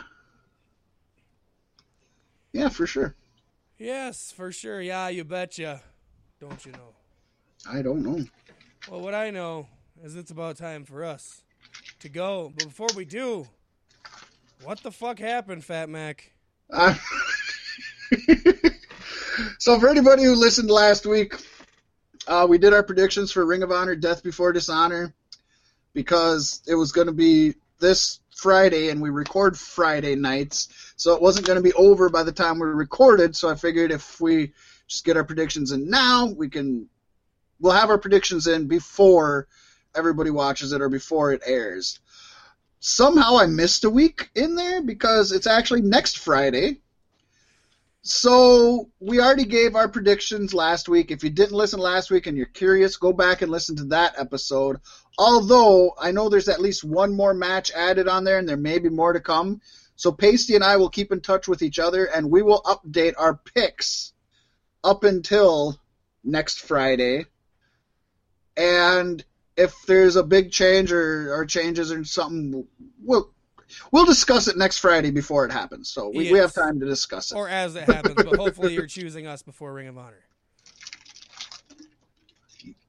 [2.54, 3.16] Yeah, for sure.
[3.78, 4.82] Yes, for sure.
[4.82, 5.82] Yeah, you betcha.
[6.40, 6.96] Don't you know?
[7.70, 8.24] I don't know.
[8.90, 9.68] Well, what I know
[10.04, 11.44] is it's about time for us
[12.00, 12.52] to go.
[12.56, 13.48] But before we do,
[14.64, 16.32] what the fuck happened, Fat Mac?
[16.72, 16.96] Uh,
[19.60, 21.36] so for anybody who listened last week,
[22.28, 25.14] uh, we did our predictions for Ring of Honor Death Before Dishonor
[25.98, 31.22] because it was going to be this Friday and we record Friday nights, so it
[31.24, 33.36] wasn't going to be over by the time we recorded.
[33.36, 34.54] So I figured if we
[34.88, 36.88] just get our predictions in now, we can
[37.60, 39.48] we'll have our predictions in before
[39.96, 42.00] everybody watches it or before it airs.
[42.80, 46.78] Somehow I missed a week in there because it's actually next Friday.
[48.04, 51.12] So we already gave our predictions last week.
[51.12, 54.14] If you didn't listen last week and you're curious, go back and listen to that
[54.18, 54.78] episode.
[55.18, 58.80] Although I know there's at least one more match added on there and there may
[58.80, 59.62] be more to come.
[59.96, 63.16] So Pasty and I will keep in touch with each other and we will update
[63.18, 64.14] our picks
[64.84, 65.80] up until
[66.24, 67.26] next Friday.
[68.56, 69.24] And
[69.56, 72.68] if there's a big change or, or changes or something,
[73.04, 73.32] we'll
[73.92, 75.90] we'll discuss it next Friday before it happens.
[75.90, 77.36] So we, we have time to discuss it.
[77.36, 80.27] Or as it happens, but hopefully you're choosing us before Ring of Honor.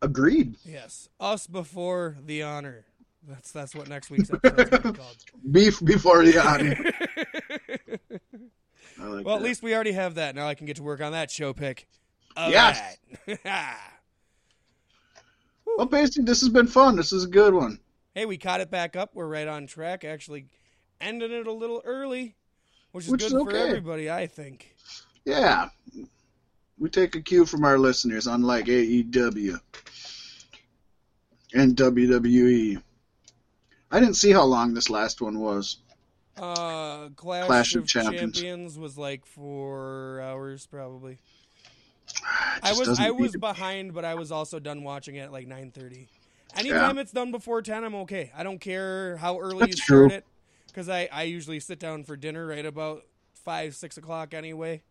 [0.02, 0.56] Agreed.
[0.64, 2.84] Yes, us before the honor.
[3.26, 5.16] That's that's what next week's episode is going to be called.
[5.52, 6.76] Beef before the honor.
[9.00, 10.34] Like well, at least we already have that.
[10.34, 11.86] Now I can get to work on that show pick.
[12.36, 12.98] Of Yes.
[13.44, 13.78] that.
[15.76, 16.96] Well, basically, this has been fun.
[16.96, 17.78] This is a good one.
[18.14, 19.10] hey, we caught it back up.
[19.14, 20.02] We're right on track.
[20.02, 20.46] Actually,
[21.00, 22.34] ended it a little early,
[22.90, 24.74] which is Which good is for everybody, I think.
[25.24, 25.68] Yeah.
[26.78, 29.60] We take a cue from our listeners, unlike AEW
[31.54, 32.82] and WWE.
[33.90, 35.78] I didn't see how long this last one was.
[36.36, 38.36] Uh, Clash, Clash of of, Champions.
[38.36, 38.78] Champions.
[38.78, 41.18] was like four hours probably.
[42.62, 45.70] I was I was behind, but I was also done watching it at like nine
[45.70, 46.08] thirty.
[46.56, 48.30] Anytime it's done before ten, I'm okay.
[48.36, 50.08] I don't care how early That's you true.
[50.08, 50.26] start it,
[50.68, 54.82] because I I usually sit down for dinner right about five six o'clock anyway.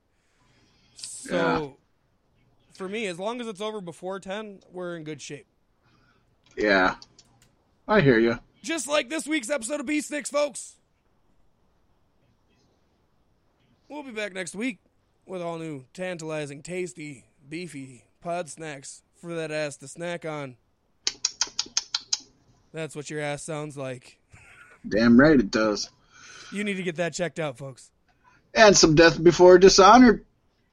[0.97, 1.77] So
[2.73, 5.47] for me, as long as it's over before ten, we're in good shape.
[6.57, 6.95] Yeah.
[7.87, 8.39] I hear you.
[8.63, 10.75] Just like this week's episode of B Sticks, folks.
[13.89, 14.79] We'll be back next week
[15.25, 20.57] with all new, tantalizing, tasty, beefy pod snacks for that ass to snack on.
[22.73, 24.19] That's what your ass sounds like.
[24.87, 25.89] Damn right it does.
[26.51, 27.91] You need to get that checked out, folks.
[28.53, 30.23] and some Death Before Dishonor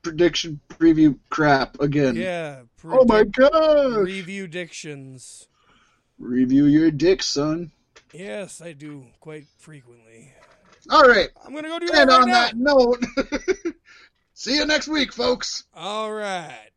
[0.05, 2.15] prediction preview crap again.
[2.15, 2.61] Yeah.
[2.85, 3.97] Oh my god.
[4.05, 5.49] Review dictions.
[6.19, 7.73] Review your dick, son.
[8.13, 10.33] Yes, I do quite frequently.
[10.91, 11.31] All right.
[11.45, 12.35] I'm gonna go do that And right on now.
[12.35, 13.75] that note,
[14.35, 15.65] see you next week, folks.
[15.75, 16.71] All right.